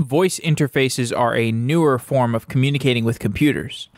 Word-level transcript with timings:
Voice 0.00 0.40
interfaces 0.40 1.14
are 1.14 1.36
a 1.36 1.52
newer 1.52 1.98
form 1.98 2.34
of 2.34 2.48
communicating 2.48 3.04
with 3.04 3.18
computers. 3.18 3.90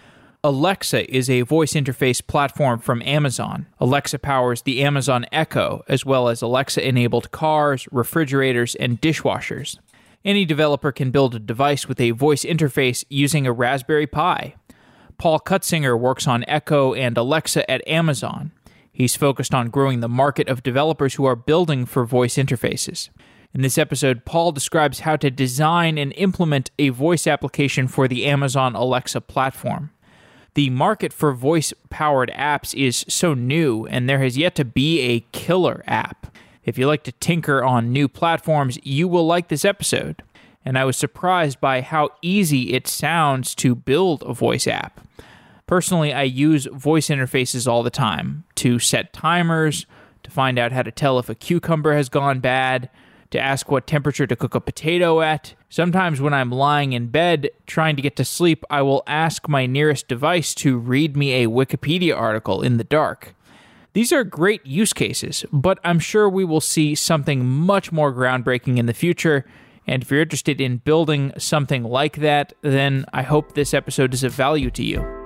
Alexa 0.43 1.09
is 1.09 1.31
a 1.31 1.43
voice 1.43 1.75
interface 1.75 2.27
platform 2.27 2.81
from 2.81 3.03
Amazon. 3.03 3.67
Alexa 3.79 4.18
powers 4.18 4.62
the 4.62 4.83
Amazon 4.83 5.25
Echo, 5.30 5.84
as 5.86 6.04
well 6.04 6.28
as 6.28 6.42
Alexa 6.42 6.84
enabled 6.84 7.30
cars, 7.30 7.86
refrigerators, 7.92 8.75
and 8.75 9.00
dishwashers. 9.00 9.79
Any 10.25 10.45
developer 10.45 10.91
can 10.91 11.12
build 11.12 11.36
a 11.36 11.38
device 11.38 11.87
with 11.87 12.01
a 12.01 12.11
voice 12.11 12.45
interface 12.45 13.05
using 13.09 13.46
a 13.46 13.53
Raspberry 13.53 14.09
Pi. 14.09 14.57
Paul 15.19 15.39
Cutsinger 15.39 15.96
works 15.96 16.27
on 16.27 16.45
Echo 16.48 16.95
and 16.95 17.16
Alexa 17.16 17.71
at 17.71 17.87
Amazon. 17.87 18.50
He's 18.93 19.14
focused 19.14 19.55
on 19.55 19.71
growing 19.71 20.00
the 20.00 20.09
market 20.09 20.48
of 20.48 20.64
developers 20.64 21.14
who 21.14 21.27
are 21.27 21.37
building 21.37 21.87
for 21.87 22.05
voice 22.05 22.34
interfaces. 22.34 23.09
In 23.55 23.61
this 23.61 23.79
episode, 23.79 24.25
Paul 24.25 24.53
describes 24.53 25.00
how 25.00 25.16
to 25.16 25.30
design 25.30 25.98
and 25.98 26.12
implement 26.14 26.71
a 26.79 26.89
voice 26.89 27.27
application 27.27 27.86
for 27.86 28.08
the 28.08 28.25
Amazon 28.27 28.75
Alexa 28.75 29.21
platform 29.21 29.90
the 30.54 30.71
market 30.71 31.13
for 31.13 31.32
voice 31.32 31.72
powered 31.89 32.30
apps 32.36 32.74
is 32.74 33.04
so 33.08 33.32
new, 33.34 33.86
and 33.86 34.08
there 34.08 34.20
has 34.20 34.36
yet 34.36 34.54
to 34.56 34.64
be 34.64 35.00
a 35.00 35.20
killer 35.32 35.82
app. 35.86 36.36
If 36.64 36.77
you 36.77 36.86
like 36.86 37.04
to 37.04 37.12
tinker 37.12 37.64
on 37.64 37.92
new 37.92 38.06
platforms, 38.06 38.78
you 38.82 39.08
will 39.08 39.27
like 39.27 39.48
this 39.48 39.64
episode. 39.64 40.22
And 40.64 40.78
I 40.78 40.84
was 40.84 40.96
surprised 40.96 41.60
by 41.60 41.80
how 41.80 42.10
easy 42.20 42.74
it 42.74 42.86
sounds 42.86 43.55
to 43.56 43.74
build 43.74 44.22
a 44.22 44.34
voice 44.34 44.66
app. 44.66 45.00
Personally, 45.66 46.12
I 46.12 46.22
use 46.22 46.66
voice 46.66 47.08
interfaces 47.08 47.66
all 47.66 47.82
the 47.82 47.91
time 47.91 48.44
to 48.56 48.78
set 48.78 49.12
timers, 49.12 49.86
to 50.22 50.30
find 50.30 50.58
out 50.58 50.70
how 50.70 50.82
to 50.82 50.92
tell 50.92 51.19
if 51.19 51.28
a 51.28 51.34
cucumber 51.34 51.94
has 51.94 52.08
gone 52.08 52.41
bad, 52.41 52.91
to 53.32 53.41
ask 53.41 53.70
what 53.70 53.86
temperature 53.86 54.27
to 54.27 54.36
cook 54.36 54.54
a 54.54 54.60
potato 54.60 55.20
at. 55.20 55.54
Sometimes 55.68 56.20
when 56.20 56.32
I'm 56.32 56.50
lying 56.50 56.92
in 56.92 57.09
bed 57.09 57.50
trying 57.66 57.96
to 57.96 58.02
get 58.02 58.16
to 58.16 58.24
sleep, 58.24 58.64
I 58.70 58.82
will 58.82 59.02
ask 59.06 59.48
my 59.48 59.66
nearest 59.66 60.08
device 60.08 60.55
to 60.56 60.78
read 60.78 61.16
me 61.16 61.42
a 61.42 61.48
Wikipedia 61.48 62.16
article 62.16 62.62
in 62.62 62.77
the 62.77 62.84
dark. 62.84 63.34
These 63.94 64.12
are 64.12 64.25
great 64.25 64.64
use 64.64 64.92
cases, 64.92 65.44
but 65.53 65.78
I'm 65.84 65.98
sure 65.98 66.28
we 66.28 66.44
will 66.44 66.62
see 66.62 66.94
something 66.94 67.44
much 67.44 67.92
more 67.92 68.12
groundbreaking 68.12 68.78
in 68.78 68.86
the 68.86 68.94
future. 68.94 69.44
And 69.86 70.03
if 70.03 70.10
you're 70.10 70.22
interested 70.22 70.60
in 70.60 70.78
building 70.78 71.33
something 71.36 71.84
like 71.84 72.16
that, 72.16 72.55
then 72.62 73.05
I 73.12 73.22
hope 73.22 73.53
this 73.53 73.75
episode 73.75 74.14
is 74.14 74.25
of 74.25 74.33
value 74.33 74.70
to 74.70 74.83
you. 74.83 75.22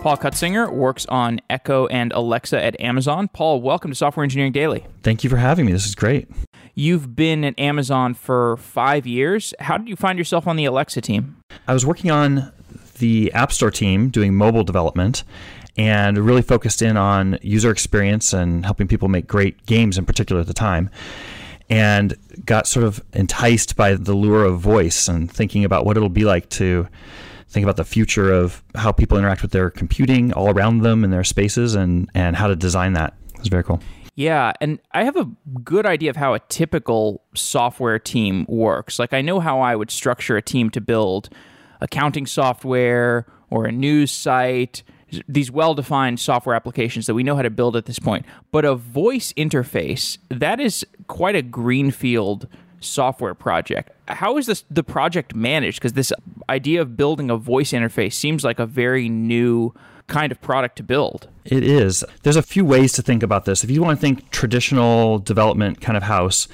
Paul 0.00 0.16
Cutsinger 0.16 0.72
works 0.72 1.04
on 1.10 1.42
Echo 1.50 1.86
and 1.88 2.10
Alexa 2.14 2.58
at 2.58 2.80
Amazon. 2.80 3.28
Paul, 3.28 3.60
welcome 3.60 3.90
to 3.90 3.94
Software 3.94 4.24
Engineering 4.24 4.50
Daily. 4.50 4.86
Thank 5.02 5.22
you 5.22 5.28
for 5.28 5.36
having 5.36 5.66
me. 5.66 5.72
This 5.72 5.84
is 5.84 5.94
great. 5.94 6.26
You've 6.74 7.14
been 7.14 7.44
at 7.44 7.58
Amazon 7.60 8.14
for 8.14 8.56
five 8.56 9.06
years. 9.06 9.52
How 9.60 9.76
did 9.76 9.90
you 9.90 9.96
find 9.96 10.18
yourself 10.18 10.46
on 10.46 10.56
the 10.56 10.64
Alexa 10.64 11.02
team? 11.02 11.36
I 11.68 11.74
was 11.74 11.84
working 11.84 12.10
on 12.10 12.50
the 12.98 13.30
App 13.34 13.52
Store 13.52 13.70
team 13.70 14.08
doing 14.08 14.34
mobile 14.34 14.64
development 14.64 15.22
and 15.76 16.16
really 16.16 16.42
focused 16.42 16.80
in 16.80 16.96
on 16.96 17.38
user 17.42 17.70
experience 17.70 18.32
and 18.32 18.64
helping 18.64 18.88
people 18.88 19.08
make 19.08 19.26
great 19.26 19.66
games 19.66 19.98
in 19.98 20.06
particular 20.06 20.40
at 20.40 20.46
the 20.46 20.54
time. 20.54 20.88
And 21.68 22.16
got 22.46 22.66
sort 22.66 22.86
of 22.86 23.04
enticed 23.12 23.76
by 23.76 23.94
the 23.96 24.14
lure 24.14 24.44
of 24.44 24.60
voice 24.60 25.08
and 25.08 25.30
thinking 25.30 25.62
about 25.62 25.84
what 25.84 25.98
it'll 25.98 26.08
be 26.08 26.24
like 26.24 26.48
to 26.50 26.88
think 27.50 27.64
about 27.64 27.76
the 27.76 27.84
future 27.84 28.32
of 28.32 28.62
how 28.76 28.92
people 28.92 29.18
interact 29.18 29.42
with 29.42 29.50
their 29.50 29.70
computing 29.70 30.32
all 30.32 30.50
around 30.50 30.82
them 30.82 31.04
in 31.04 31.10
their 31.10 31.24
spaces 31.24 31.74
and, 31.74 32.08
and 32.14 32.36
how 32.36 32.46
to 32.46 32.54
design 32.54 32.92
that. 32.92 33.14
It's 33.36 33.48
very 33.48 33.64
cool. 33.64 33.80
Yeah, 34.14 34.52
and 34.60 34.78
I 34.92 35.04
have 35.04 35.16
a 35.16 35.28
good 35.64 35.86
idea 35.86 36.10
of 36.10 36.16
how 36.16 36.34
a 36.34 36.40
typical 36.40 37.22
software 37.34 37.98
team 37.98 38.46
works. 38.48 38.98
Like 38.98 39.12
I 39.12 39.20
know 39.20 39.40
how 39.40 39.60
I 39.60 39.74
would 39.74 39.90
structure 39.90 40.36
a 40.36 40.42
team 40.42 40.70
to 40.70 40.80
build 40.80 41.30
accounting 41.80 42.26
software 42.26 43.26
or 43.48 43.64
a 43.64 43.72
news 43.72 44.12
site, 44.12 44.82
these 45.26 45.50
well-defined 45.50 46.20
software 46.20 46.54
applications 46.54 47.06
that 47.06 47.14
we 47.14 47.22
know 47.22 47.34
how 47.34 47.42
to 47.42 47.50
build 47.50 47.74
at 47.76 47.86
this 47.86 47.98
point. 47.98 48.26
But 48.52 48.64
a 48.64 48.74
voice 48.76 49.32
interface, 49.32 50.18
that 50.28 50.60
is 50.60 50.86
quite 51.08 51.34
a 51.34 51.42
greenfield 51.42 52.46
software 52.80 53.34
project. 53.34 53.90
How 54.08 54.36
is 54.36 54.46
this 54.46 54.64
the 54.70 54.82
project 54.82 55.34
managed? 55.34 55.78
Because 55.78 55.92
this 55.92 56.12
idea 56.48 56.82
of 56.82 56.96
building 56.96 57.30
a 57.30 57.36
voice 57.36 57.72
interface 57.72 58.14
seems 58.14 58.42
like 58.42 58.58
a 58.58 58.66
very 58.66 59.08
new 59.08 59.72
kind 60.10 60.32
of 60.32 60.40
product 60.40 60.76
to 60.76 60.82
build. 60.82 61.28
It 61.44 61.62
is. 61.62 62.04
There's 62.22 62.36
a 62.36 62.42
few 62.42 62.64
ways 62.64 62.92
to 62.94 63.02
think 63.02 63.22
about 63.22 63.44
this. 63.44 63.64
If 63.64 63.70
you 63.70 63.80
want 63.80 63.98
to 63.98 64.00
think 64.00 64.30
traditional 64.30 65.18
development 65.20 65.80
kind 65.80 65.96
of 65.96 66.02
house, 66.02 66.48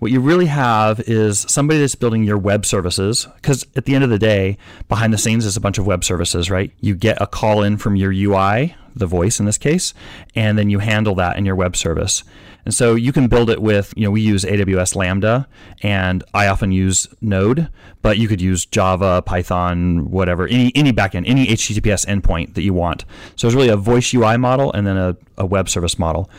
what 0.00 0.10
you 0.10 0.18
really 0.18 0.46
have 0.46 0.98
is 1.00 1.46
somebody 1.48 1.78
that's 1.78 1.94
building 1.94 2.24
your 2.24 2.38
web 2.38 2.66
services. 2.66 3.28
Because 3.36 3.66
at 3.76 3.84
the 3.84 3.94
end 3.94 4.02
of 4.02 4.10
the 4.10 4.18
day, 4.18 4.56
behind 4.88 5.12
the 5.12 5.18
scenes 5.18 5.44
is 5.44 5.56
a 5.56 5.60
bunch 5.60 5.78
of 5.78 5.86
web 5.86 6.02
services, 6.02 6.50
right? 6.50 6.72
You 6.80 6.96
get 6.96 7.20
a 7.20 7.26
call 7.26 7.62
in 7.62 7.76
from 7.76 7.94
your 7.94 8.12
UI, 8.12 8.74
the 8.96 9.06
voice 9.06 9.38
in 9.38 9.46
this 9.46 9.58
case, 9.58 9.94
and 10.34 10.58
then 10.58 10.70
you 10.70 10.80
handle 10.80 11.14
that 11.16 11.36
in 11.36 11.44
your 11.44 11.54
web 11.54 11.76
service. 11.76 12.24
And 12.64 12.72
so 12.72 12.94
you 12.94 13.12
can 13.12 13.26
build 13.26 13.50
it 13.50 13.60
with, 13.60 13.92
you 13.96 14.04
know, 14.04 14.10
we 14.10 14.20
use 14.20 14.44
AWS 14.44 14.94
Lambda 14.94 15.48
and 15.82 16.22
I 16.32 16.46
often 16.46 16.70
use 16.70 17.08
Node, 17.20 17.68
but 18.02 18.18
you 18.18 18.28
could 18.28 18.40
use 18.40 18.64
Java, 18.64 19.22
Python, 19.22 20.10
whatever, 20.10 20.46
any 20.46 20.72
any 20.74 20.92
backend, 20.92 21.28
any 21.28 21.46
HTTPS 21.46 22.06
endpoint 22.06 22.54
that 22.54 22.62
you 22.62 22.72
want. 22.72 23.04
So 23.36 23.48
it's 23.48 23.56
really 23.56 23.68
a 23.68 23.76
voice 23.76 24.14
UI 24.14 24.36
model 24.36 24.72
and 24.72 24.86
then 24.86 24.96
a, 24.96 25.16
a 25.36 25.46
web 25.46 25.68
service 25.68 25.98
model. 25.98 26.30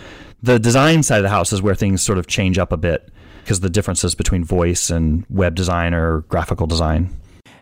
The 0.42 0.60
design 0.60 1.04
side 1.04 1.18
of 1.18 1.24
the 1.24 1.30
house 1.30 1.54
is 1.54 1.62
where 1.62 1.76
things 1.76 2.02
sort 2.02 2.18
of 2.18 2.28
change 2.28 2.58
up 2.58 2.72
a 2.72 2.78
bit 2.78 3.10
because 3.44 3.60
the 3.60 3.70
differences 3.70 4.16
between 4.16 4.44
voice 4.44 4.90
and 4.90 5.26
web 5.30 5.56
design 5.56 5.94
or 5.94 6.22
graphical 6.22 6.68
design. 6.68 7.10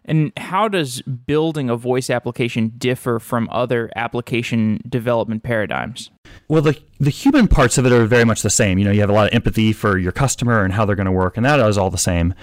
And 0.06 0.32
how 0.38 0.68
does 0.68 1.02
building 1.02 1.70
a 1.70 1.76
voice 1.76 2.10
application 2.10 2.74
differ 2.78 3.20
from 3.20 3.48
other 3.52 3.92
application 3.96 4.82
development 4.88 5.44
paradigms? 5.44 6.10
Well, 6.48 6.62
the 6.62 6.80
the 7.00 7.10
human 7.10 7.48
parts 7.48 7.78
of 7.78 7.86
it 7.86 7.92
are 7.92 8.06
very 8.06 8.26
much 8.26 8.42
the 8.42 8.50
same. 8.50 8.80
You 8.80 8.86
know, 8.86 8.92
you 8.92 9.02
have 9.02 9.10
a 9.10 9.14
lot 9.14 9.28
of 9.28 9.34
empathy 9.34 9.74
for 9.74 9.98
your 9.98 10.12
customer 10.12 10.64
and 10.64 10.74
how 10.74 10.86
they're 10.86 10.96
going 10.96 11.06
to 11.06 11.12
work, 11.12 11.38
and 11.38 11.46
that 11.46 11.60
is 11.60 11.78
all 11.78 11.90
the 11.90 11.98
same. 11.98 12.34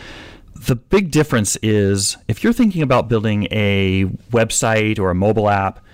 The 0.55 0.77
big 0.77 1.11
difference 1.11 1.57
is 1.63 2.17
if 2.27 2.43
you're 2.43 2.53
thinking 2.53 2.83
about 2.83 3.09
building 3.09 3.49
a 3.51 4.05
website 4.31 4.99
or 4.99 5.11
a 5.11 5.15
mobile 5.15 5.49
app, 5.49 5.85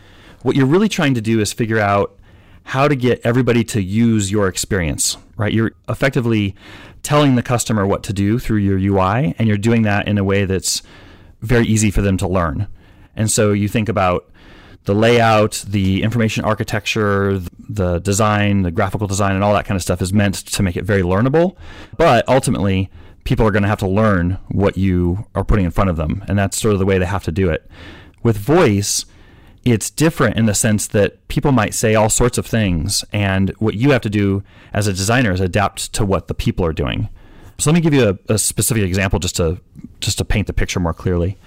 what 0.42 0.56
you're 0.56 0.66
really 0.66 0.88
trying 0.88 1.14
to 1.14 1.20
do 1.20 1.40
is 1.40 1.52
figure 1.52 1.78
out 1.78 2.18
how 2.64 2.88
to 2.88 2.96
get 2.96 3.20
everybody 3.24 3.62
to 3.62 3.82
use 3.82 4.30
your 4.30 4.48
experience, 4.48 5.16
right? 5.36 5.52
You're 5.52 5.72
effectively 5.88 6.54
telling 7.02 7.36
the 7.36 7.42
customer 7.42 7.86
what 7.86 8.02
to 8.04 8.12
do 8.12 8.38
through 8.38 8.58
your 8.58 8.78
UI, 8.78 9.34
and 9.38 9.46
you're 9.46 9.58
doing 9.58 9.82
that 9.82 10.08
in 10.08 10.16
a 10.18 10.24
way 10.24 10.46
that's 10.46 10.82
very 11.44 11.66
easy 11.66 11.90
for 11.90 12.02
them 12.02 12.16
to 12.18 12.28
learn. 12.28 12.66
And 13.16 13.30
so 13.30 13.52
you 13.52 13.68
think 13.68 13.88
about 13.88 14.30
the 14.84 14.94
layout, 14.94 15.64
the 15.66 16.02
information 16.02 16.44
architecture, 16.44 17.40
the 17.68 17.98
design, 18.00 18.62
the 18.62 18.70
graphical 18.70 19.06
design, 19.06 19.34
and 19.34 19.42
all 19.42 19.54
that 19.54 19.64
kind 19.64 19.76
of 19.76 19.82
stuff 19.82 20.02
is 20.02 20.12
meant 20.12 20.34
to 20.34 20.62
make 20.62 20.76
it 20.76 20.84
very 20.84 21.02
learnable. 21.02 21.56
But 21.96 22.28
ultimately, 22.28 22.90
people 23.24 23.46
are 23.46 23.50
going 23.50 23.62
to 23.62 23.68
have 23.68 23.78
to 23.78 23.88
learn 23.88 24.38
what 24.48 24.76
you 24.76 25.26
are 25.34 25.44
putting 25.44 25.64
in 25.64 25.70
front 25.70 25.90
of 25.90 25.96
them. 25.96 26.22
And 26.28 26.38
that's 26.38 26.60
sort 26.60 26.74
of 26.74 26.80
the 26.80 26.86
way 26.86 26.98
they 26.98 27.06
have 27.06 27.24
to 27.24 27.32
do 27.32 27.48
it. 27.48 27.68
With 28.22 28.36
voice, 28.36 29.06
it's 29.64 29.88
different 29.90 30.36
in 30.36 30.44
the 30.44 30.54
sense 30.54 30.86
that 30.88 31.26
people 31.28 31.52
might 31.52 31.72
say 31.72 31.94
all 31.94 32.10
sorts 32.10 32.36
of 32.36 32.46
things. 32.46 33.04
And 33.12 33.50
what 33.58 33.74
you 33.74 33.92
have 33.92 34.02
to 34.02 34.10
do 34.10 34.42
as 34.74 34.86
a 34.86 34.92
designer 34.92 35.32
is 35.32 35.40
adapt 35.40 35.94
to 35.94 36.04
what 36.04 36.28
the 36.28 36.34
people 36.34 36.66
are 36.66 36.74
doing. 36.74 37.08
So 37.58 37.70
let 37.70 37.74
me 37.74 37.80
give 37.80 37.94
you 37.94 38.18
a, 38.28 38.34
a 38.34 38.38
specific 38.38 38.82
example 38.82 39.18
just 39.18 39.36
to 39.36 39.60
just 40.00 40.18
to 40.18 40.24
paint 40.24 40.46
the 40.46 40.52
picture 40.52 40.80
more 40.80 40.94
clearly 40.94 41.38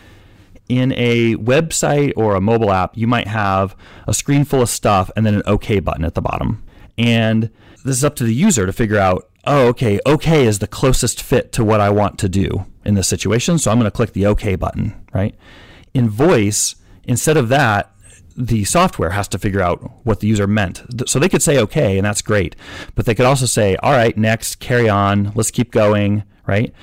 in 0.69 0.93
a 0.93 1.35
website 1.35 2.13
or 2.15 2.35
a 2.35 2.41
mobile 2.41 2.71
app, 2.71 2.97
you 2.97 3.07
might 3.07 3.27
have 3.27 3.75
a 4.07 4.13
screen 4.13 4.43
full 4.43 4.61
of 4.61 4.69
stuff 4.69 5.09
and 5.15 5.25
then 5.25 5.35
an 5.35 5.43
OK 5.45 5.79
button 5.79 6.03
at 6.03 6.13
the 6.13 6.21
bottom. 6.21 6.63
And 6.97 7.49
this 7.85 7.95
is 7.95 8.03
up 8.03 8.15
to 8.17 8.23
the 8.23 8.33
user 8.33 8.65
to 8.65 8.73
figure 8.73 8.97
out, 8.97 9.29
oh, 9.45 9.67
okay, 9.67 9.99
OK 10.05 10.45
is 10.45 10.59
the 10.59 10.67
closest 10.67 11.21
fit 11.21 11.51
to 11.53 11.63
what 11.63 11.79
I 11.79 11.89
want 11.89 12.19
to 12.19 12.29
do 12.29 12.65
in 12.83 12.95
this 12.95 13.07
situation. 13.07 13.57
So 13.57 13.71
I'm 13.71 13.77
going 13.77 13.89
to 13.89 13.95
click 13.95 14.13
the 14.13 14.25
OK 14.25 14.55
button, 14.55 14.95
right? 15.13 15.35
In 15.93 16.09
voice, 16.09 16.75
instead 17.05 17.37
of 17.37 17.49
that, 17.49 17.91
the 18.37 18.63
software 18.63 19.09
has 19.09 19.27
to 19.29 19.39
figure 19.39 19.61
out 19.61 20.05
what 20.05 20.19
the 20.19 20.27
user 20.27 20.47
meant. 20.47 20.83
So 21.07 21.17
they 21.19 21.29
could 21.29 21.41
say 21.41 21.57
OK, 21.57 21.97
and 21.97 22.05
that's 22.05 22.21
great. 22.21 22.55
But 22.95 23.05
they 23.05 23.15
could 23.15 23.25
also 23.25 23.45
say, 23.45 23.75
all 23.77 23.91
right, 23.91 24.15
next, 24.17 24.59
carry 24.59 24.87
on, 24.87 25.31
let's 25.35 25.51
keep 25.51 25.71
going, 25.71 26.23
right? 26.45 26.73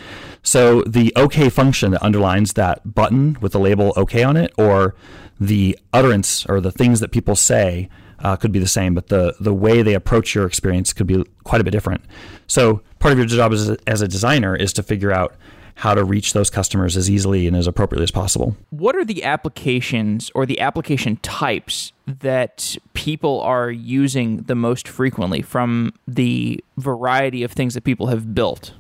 So 0.43 0.83
the 0.83 1.13
OK 1.17 1.49
function 1.51 1.93
that 1.93 2.03
underlines 2.03 2.55
that 2.55 2.95
button 2.95 3.39
with 3.41 3.53
the 3.53 3.61
label 3.61 3.93
OK 3.97 4.23
on 4.23 4.37
it, 4.37 4.53
or 4.59 4.95
the 5.41 5.79
utterance 5.93 6.45
or 6.47 6.61
the 6.61 6.73
things 6.73 7.01
that 7.01 7.13
people 7.13 7.37
say 7.37 7.89
uh, 8.21 8.37
could 8.37 8.53
be 8.53 8.59
the 8.59 8.69
same, 8.69 8.95
but 8.95 9.09
the, 9.09 9.35
the 9.41 9.53
way 9.53 9.83
they 9.83 9.95
approach 9.95 10.35
your 10.35 10.47
experience 10.47 10.93
could 10.93 11.07
be 11.07 11.25
quite 11.45 11.61
a 11.61 11.65
bit 11.65 11.71
different. 11.71 12.05
So 12.47 12.83
part 12.99 13.13
of 13.13 13.19
your 13.19 13.27
job 13.27 13.53
as 13.53 13.71
as 13.87 14.01
a 14.03 14.09
designer 14.09 14.57
is 14.57 14.73
to 14.75 14.83
figure 14.83 15.13
out 15.13 15.37
how 15.77 15.95
to 15.95 16.05
reach 16.05 16.33
those 16.33 16.51
customers 16.51 16.97
as 16.97 17.11
easily 17.11 17.47
and 17.47 17.57
as 17.57 17.67
appropriately 17.67 18.05
as 18.05 18.11
possible. 18.11 18.57
What 18.71 18.95
are 18.97 19.05
the 19.05 19.25
applications 19.25 20.31
or 20.35 20.47
the 20.47 20.61
application 20.61 21.17
types 21.17 21.93
that 22.07 22.77
people 22.95 23.41
are 23.41 23.71
using 23.71 24.43
the 24.43 24.55
most 24.55 24.87
frequently 24.87 25.43
from 25.43 25.93
the 26.07 26.63
variety 26.77 27.43
of 27.43 27.53
things 27.53 27.75
that 27.75 27.83
people 27.83 28.07
have 28.07 28.35
built? 28.35 28.73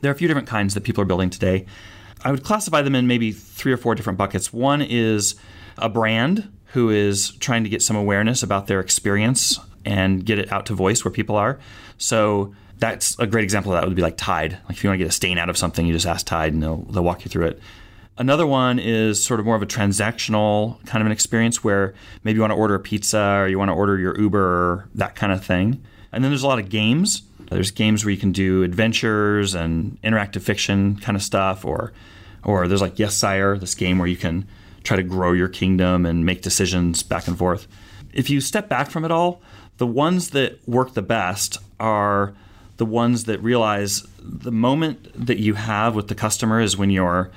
There 0.00 0.10
are 0.10 0.14
a 0.14 0.18
few 0.18 0.28
different 0.28 0.48
kinds 0.48 0.74
that 0.74 0.82
people 0.82 1.02
are 1.02 1.06
building 1.06 1.30
today. 1.30 1.66
I 2.24 2.30
would 2.30 2.42
classify 2.42 2.80
them 2.82 2.94
in 2.94 3.06
maybe 3.06 3.32
three 3.32 3.72
or 3.72 3.76
four 3.76 3.94
different 3.94 4.18
buckets. 4.18 4.52
One 4.52 4.80
is 4.80 5.34
a 5.76 5.88
brand 5.88 6.50
who 6.66 6.88
is 6.88 7.32
trying 7.36 7.64
to 7.64 7.70
get 7.70 7.82
some 7.82 7.96
awareness 7.96 8.42
about 8.42 8.66
their 8.66 8.80
experience 8.80 9.60
and 9.84 10.24
get 10.24 10.38
it 10.38 10.50
out 10.50 10.66
to 10.66 10.74
voice 10.74 11.04
where 11.04 11.12
people 11.12 11.36
are. 11.36 11.58
So 11.98 12.54
that's 12.78 13.18
a 13.18 13.26
great 13.26 13.44
example 13.44 13.72
of 13.72 13.80
that 13.80 13.86
would 13.86 13.96
be 13.96 14.02
like 14.02 14.16
Tide. 14.16 14.58
Like 14.68 14.76
if 14.76 14.84
you 14.84 14.90
want 14.90 14.98
to 14.98 15.04
get 15.04 15.08
a 15.08 15.14
stain 15.14 15.38
out 15.38 15.48
of 15.48 15.56
something, 15.56 15.86
you 15.86 15.92
just 15.92 16.06
ask 16.06 16.26
Tide 16.26 16.52
and 16.52 16.62
they'll, 16.62 16.82
they'll 16.82 17.04
walk 17.04 17.24
you 17.24 17.28
through 17.28 17.46
it. 17.46 17.60
Another 18.16 18.46
one 18.46 18.78
is 18.78 19.24
sort 19.24 19.40
of 19.40 19.46
more 19.46 19.56
of 19.56 19.62
a 19.62 19.66
transactional 19.66 20.84
kind 20.86 21.02
of 21.02 21.06
an 21.06 21.12
experience 21.12 21.64
where 21.64 21.94
maybe 22.22 22.36
you 22.36 22.40
want 22.40 22.52
to 22.52 22.56
order 22.56 22.74
a 22.74 22.80
pizza 22.80 23.38
or 23.38 23.48
you 23.48 23.58
want 23.58 23.70
to 23.70 23.74
order 23.74 23.98
your 23.98 24.18
Uber 24.18 24.38
or 24.38 24.88
that 24.94 25.16
kind 25.16 25.32
of 25.32 25.44
thing. 25.44 25.82
And 26.12 26.22
then 26.22 26.30
there's 26.30 26.44
a 26.44 26.46
lot 26.46 26.60
of 26.60 26.68
games. 26.68 27.22
There's 27.50 27.72
games 27.72 28.04
where 28.04 28.12
you 28.12 28.18
can 28.18 28.30
do 28.30 28.62
adventures 28.62 29.54
and 29.54 30.00
interactive 30.02 30.42
fiction 30.42 30.96
kind 31.00 31.16
of 31.16 31.22
stuff, 31.22 31.64
or 31.64 31.92
or 32.44 32.68
there's 32.68 32.80
like 32.80 32.98
Yes 32.98 33.16
Sire, 33.16 33.58
this 33.58 33.74
game 33.74 33.98
where 33.98 34.08
you 34.08 34.16
can 34.16 34.46
try 34.84 34.96
to 34.96 35.02
grow 35.02 35.32
your 35.32 35.48
kingdom 35.48 36.06
and 36.06 36.24
make 36.24 36.42
decisions 36.42 37.02
back 37.02 37.26
and 37.26 37.36
forth. 37.36 37.66
If 38.12 38.30
you 38.30 38.40
step 38.40 38.68
back 38.68 38.90
from 38.90 39.04
it 39.04 39.10
all, 39.10 39.42
the 39.78 39.86
ones 39.86 40.30
that 40.30 40.66
work 40.68 40.94
the 40.94 41.02
best 41.02 41.58
are 41.80 42.34
the 42.76 42.86
ones 42.86 43.24
that 43.24 43.42
realize 43.42 44.06
the 44.18 44.52
moment 44.52 45.26
that 45.26 45.38
you 45.38 45.54
have 45.54 45.94
with 45.94 46.08
the 46.08 46.14
customer 46.14 46.60
is 46.60 46.76
when 46.76 46.90
you're 46.90 47.30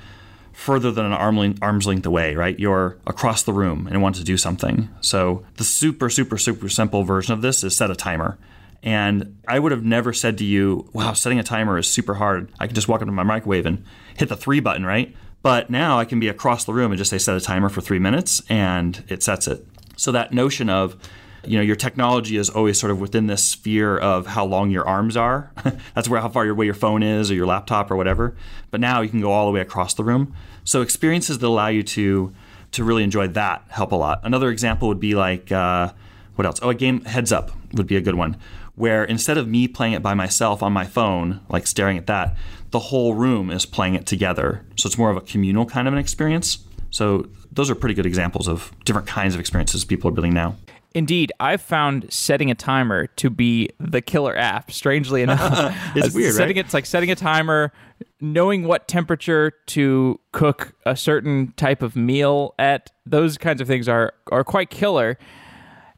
further 0.52 0.90
than 0.90 1.06
an 1.06 1.58
arm's 1.62 1.86
length 1.86 2.04
away, 2.04 2.34
right? 2.34 2.58
You're 2.58 2.96
across 3.06 3.44
the 3.44 3.52
room 3.52 3.86
and 3.86 4.02
want 4.02 4.16
to 4.16 4.24
do 4.24 4.36
something. 4.36 4.88
So 5.00 5.44
the 5.56 5.62
super, 5.62 6.10
super, 6.10 6.36
super 6.36 6.68
simple 6.68 7.04
version 7.04 7.32
of 7.32 7.42
this 7.42 7.62
is 7.62 7.76
set 7.76 7.92
a 7.92 7.94
timer. 7.94 8.38
And 8.82 9.38
I 9.46 9.60
would 9.60 9.70
have 9.70 9.84
never 9.84 10.12
said 10.12 10.36
to 10.38 10.44
you, 10.44 10.88
wow, 10.92 11.12
setting 11.12 11.38
a 11.38 11.44
timer 11.44 11.78
is 11.78 11.88
super 11.88 12.14
hard. 12.14 12.50
I 12.58 12.66
can 12.66 12.74
just 12.74 12.88
walk 12.88 13.02
up 13.02 13.06
to 13.06 13.12
my 13.12 13.22
microwave 13.22 13.66
and 13.66 13.84
hit 14.16 14.28
the 14.28 14.36
three 14.36 14.58
button, 14.58 14.84
right? 14.84 15.14
But 15.42 15.70
now 15.70 15.98
I 15.98 16.04
can 16.04 16.18
be 16.18 16.28
across 16.28 16.64
the 16.64 16.72
room 16.72 16.90
and 16.90 16.98
just 16.98 17.10
say 17.10 17.18
set 17.18 17.36
a 17.36 17.40
timer 17.40 17.68
for 17.68 17.80
three 17.80 18.00
minutes 18.00 18.42
and 18.48 19.04
it 19.08 19.22
sets 19.22 19.46
it. 19.46 19.64
So 19.96 20.10
that 20.12 20.32
notion 20.32 20.68
of 20.68 20.96
you 21.44 21.56
know 21.56 21.62
your 21.62 21.76
technology 21.76 22.36
is 22.36 22.50
always 22.50 22.78
sort 22.78 22.90
of 22.90 23.00
within 23.00 23.26
this 23.26 23.42
sphere 23.42 23.96
of 23.96 24.26
how 24.26 24.44
long 24.44 24.70
your 24.70 24.86
arms 24.86 25.16
are. 25.16 25.52
That's 25.94 26.08
where 26.08 26.20
how 26.20 26.28
far 26.28 26.46
away 26.46 26.64
your 26.64 26.74
phone 26.74 27.02
is 27.02 27.30
or 27.30 27.34
your 27.34 27.46
laptop 27.46 27.90
or 27.90 27.96
whatever. 27.96 28.36
But 28.70 28.80
now 28.80 29.00
you 29.00 29.08
can 29.08 29.20
go 29.20 29.30
all 29.30 29.46
the 29.46 29.52
way 29.52 29.60
across 29.60 29.94
the 29.94 30.04
room. 30.04 30.34
So 30.64 30.82
experiences 30.82 31.38
that 31.38 31.46
allow 31.46 31.68
you 31.68 31.82
to 31.82 32.32
to 32.72 32.84
really 32.84 33.02
enjoy 33.02 33.28
that 33.28 33.64
help 33.68 33.92
a 33.92 33.96
lot. 33.96 34.20
Another 34.24 34.50
example 34.50 34.88
would 34.88 35.00
be 35.00 35.14
like 35.14 35.50
uh, 35.52 35.92
what 36.34 36.46
else? 36.46 36.58
Oh 36.62 36.70
a 36.70 36.74
game 36.74 37.04
heads 37.04 37.32
up 37.32 37.50
would 37.72 37.86
be 37.86 37.96
a 37.96 38.00
good 38.00 38.14
one 38.14 38.36
where 38.74 39.04
instead 39.04 39.36
of 39.36 39.48
me 39.48 39.66
playing 39.66 39.92
it 39.92 40.02
by 40.02 40.14
myself 40.14 40.62
on 40.62 40.72
my 40.72 40.84
phone 40.84 41.40
like 41.48 41.66
staring 41.66 41.98
at 41.98 42.06
that 42.06 42.36
the 42.70 42.78
whole 42.78 43.14
room 43.14 43.50
is 43.50 43.66
playing 43.66 43.94
it 43.94 44.06
together. 44.06 44.64
So 44.76 44.86
it's 44.86 44.98
more 44.98 45.10
of 45.10 45.16
a 45.16 45.20
communal 45.20 45.66
kind 45.66 45.88
of 45.88 45.94
an 45.94 45.98
experience. 45.98 46.58
So 46.90 47.28
those 47.50 47.70
are 47.70 47.74
pretty 47.74 47.94
good 47.94 48.06
examples 48.06 48.46
of 48.46 48.72
different 48.84 49.08
kinds 49.08 49.34
of 49.34 49.40
experiences 49.40 49.84
people 49.84 50.08
are 50.08 50.12
building 50.12 50.34
now 50.34 50.56
Indeed, 50.94 51.32
I've 51.38 51.60
found 51.60 52.10
setting 52.12 52.50
a 52.50 52.54
timer 52.54 53.08
to 53.16 53.28
be 53.28 53.70
the 53.78 54.00
killer 54.00 54.36
app. 54.36 54.70
Strangely 54.70 55.22
enough, 55.22 55.74
it's 55.94 56.14
weird. 56.14 56.34
Setting 56.34 56.56
right? 56.56 56.64
it's 56.64 56.74
like 56.74 56.86
setting 56.86 57.10
a 57.10 57.14
timer, 57.14 57.72
knowing 58.20 58.64
what 58.64 58.88
temperature 58.88 59.52
to 59.66 60.18
cook 60.32 60.74
a 60.86 60.96
certain 60.96 61.52
type 61.56 61.82
of 61.82 61.94
meal 61.94 62.54
at. 62.58 62.90
Those 63.04 63.38
kinds 63.38 63.60
of 63.60 63.66
things 63.66 63.88
are 63.88 64.12
are 64.32 64.44
quite 64.44 64.70
killer. 64.70 65.18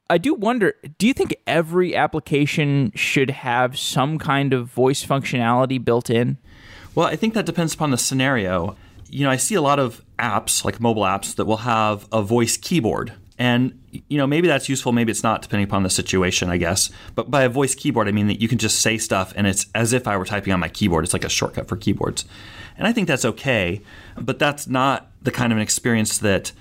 I 0.08 0.18
do 0.18 0.34
wonder. 0.34 0.74
Do 0.98 1.06
you 1.06 1.14
think 1.14 1.36
every 1.46 1.94
application 1.94 2.90
should 2.96 3.30
have 3.30 3.78
some 3.78 4.18
kind 4.18 4.52
of 4.52 4.66
voice 4.66 5.06
functionality 5.06 5.82
built 5.82 6.10
in? 6.10 6.38
Well, 6.96 7.06
I 7.06 7.14
think 7.14 7.34
that 7.34 7.46
depends 7.46 7.74
upon 7.74 7.92
the 7.92 7.98
scenario. 7.98 8.76
You 9.08 9.24
know, 9.24 9.30
I 9.30 9.36
see 9.36 9.54
a 9.54 9.62
lot 9.62 9.78
of 9.78 10.04
apps, 10.18 10.64
like 10.64 10.80
mobile 10.80 11.02
apps, 11.02 11.36
that 11.36 11.44
will 11.44 11.58
have 11.58 12.08
a 12.12 12.22
voice 12.22 12.56
keyboard 12.56 13.12
and 13.38 13.79
you 13.92 14.18
know, 14.18 14.26
maybe 14.26 14.46
that's 14.48 14.68
useful, 14.68 14.92
maybe 14.92 15.10
it's 15.10 15.22
not, 15.22 15.42
depending 15.42 15.64
upon 15.64 15.82
the 15.82 15.90
situation, 15.90 16.48
I 16.48 16.56
guess. 16.56 16.90
But 17.14 17.30
by 17.30 17.42
a 17.42 17.48
voice 17.48 17.74
keyboard, 17.74 18.08
I 18.08 18.12
mean 18.12 18.28
that 18.28 18.40
you 18.40 18.48
can 18.48 18.58
just 18.58 18.80
say 18.80 18.98
stuff 18.98 19.32
and 19.36 19.46
it's 19.46 19.66
as 19.74 19.92
if 19.92 20.06
I 20.06 20.16
were 20.16 20.24
typing 20.24 20.52
on 20.52 20.60
my 20.60 20.68
keyboard. 20.68 21.04
It's 21.04 21.12
like 21.12 21.24
a 21.24 21.28
shortcut 21.28 21.68
for 21.68 21.76
keyboards. 21.76 22.24
And 22.76 22.86
I 22.86 22.92
think 22.92 23.08
that's 23.08 23.24
okay, 23.24 23.82
but 24.16 24.38
that's 24.38 24.66
not 24.66 25.10
the 25.22 25.30
kind 25.30 25.52
of 25.52 25.58
an 25.58 25.62
experience 25.62 26.18
that 26.18 26.52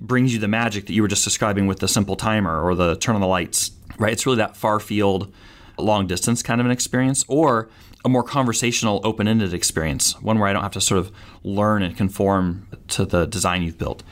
brings 0.00 0.32
you 0.32 0.38
the 0.38 0.48
magic 0.48 0.86
that 0.86 0.92
you 0.92 1.02
were 1.02 1.08
just 1.08 1.24
describing 1.24 1.66
with 1.66 1.78
the 1.78 1.88
simple 1.88 2.16
timer 2.16 2.62
or 2.62 2.74
the 2.74 2.96
turn 2.96 3.14
on 3.14 3.20
the 3.20 3.26
lights, 3.26 3.70
right? 3.98 4.12
It's 4.12 4.26
really 4.26 4.38
that 4.38 4.56
far 4.56 4.80
field, 4.80 5.32
long 5.78 6.06
distance 6.06 6.42
kind 6.42 6.60
of 6.60 6.66
an 6.66 6.72
experience 6.72 7.24
or 7.28 7.68
a 8.04 8.08
more 8.08 8.22
conversational, 8.22 9.00
open 9.04 9.28
ended 9.28 9.54
experience, 9.54 10.20
one 10.20 10.38
where 10.38 10.48
I 10.48 10.52
don't 10.52 10.62
have 10.62 10.72
to 10.72 10.80
sort 10.80 10.98
of 10.98 11.12
learn 11.44 11.82
and 11.82 11.96
conform 11.96 12.66
to 12.88 13.04
the 13.04 13.26
design 13.26 13.62
you've 13.62 13.78
built. 13.78 14.02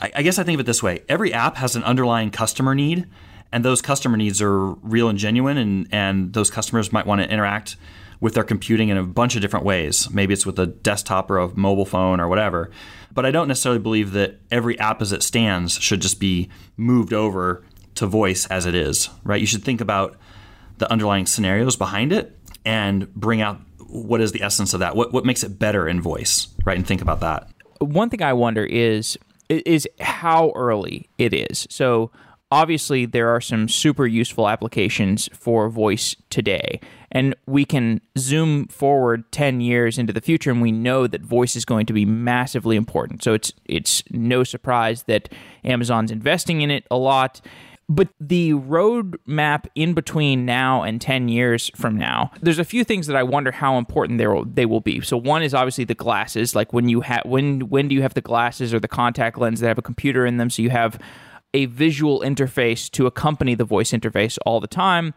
I, 0.00 0.12
I 0.16 0.22
guess 0.22 0.38
I 0.38 0.42
think 0.42 0.56
of 0.56 0.60
it 0.60 0.66
this 0.66 0.82
way 0.82 1.02
every 1.08 1.32
app 1.32 1.56
has 1.56 1.76
an 1.76 1.84
underlying 1.84 2.30
customer 2.30 2.74
need, 2.74 3.06
and 3.52 3.64
those 3.64 3.80
customer 3.82 4.16
needs 4.16 4.42
are 4.42 4.72
real 4.72 5.08
and 5.08 5.18
genuine, 5.18 5.56
and, 5.56 5.88
and 5.92 6.32
those 6.32 6.50
customers 6.50 6.92
might 6.92 7.06
want 7.06 7.20
to 7.20 7.30
interact 7.30 7.76
with 8.20 8.34
their 8.34 8.44
computing 8.44 8.88
in 8.88 8.96
a 8.96 9.02
bunch 9.02 9.36
of 9.36 9.42
different 9.42 9.66
ways. 9.66 10.10
Maybe 10.10 10.32
it's 10.32 10.46
with 10.46 10.58
a 10.58 10.66
desktop 10.66 11.30
or 11.30 11.38
a 11.38 11.48
mobile 11.56 11.84
phone 11.84 12.20
or 12.20 12.28
whatever. 12.28 12.70
But 13.12 13.26
I 13.26 13.30
don't 13.30 13.48
necessarily 13.48 13.80
believe 13.80 14.12
that 14.12 14.40
every 14.50 14.78
app 14.78 15.02
as 15.02 15.12
it 15.12 15.22
stands 15.22 15.78
should 15.78 16.00
just 16.00 16.18
be 16.18 16.48
moved 16.76 17.12
over 17.12 17.64
to 17.96 18.06
voice 18.06 18.46
as 18.46 18.66
it 18.66 18.74
is, 18.74 19.08
right? 19.22 19.40
You 19.40 19.46
should 19.46 19.62
think 19.62 19.80
about 19.80 20.16
the 20.78 20.90
underlying 20.90 21.26
scenarios 21.26 21.76
behind 21.76 22.12
it 22.12 22.36
and 22.64 23.12
bring 23.14 23.40
out 23.40 23.60
what 23.86 24.20
is 24.20 24.32
the 24.32 24.42
essence 24.42 24.74
of 24.74 24.80
that? 24.80 24.96
What, 24.96 25.12
what 25.12 25.24
makes 25.24 25.44
it 25.44 25.58
better 25.58 25.86
in 25.86 26.00
voice, 26.00 26.48
right? 26.64 26.76
And 26.76 26.86
think 26.86 27.02
about 27.02 27.20
that. 27.20 27.48
One 27.78 28.10
thing 28.10 28.22
I 28.22 28.32
wonder 28.32 28.64
is 28.64 29.18
is 29.48 29.88
how 30.00 30.52
early 30.54 31.08
it 31.18 31.32
is. 31.32 31.66
So 31.70 32.10
obviously 32.50 33.04
there 33.04 33.28
are 33.28 33.40
some 33.40 33.68
super 33.68 34.06
useful 34.06 34.48
applications 34.48 35.28
for 35.32 35.68
voice 35.68 36.14
today 36.30 36.80
and 37.10 37.34
we 37.46 37.64
can 37.64 38.00
zoom 38.16 38.66
forward 38.66 39.30
10 39.32 39.60
years 39.60 39.98
into 39.98 40.12
the 40.12 40.20
future 40.20 40.50
and 40.50 40.62
we 40.62 40.70
know 40.70 41.06
that 41.06 41.20
voice 41.20 41.56
is 41.56 41.64
going 41.64 41.84
to 41.86 41.92
be 41.92 42.04
massively 42.04 42.76
important 42.76 43.24
so 43.24 43.34
it's 43.34 43.52
it's 43.64 44.04
no 44.10 44.44
surprise 44.44 45.02
that 45.04 45.28
Amazon's 45.64 46.12
investing 46.12 46.60
in 46.60 46.70
it 46.70 46.86
a 46.90 46.96
lot 46.96 47.40
but 47.88 48.08
the 48.20 48.52
roadmap 48.52 49.66
in 49.74 49.94
between 49.94 50.44
now 50.44 50.82
and 50.82 51.00
10 51.00 51.28
years 51.28 51.70
from 51.76 51.96
now, 51.96 52.30
there's 52.40 52.58
a 52.58 52.64
few 52.64 52.84
things 52.84 53.06
that 53.06 53.16
I 53.16 53.22
wonder 53.22 53.52
how 53.52 53.76
important 53.76 54.18
they 54.18 54.26
will, 54.26 54.44
they 54.44 54.66
will 54.66 54.80
be. 54.80 55.00
So 55.00 55.16
one 55.16 55.42
is 55.42 55.54
obviously 55.54 55.84
the 55.84 55.94
glasses. 55.94 56.54
Like 56.54 56.72
when 56.72 56.88
you 56.88 57.02
have 57.02 57.22
when 57.24 57.68
when 57.68 57.88
do 57.88 57.94
you 57.94 58.02
have 58.02 58.14
the 58.14 58.20
glasses 58.20 58.72
or 58.72 58.80
the 58.80 58.88
contact 58.88 59.38
lens 59.38 59.60
that 59.60 59.68
have 59.68 59.78
a 59.78 59.82
computer 59.82 60.24
in 60.24 60.38
them 60.38 60.50
so 60.50 60.62
you 60.62 60.70
have 60.70 60.98
a 61.52 61.66
visual 61.66 62.20
interface 62.20 62.90
to 62.90 63.06
accompany 63.06 63.54
the 63.54 63.64
voice 63.64 63.92
interface 63.92 64.38
all 64.44 64.60
the 64.60 64.66
time. 64.66 65.14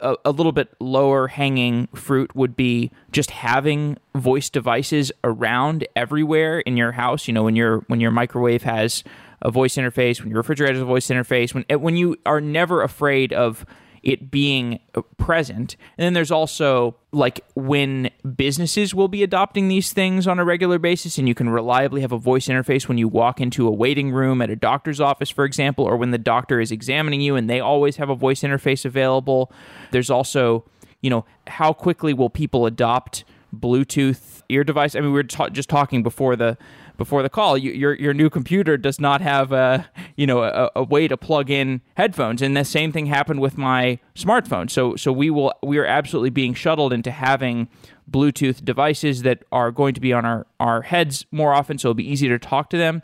A, 0.00 0.16
a, 0.24 0.30
little 0.30 0.52
bit 0.52 0.74
lower 0.80 1.28
hanging 1.28 1.86
fruit 1.88 2.34
would 2.34 2.56
be 2.56 2.90
just 3.12 3.30
having 3.30 3.98
voice 4.14 4.48
devices 4.48 5.12
around 5.22 5.86
everywhere 5.94 6.60
in 6.60 6.78
your 6.78 6.92
house. 6.92 7.28
You 7.28 7.34
know, 7.34 7.44
when 7.44 7.56
your 7.56 7.80
when 7.88 8.00
your 8.00 8.10
microwave 8.10 8.62
has 8.62 9.04
a 9.42 9.50
voice 9.50 9.76
interface, 9.76 10.20
when 10.20 10.30
your 10.30 10.38
refrigerator 10.38 10.74
has 10.74 10.82
a 10.82 10.86
voice 10.86 11.06
interface, 11.08 11.54
when 11.54 11.64
eh, 11.68 11.74
when 11.74 11.96
you 11.96 12.16
are 12.24 12.40
never 12.40 12.82
afraid 12.82 13.32
of 13.32 13.64
it 14.06 14.30
being 14.30 14.78
uh, 14.94 15.02
present. 15.18 15.76
And 15.98 16.04
then 16.04 16.12
there's 16.12 16.30
also 16.30 16.94
like 17.10 17.40
when 17.56 18.08
businesses 18.36 18.94
will 18.94 19.08
be 19.08 19.24
adopting 19.24 19.66
these 19.66 19.92
things 19.92 20.28
on 20.28 20.38
a 20.38 20.44
regular 20.44 20.78
basis 20.78 21.18
and 21.18 21.26
you 21.26 21.34
can 21.34 21.48
reliably 21.48 22.02
have 22.02 22.12
a 22.12 22.18
voice 22.18 22.46
interface 22.46 22.86
when 22.86 22.98
you 22.98 23.08
walk 23.08 23.40
into 23.40 23.66
a 23.66 23.70
waiting 23.70 24.12
room 24.12 24.40
at 24.40 24.48
a 24.48 24.54
doctor's 24.54 25.00
office 25.00 25.28
for 25.28 25.44
example 25.44 25.84
or 25.84 25.96
when 25.96 26.12
the 26.12 26.18
doctor 26.18 26.60
is 26.60 26.70
examining 26.70 27.20
you 27.20 27.34
and 27.34 27.50
they 27.50 27.58
always 27.58 27.96
have 27.96 28.08
a 28.08 28.14
voice 28.14 28.42
interface 28.42 28.84
available. 28.84 29.50
There's 29.90 30.10
also, 30.10 30.64
you 31.00 31.10
know, 31.10 31.24
how 31.48 31.72
quickly 31.72 32.14
will 32.14 32.30
people 32.30 32.64
adopt 32.64 33.24
Bluetooth 33.52 34.42
ear 34.48 34.62
device? 34.62 34.94
I 34.94 35.00
mean, 35.00 35.10
we 35.10 35.14
were 35.14 35.24
ta- 35.24 35.48
just 35.48 35.68
talking 35.68 36.04
before 36.04 36.36
the 36.36 36.56
before 36.96 37.22
the 37.22 37.28
call, 37.28 37.58
you, 37.58 37.72
your 37.72 37.94
your 37.94 38.14
new 38.14 38.30
computer 38.30 38.76
does 38.76 39.00
not 39.00 39.20
have 39.20 39.52
a 39.52 39.88
you 40.16 40.26
know 40.26 40.42
a, 40.42 40.70
a, 40.76 40.82
way 40.82 41.08
to 41.08 41.16
plug 41.16 41.50
in 41.50 41.80
headphones, 41.96 42.42
and 42.42 42.56
the 42.56 42.64
same 42.64 42.92
thing 42.92 43.06
happened 43.06 43.40
with 43.40 43.58
my 43.58 43.98
smartphone. 44.14 44.70
So 44.70 44.96
so 44.96 45.12
we 45.12 45.30
will 45.30 45.52
we 45.62 45.78
are 45.78 45.86
absolutely 45.86 46.30
being 46.30 46.54
shuttled 46.54 46.92
into 46.92 47.10
having 47.10 47.68
Bluetooth 48.10 48.64
devices 48.64 49.22
that 49.22 49.42
are 49.52 49.70
going 49.70 49.94
to 49.94 50.00
be 50.00 50.12
on 50.12 50.24
our 50.24 50.46
our 50.60 50.82
heads 50.82 51.26
more 51.30 51.52
often, 51.52 51.78
so 51.78 51.88
it'll 51.88 51.94
be 51.94 52.10
easier 52.10 52.38
to 52.38 52.46
talk 52.46 52.70
to 52.70 52.76
them. 52.76 53.02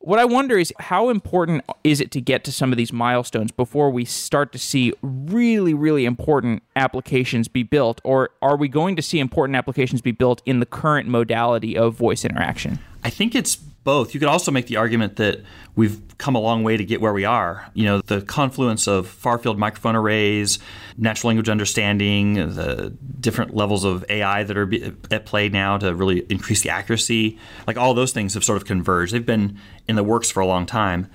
What 0.00 0.20
I 0.20 0.24
wonder 0.24 0.56
is 0.56 0.72
how 0.78 1.08
important 1.08 1.64
is 1.82 2.00
it 2.00 2.12
to 2.12 2.20
get 2.20 2.44
to 2.44 2.52
some 2.52 2.72
of 2.72 2.78
these 2.78 2.92
milestones 2.92 3.50
before 3.50 3.90
we 3.90 4.04
start 4.04 4.52
to 4.52 4.58
see 4.58 4.92
really, 5.02 5.74
really 5.74 6.04
important 6.04 6.62
applications 6.76 7.48
be 7.48 7.64
built? 7.64 8.00
Or 8.04 8.30
are 8.40 8.56
we 8.56 8.68
going 8.68 8.94
to 8.94 9.02
see 9.02 9.18
important 9.18 9.56
applications 9.56 10.00
be 10.00 10.12
built 10.12 10.40
in 10.46 10.60
the 10.60 10.66
current 10.66 11.08
modality 11.08 11.76
of 11.76 11.96
voice 11.96 12.24
interaction? 12.24 12.78
I 13.04 13.10
think 13.10 13.34
it's 13.34 13.56
both. 13.56 14.12
You 14.12 14.20
could 14.20 14.28
also 14.28 14.50
make 14.50 14.66
the 14.66 14.76
argument 14.76 15.16
that 15.16 15.42
we've 15.76 16.00
come 16.18 16.34
a 16.34 16.40
long 16.40 16.62
way 16.62 16.76
to 16.76 16.84
get 16.84 17.00
where 17.00 17.12
we 17.12 17.24
are. 17.24 17.70
You 17.72 17.86
know, 17.86 18.00
the 18.02 18.20
confluence 18.20 18.86
of 18.86 19.08
far 19.08 19.38
field 19.38 19.58
microphone 19.58 19.96
arrays, 19.96 20.58
natural 20.98 21.28
language 21.28 21.48
understanding, 21.48 22.34
the 22.34 22.94
different 23.20 23.54
levels 23.54 23.84
of 23.84 24.04
AI 24.10 24.42
that 24.42 24.56
are 24.58 24.70
at 25.10 25.24
play 25.24 25.48
now 25.48 25.78
to 25.78 25.94
really 25.94 26.20
increase 26.28 26.62
the 26.62 26.70
accuracy, 26.70 27.38
like 27.66 27.78
all 27.78 27.94
those 27.94 28.12
things 28.12 28.34
have 28.34 28.44
sort 28.44 28.56
of 28.56 28.66
converged. 28.66 29.14
They've 29.14 29.24
been 29.24 29.58
in 29.88 29.96
the 29.96 30.04
works 30.04 30.30
for 30.30 30.40
a 30.40 30.46
long 30.46 30.66
time. 30.66 31.08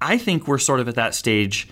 I 0.00 0.18
think 0.18 0.46
we're 0.46 0.58
sort 0.58 0.80
of 0.80 0.88
at 0.88 0.94
that 0.94 1.14
stage 1.14 1.68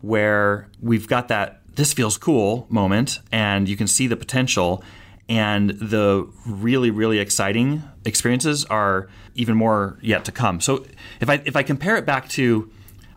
where 0.00 0.68
we've 0.80 1.06
got 1.06 1.28
that 1.28 1.60
this 1.76 1.92
feels 1.92 2.18
cool 2.18 2.66
moment 2.68 3.20
and 3.30 3.68
you 3.68 3.76
can 3.76 3.86
see 3.86 4.06
the 4.06 4.16
potential 4.16 4.82
and 5.28 5.70
the 5.70 6.28
really 6.44 6.90
really 6.90 7.18
exciting 7.18 7.82
experiences 8.04 8.64
are 8.66 9.08
even 9.34 9.56
more 9.56 9.98
yet 10.00 10.24
to 10.24 10.32
come. 10.32 10.60
So 10.60 10.86
if 11.20 11.28
I 11.28 11.42
if 11.44 11.56
I 11.56 11.62
compare 11.62 11.96
it 11.96 12.06
back 12.06 12.28
to 12.30 12.70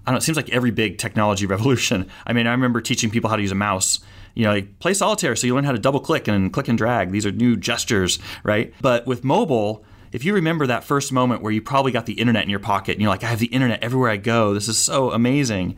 I 0.06 0.12
don't 0.12 0.16
know, 0.16 0.18
it 0.18 0.24
seems 0.24 0.36
like 0.36 0.50
every 0.50 0.72
big 0.72 0.98
technology 0.98 1.46
revolution. 1.56 2.10
I 2.25 2.34
mean, 2.34 2.48
I 2.48 2.52
remember 2.52 2.82
teaching 2.82 3.10
people 3.10 3.30
how 3.30 3.36
to 3.36 3.42
use 3.42 3.52
a 3.52 3.56
mouse. 3.56 4.00
You 4.36 4.46
know, 4.46 4.52
like 4.52 4.80
play 4.80 4.96
solitaire 4.96 5.36
so 5.36 5.46
you 5.46 5.54
learn 5.54 5.63
how 5.63 5.74
to 5.74 5.80
double 5.80 6.00
click 6.00 6.28
and 6.28 6.52
click 6.52 6.68
and 6.68 6.78
drag. 6.78 7.12
These 7.12 7.25
are 7.25 7.32
new 7.32 7.56
gestures, 7.56 8.18
right? 8.44 8.74
But 8.82 9.06
with 9.06 9.24
mobile, 9.24 9.86
if 10.12 10.24
you 10.24 10.34
remember 10.34 10.66
that 10.66 10.84
first 10.84 11.12
moment 11.12 11.44
where 11.44 11.52
you 11.52 11.62
probably 11.62 11.92
got 11.92 12.08
the 12.08 12.13
internet 12.13 12.44
in 12.44 12.50
your 12.50 12.60
pocket 12.60 12.94
and 12.94 13.02
you're 13.02 13.12
like, 13.12 13.24
I 13.24 13.28
have 13.28 13.40
the 13.40 13.46
internet 13.48 13.84
everywhere 13.84 14.10
I 14.10 14.18
go. 14.18 14.56
This 14.56 14.68
is 14.68 14.78
so 14.78 15.12
amazing. 15.12 15.75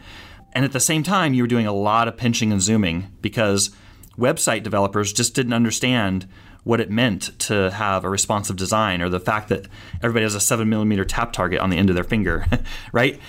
And 0.54 0.64
at 0.64 0.72
the 0.72 0.80
same 0.80 1.04
time, 1.04 1.34
you 1.34 1.44
were 1.44 1.48
doing 1.48 1.68
a 1.68 1.74
lot 1.74 2.08
of 2.08 2.16
pinching 2.16 2.54
and 2.54 2.62
zooming 2.62 3.12
because 3.22 3.72
website 4.18 4.64
developers 4.64 5.12
just 5.12 5.36
didn't 5.36 5.54
understand 5.54 6.28
what 6.66 6.82
it 6.82 6.90
meant 6.90 7.38
to 7.40 7.72
have 7.72 8.04
a 8.04 8.10
responsive 8.10 8.58
design 8.58 9.02
or 9.02 9.08
the 9.08 9.20
fact 9.20 9.48
that 9.50 9.68
everybody 10.02 10.24
has 10.24 10.36
a 10.36 10.40
seven 10.42 10.68
millimeter 10.68 11.06
tap 11.06 11.32
target 11.32 11.62
on 11.62 11.70
the 11.70 11.78
end 11.78 11.90
of 11.90 11.96
their 11.96 12.04
finger, 12.04 12.46
right? 12.92 13.20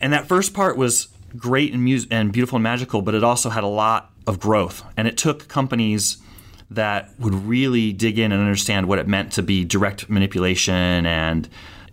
And 0.00 0.12
that 0.12 0.28
first 0.28 0.54
part 0.54 0.76
was 0.76 1.08
great 1.36 1.72
and, 1.72 1.82
mu- 1.82 2.04
and 2.10 2.32
beautiful 2.32 2.56
and 2.56 2.62
magical, 2.62 3.02
but 3.02 3.14
it 3.14 3.24
also 3.24 3.48
had 3.48 3.64
a 3.64 3.68
lot 3.68 4.12
of 4.26 4.38
growth. 4.38 4.84
And 4.96 5.08
it 5.08 5.16
took 5.16 5.48
companies 5.48 6.18
that 6.70 7.10
would 7.18 7.34
really 7.34 7.92
dig 7.94 8.18
in 8.18 8.30
and 8.30 8.40
understand 8.40 8.86
what 8.86 8.98
it 8.98 9.08
meant 9.08 9.32
to 9.32 9.42
be 9.42 9.64
direct 9.64 10.08
manipulation 10.10 11.06
and 11.06 11.48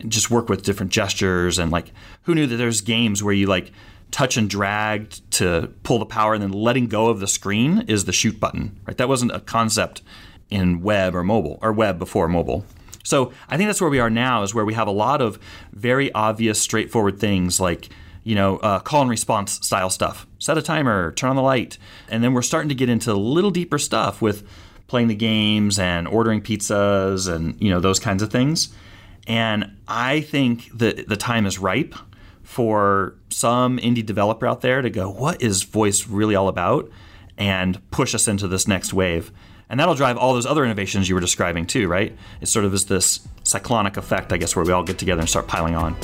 just 0.08 0.30
work 0.30 0.50
with 0.50 0.64
different 0.64 0.92
gestures 0.92 1.60
and 1.60 1.72
like 1.72 1.92
who 2.24 2.34
knew 2.34 2.48
that 2.48 2.56
there's 2.56 2.80
games 2.80 3.22
where 3.22 3.34
you 3.34 3.48
like 3.48 3.72
touch 4.12 4.38
and 4.38 4.50
drag 4.50 5.14
to 5.30 5.70
pull 5.84 6.00
the 6.00 6.06
power 6.06 6.34
and 6.34 6.42
then 6.42 6.52
letting 6.52 6.88
go 6.88 7.08
of 7.08 7.20
the 7.20 7.28
screen 7.28 7.84
is 7.90 8.06
the 8.06 8.14
shoot 8.14 8.40
button 8.40 8.80
right 8.86 8.96
that 8.96 9.10
wasn't 9.10 9.30
a 9.32 9.42
concept 9.42 10.02
in 10.50 10.82
web 10.82 11.16
or 11.16 11.24
mobile 11.24 11.60
or 11.62 11.72
web 11.72 12.00
before 12.00 12.28
mobile. 12.28 12.66
So 13.04 13.32
I 13.48 13.58
think 13.58 13.68
that's 13.68 13.82
where 13.82 13.90
we 13.90 14.00
are 14.00 14.10
now 14.10 14.44
is 14.44 14.54
where 14.54 14.66
we 14.66 14.74
have 14.74 14.88
a 14.88 14.92
lot 14.92 15.22
of 15.22 15.40
very 15.74 16.12
obvious, 16.14 16.62
straightforward 16.62 17.20
things 17.20 17.60
like 17.60 17.90
you 18.24 18.36
know 18.36 18.58
uh, 18.58 18.80
call 18.80 19.02
and 19.02 19.10
response 19.10 19.54
style 19.66 19.90
stuff. 19.90 20.28
Set 20.38 20.58
a 20.58 20.62
timer, 20.62 21.12
turn 21.14 21.32
on 21.32 21.36
the 21.36 21.42
light, 21.42 21.78
and 22.10 22.24
then 22.24 22.34
we're 22.34 22.42
starting 22.42 22.70
to 22.70 22.76
get 22.76 22.90
into 22.90 23.12
a 23.12 23.14
little 23.14 23.52
deeper 23.52 23.78
stuff 23.78 24.22
with 24.22 24.48
playing 24.88 25.08
the 25.08 25.16
games 25.16 25.80
and 25.80 26.08
ordering 26.08 26.42
pizzas 26.42 27.34
and 27.34 27.60
you 27.62 27.70
know 27.70 27.80
those 27.80 28.00
kinds 28.00 28.22
of 28.22 28.32
things. 28.32 28.70
And 29.28 29.78
I 29.88 30.22
think 30.22 30.70
that 30.78 31.08
the 31.08 31.18
time 31.18 31.46
is 31.46 31.60
ripe 31.60 31.96
for 32.42 33.16
some 33.30 33.78
indie 33.78 34.04
developer 34.04 34.48
out 34.48 34.62
there 34.62 34.82
to 34.82 34.90
go, 34.90 35.08
what 35.10 35.40
is 35.40 35.62
voice 35.62 36.08
really 36.08 36.34
all 36.34 36.48
about? 36.48 36.90
And 37.38 37.80
push 37.92 38.16
us 38.16 38.28
into 38.28 38.48
this 38.48 38.68
next 38.68 38.92
wave. 38.92 39.32
And 39.70 39.80
that'll 39.80 39.94
drive 39.94 40.18
all 40.18 40.34
those 40.34 40.48
other 40.48 40.66
innovations 40.66 41.08
you 41.08 41.14
were 41.14 41.22
describing 41.22 41.68
too, 41.68 41.88
right? 41.88 42.18
It 42.42 42.48
sort 42.48 42.66
of 42.66 42.74
is 42.74 42.88
this 42.88 43.28
cyclonic 43.44 43.98
effect, 43.98 44.34
I 44.34 44.38
guess, 44.38 44.56
where 44.56 44.66
we 44.66 44.72
all 44.72 44.84
get 44.84 44.98
together 44.98 45.20
and 45.20 45.30
start 45.30 45.48
piling 45.48 45.76
on. 45.76 45.96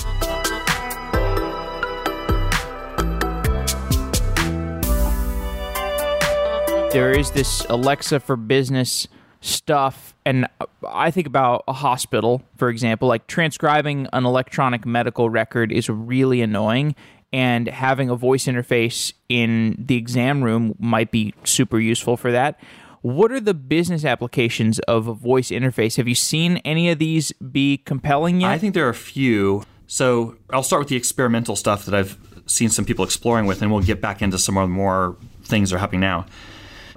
There 6.92 7.12
is 7.12 7.32
this 7.32 7.66
Alexa 7.68 8.20
for 8.20 8.36
business 8.36 9.08
stuff 9.42 10.14
and 10.26 10.48
I 10.88 11.12
think 11.12 11.28
about 11.28 11.64
a 11.68 11.74
hospital, 11.74 12.42
for 12.56 12.70
example, 12.70 13.08
like 13.08 13.28
transcribing 13.28 14.08
an 14.14 14.26
electronic 14.26 14.86
medical 14.86 15.30
record 15.30 15.72
is 15.72 15.90
really 15.90 16.42
annoying 16.42 16.96
and 17.34 17.68
having 17.68 18.10
a 18.10 18.16
voice 18.16 18.46
interface 18.46 19.12
in 19.28 19.76
the 19.78 19.98
exam 19.98 20.44
room 20.44 20.76
might 20.80 21.12
be 21.12 21.34
super 21.44 21.80
useful 21.80 22.16
for 22.16 22.32
that. 22.32 22.60
What 23.06 23.32
are 23.32 23.40
the 23.40 23.54
business 23.54 24.04
applications 24.04 24.80
of 24.80 25.08
a 25.08 25.14
voice 25.14 25.50
interface? 25.50 25.98
Have 25.98 26.08
you 26.08 26.16
seen 26.16 26.58
any 26.66 26.90
of 26.90 26.98
these 26.98 27.32
be 27.34 27.78
compelling 27.78 28.42
yet? 28.42 28.50
I 28.50 28.58
think 28.58 28.74
there 28.74 28.88
are 28.88 28.90
a 28.90 28.96
few. 28.96 29.62
So 29.86 30.38
I'll 30.50 30.64
start 30.64 30.80
with 30.80 30.88
the 30.88 30.96
experimental 30.96 31.56
stuff 31.56 31.86
that 31.86 31.94
I've 31.94 32.18
seen 32.48 32.70
some 32.70 32.84
people 32.84 33.06
exploring 33.06 33.46
with, 33.46 33.62
and 33.62 33.72
we'll 33.72 33.84
get 33.84 34.02
back 34.02 34.24
into 34.24 34.40
some 34.40 34.58
of 34.58 34.64
the 34.64 34.74
more 34.74 35.18
things 35.44 35.70
that 35.70 35.76
are 35.76 35.80
happening 35.80 36.02
now. 36.02 36.26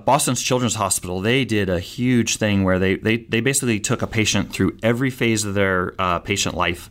Boston's 0.07 0.41
Children's 0.41 0.77
Hospital, 0.77 1.21
they 1.21 1.45
did 1.45 1.69
a 1.69 1.79
huge 1.79 2.39
thing 2.39 2.65
where 2.65 2.79
they, 2.79 2.97
they, 2.97 3.19
they 3.19 3.43
basically 3.43 3.79
took 3.79 4.01
a 4.01 4.07
patient 4.07 4.51
through 4.51 4.79
every 4.83 5.11
phase 5.11 5.45
of 5.45 5.53
their 5.53 5.93
uh, 5.99 6.21
patient 6.21 6.55
life, 6.55 6.89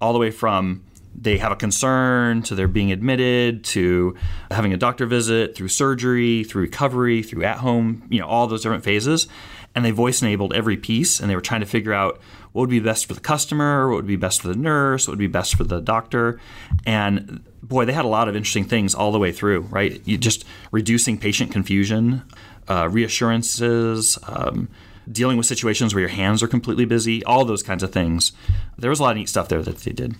all 0.00 0.12
the 0.12 0.18
way 0.18 0.32
from 0.32 0.82
they 1.20 1.38
have 1.38 1.52
a 1.52 1.56
concern 1.56 2.42
to 2.42 2.54
their 2.54 2.68
being 2.68 2.92
admitted 2.92 3.64
to 3.64 4.14
having 4.50 4.72
a 4.72 4.76
doctor 4.76 5.06
visit 5.06 5.56
through 5.56 5.68
surgery 5.68 6.44
through 6.44 6.62
recovery 6.62 7.22
through 7.22 7.44
at 7.44 7.58
home 7.58 8.06
you 8.08 8.20
know 8.20 8.26
all 8.26 8.46
those 8.46 8.62
different 8.62 8.84
phases. 8.84 9.26
And 9.74 9.84
they 9.84 9.90
voice 9.90 10.22
enabled 10.22 10.54
every 10.54 10.76
piece 10.76 11.20
and 11.20 11.30
they 11.30 11.36
were 11.36 11.40
trying 11.40 11.60
to 11.60 11.66
figure 11.66 11.92
out 11.92 12.20
what 12.52 12.62
would 12.62 12.70
be 12.70 12.80
best 12.80 13.06
for 13.06 13.14
the 13.14 13.20
customer 13.20 13.88
what 13.88 13.96
would 13.96 14.06
be 14.06 14.16
best 14.16 14.42
for 14.42 14.48
the 14.48 14.56
nurse 14.56 15.06
what 15.06 15.12
would 15.12 15.18
be 15.18 15.26
best 15.26 15.56
for 15.56 15.64
the 15.64 15.80
doctor. 15.80 16.40
And 16.86 17.42
boy 17.62 17.84
they 17.84 17.92
had 17.92 18.04
a 18.04 18.08
lot 18.08 18.28
of 18.28 18.36
interesting 18.36 18.64
things 18.64 18.94
all 18.94 19.12
the 19.12 19.18
way 19.18 19.32
through 19.32 19.60
right? 19.60 20.00
You 20.04 20.18
just 20.18 20.44
reducing 20.70 21.18
patient 21.18 21.52
confusion 21.52 22.22
uh, 22.68 22.88
reassurances 22.90 24.18
um, 24.26 24.68
dealing 25.10 25.36
with 25.36 25.46
situations 25.46 25.94
where 25.94 26.00
your 26.00 26.10
hands 26.10 26.42
are 26.42 26.48
completely 26.48 26.84
busy 26.84 27.24
all 27.24 27.44
those 27.44 27.62
kinds 27.62 27.82
of 27.82 27.92
things. 27.92 28.32
There 28.76 28.90
was 28.90 29.00
a 29.00 29.02
lot 29.02 29.12
of 29.12 29.16
neat 29.16 29.28
stuff 29.28 29.48
there 29.48 29.62
that 29.62 29.78
they 29.78 29.92
did 29.92 30.14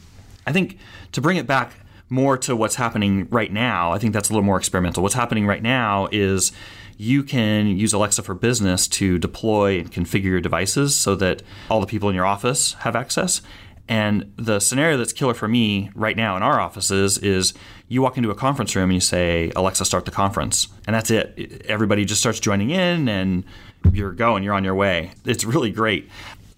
I 0.49 0.53
think 0.53 0.79
to 1.13 1.21
bring 1.21 1.37
it 1.37 1.47
back 1.47 1.75
more 2.09 2.39
to 2.39 2.57
what's 2.57 2.77
happening 2.77 3.29
right 3.29 3.53
now, 3.53 3.93
I 3.93 3.99
think 3.99 4.15
that's 4.15 4.31
a 4.31 4.33
little 4.33 4.47
more 4.47 4.57
experimental. 4.57 5.03
What's 5.03 5.15
happening 5.15 5.47
right 5.47 5.63
now 5.63 6.09
is 6.11 6.53
you 6.97 7.23
can 7.23 7.67
use 7.67 7.93
Alexa 7.93 8.23
for 8.23 8.35
Business 8.35 8.89
to 8.89 9.19
deploy 9.19 9.79
and 9.79 9.93
configure 9.93 10.25
your 10.25 10.41
devices 10.41 10.97
so 10.97 11.15
that 11.17 11.43
all 11.71 11.81
the 11.81 11.87
people 11.87 12.09
in 12.09 12.15
your 12.15 12.25
office 12.25 12.73
have 12.81 12.97
access. 12.97 13.43
And 13.91 14.33
the 14.37 14.59
scenario 14.59 14.97
that's 14.97 15.13
killer 15.13 15.35
for 15.35 15.49
me 15.49 15.91
right 15.95 16.17
now 16.17 16.35
in 16.37 16.43
our 16.43 16.61
offices 16.61 17.19
is 17.19 17.53
you 17.89 18.01
walk 18.01 18.17
into 18.17 18.31
a 18.31 18.35
conference 18.35 18.75
room 18.75 18.85
and 18.85 18.95
you 18.95 19.01
say, 19.01 19.53
Alexa, 19.55 19.85
start 19.85 20.07
the 20.07 20.11
conference. 20.11 20.69
And 20.87 20.97
that's 20.97 21.11
it. 21.11 21.63
Everybody 21.67 22.07
just 22.07 22.21
starts 22.21 22.41
joining 22.41 22.71
in 22.71 23.07
and 23.07 23.45
you're 23.93 24.13
going, 24.13 24.45
you're 24.45 24.55
on 24.55 24.65
your 24.65 24.75
way. 24.75 25.13
It's 25.27 25.45
really 25.45 25.71
great. 25.71 26.09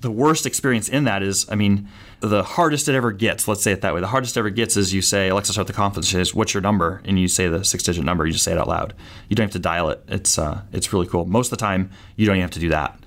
The 0.01 0.13
worst 0.13 0.47
experience 0.47 0.89
in 0.89 1.05
that 1.05 1.23
is, 1.23 1.47
I 1.51 1.57
mean, 1.57 1.89
the 2.21 2.43
hardest 2.43 2.89
it 2.89 2.95
ever 2.95 3.13
gets, 3.13 3.49
let's 3.49 3.63
say 3.63 3.73
it 3.73 3.81
that 3.81 3.95
way, 3.95 4.01
the 4.01 4.07
hardest 4.07 4.37
it 4.37 4.41
ever 4.41 4.51
gets 4.51 4.77
is 4.77 4.93
you 4.93 5.03
say, 5.03 5.29
Alexa, 5.29 5.53
start 5.53 5.67
the 5.67 5.73
conference, 5.73 6.11
says, 6.11 6.35
what's 6.35 6.53
your 6.53 6.61
number? 6.61 7.01
And 7.05 7.19
you 7.19 7.29
say 7.29 7.49
the 7.49 7.65
six 7.65 7.83
digit 7.83 8.05
number, 8.05 8.27
you 8.27 8.33
just 8.33 8.45
say 8.45 8.53
it 8.53 8.59
out 8.59 8.69
loud. 8.69 8.95
You 9.29 9.37
don't 9.37 9.45
have 9.45 9.53
to 9.53 9.59
dial 9.59 9.89
it. 9.89 10.03
It's, 10.09 10.39
uh, 10.39 10.63
it's 10.73 10.93
really 10.93 11.07
cool. 11.07 11.25
Most 11.25 11.47
of 11.47 11.59
the 11.59 11.65
time, 11.65 11.91
you 12.17 12.27
don't 12.27 12.37
even 12.37 12.43
have 12.43 12.51
to 12.53 12.61
do 12.61 12.69
that. 12.69 12.99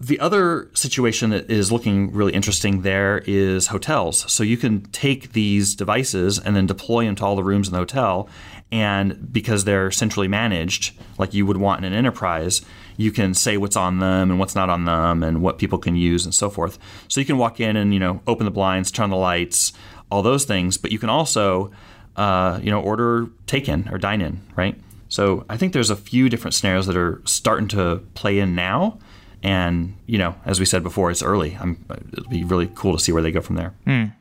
The 0.00 0.18
other 0.18 0.70
situation 0.74 1.30
that 1.30 1.50
is 1.50 1.70
looking 1.70 2.12
really 2.12 2.32
interesting 2.32 2.82
there 2.82 3.22
is 3.26 3.68
hotels. 3.68 4.30
So 4.30 4.42
you 4.42 4.56
can 4.56 4.82
take 4.86 5.32
these 5.32 5.74
devices 5.74 6.38
and 6.38 6.56
then 6.56 6.66
deploy 6.66 7.04
them 7.04 7.14
to 7.16 7.24
all 7.24 7.36
the 7.36 7.44
rooms 7.44 7.68
in 7.68 7.72
the 7.72 7.78
hotel. 7.78 8.28
And 8.72 9.32
because 9.32 9.64
they're 9.64 9.90
centrally 9.90 10.26
managed, 10.26 10.98
like 11.16 11.32
you 11.32 11.46
would 11.46 11.58
want 11.58 11.84
in 11.84 11.92
an 11.92 11.96
enterprise, 11.96 12.62
you 12.96 13.10
can 13.10 13.34
say 13.34 13.56
what's 13.56 13.76
on 13.76 13.98
them 13.98 14.30
and 14.30 14.38
what's 14.38 14.54
not 14.54 14.70
on 14.70 14.84
them 14.84 15.22
and 15.22 15.42
what 15.42 15.58
people 15.58 15.78
can 15.78 15.96
use 15.96 16.24
and 16.24 16.34
so 16.34 16.50
forth. 16.50 16.78
So 17.08 17.20
you 17.20 17.26
can 17.26 17.38
walk 17.38 17.60
in 17.60 17.76
and 17.76 17.92
you 17.92 18.00
know 18.00 18.20
open 18.26 18.44
the 18.44 18.50
blinds, 18.50 18.90
turn 18.90 19.10
the 19.10 19.16
lights, 19.16 19.72
all 20.10 20.22
those 20.22 20.44
things. 20.44 20.76
But 20.76 20.92
you 20.92 20.98
can 20.98 21.08
also 21.08 21.70
uh, 22.16 22.60
you 22.62 22.70
know 22.70 22.80
order 22.80 23.28
take 23.46 23.68
in 23.68 23.88
or 23.90 23.98
dine 23.98 24.20
in, 24.20 24.40
right? 24.56 24.80
So 25.08 25.44
I 25.48 25.56
think 25.56 25.72
there's 25.72 25.90
a 25.90 25.96
few 25.96 26.28
different 26.28 26.54
scenarios 26.54 26.86
that 26.86 26.96
are 26.96 27.22
starting 27.24 27.68
to 27.68 28.02
play 28.14 28.38
in 28.38 28.54
now. 28.54 28.98
And 29.42 29.96
you 30.06 30.18
know, 30.18 30.34
as 30.44 30.58
we 30.58 30.66
said 30.66 30.82
before, 30.82 31.10
it's 31.10 31.22
early. 31.22 31.56
I'm, 31.60 31.84
it'll 32.12 32.30
be 32.30 32.44
really 32.44 32.70
cool 32.74 32.96
to 32.96 32.98
see 32.98 33.12
where 33.12 33.22
they 33.22 33.30
go 33.30 33.40
from 33.40 33.56
there. 33.56 33.74
Mm. 33.86 34.12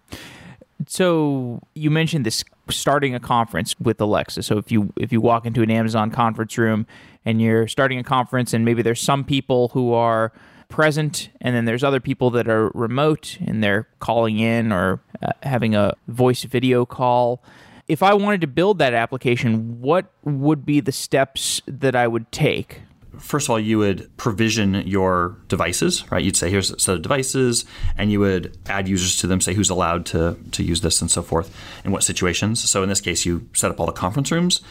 So 0.88 1.62
you 1.76 1.90
mentioned 1.90 2.26
this 2.26 2.44
starting 2.70 3.16
a 3.16 3.20
conference 3.20 3.80
with 3.80 4.00
Alexa. 4.02 4.44
So 4.44 4.58
if 4.58 4.72
you 4.72 4.92
if 4.98 5.12
you 5.12 5.22
walk 5.22 5.46
into 5.46 5.62
an 5.62 5.72
Amazon 5.72 6.12
conference 6.12 6.58
room 6.58 6.86
and 7.26 7.42
you're 7.42 7.68
starting 7.68 8.00
a 8.00 8.04
conference 8.04 8.54
and 8.54 8.66
maybe 8.66 8.82
there's 8.82 9.02
some 9.02 9.24
people 9.24 9.70
who 9.70 9.94
are 9.94 10.32
present, 10.70 11.30
and 11.40 11.56
then 11.56 11.66
there's 11.66 11.84
other 11.84 12.00
people 12.00 12.32
that 12.32 12.48
are 12.48 12.70
remote 12.74 13.38
and 13.46 13.64
they're 13.64 13.88
calling 14.00 14.40
in 14.40 14.72
or 14.72 15.02
uh, 15.22 15.32
having 15.44 15.76
a 15.76 15.94
voice 16.08 16.44
video 16.44 16.86
call. 16.86 17.44
If 17.88 18.02
I 18.02 18.14
wanted 18.14 18.42
to 18.42 18.48
build 18.48 18.80
that 18.80 18.94
application, 18.94 19.82
what 19.82 20.12
would 20.24 20.66
be 20.66 20.80
the 20.80 20.92
steps 20.92 21.62
that 21.68 21.96
I 21.96 22.08
would 22.08 22.32
take? 22.32 22.82
first 23.20 23.48
of 23.48 23.52
all, 23.52 23.60
you 23.60 23.78
would 23.78 24.16
provision 24.18 24.76
your 24.88 25.38
devices, 25.48 26.10
right? 26.12 26.24
You'd 26.24 26.38
say, 26.38 26.50
here's 26.50 26.72
a 26.72 26.80
set 26.80 26.96
of 26.96 27.02
devices, 27.02 27.66
and 27.98 28.12
you 28.12 28.20
would 28.20 28.58
add 28.68 28.88
users 28.88 29.18
to 29.18 29.28
them, 29.28 29.42
say 29.42 29.54
who's 29.54 29.70
allowed 29.70 30.06
to, 30.08 30.38
to 30.52 30.64
use 30.64 30.82
this 30.82 31.02
and 31.02 31.10
so 31.10 31.22
forth, 31.22 31.56
in 31.86 31.92
what 31.92 32.04
situations. 32.04 32.68
So 32.70 32.84
in 32.84 32.90
this 32.90 33.02
case, 33.02 33.26
you 33.26 33.48
set 33.54 33.72
up 33.72 33.80
all 33.80 33.86
the 33.86 33.92
conference 33.92 34.32
rooms, 34.32 34.62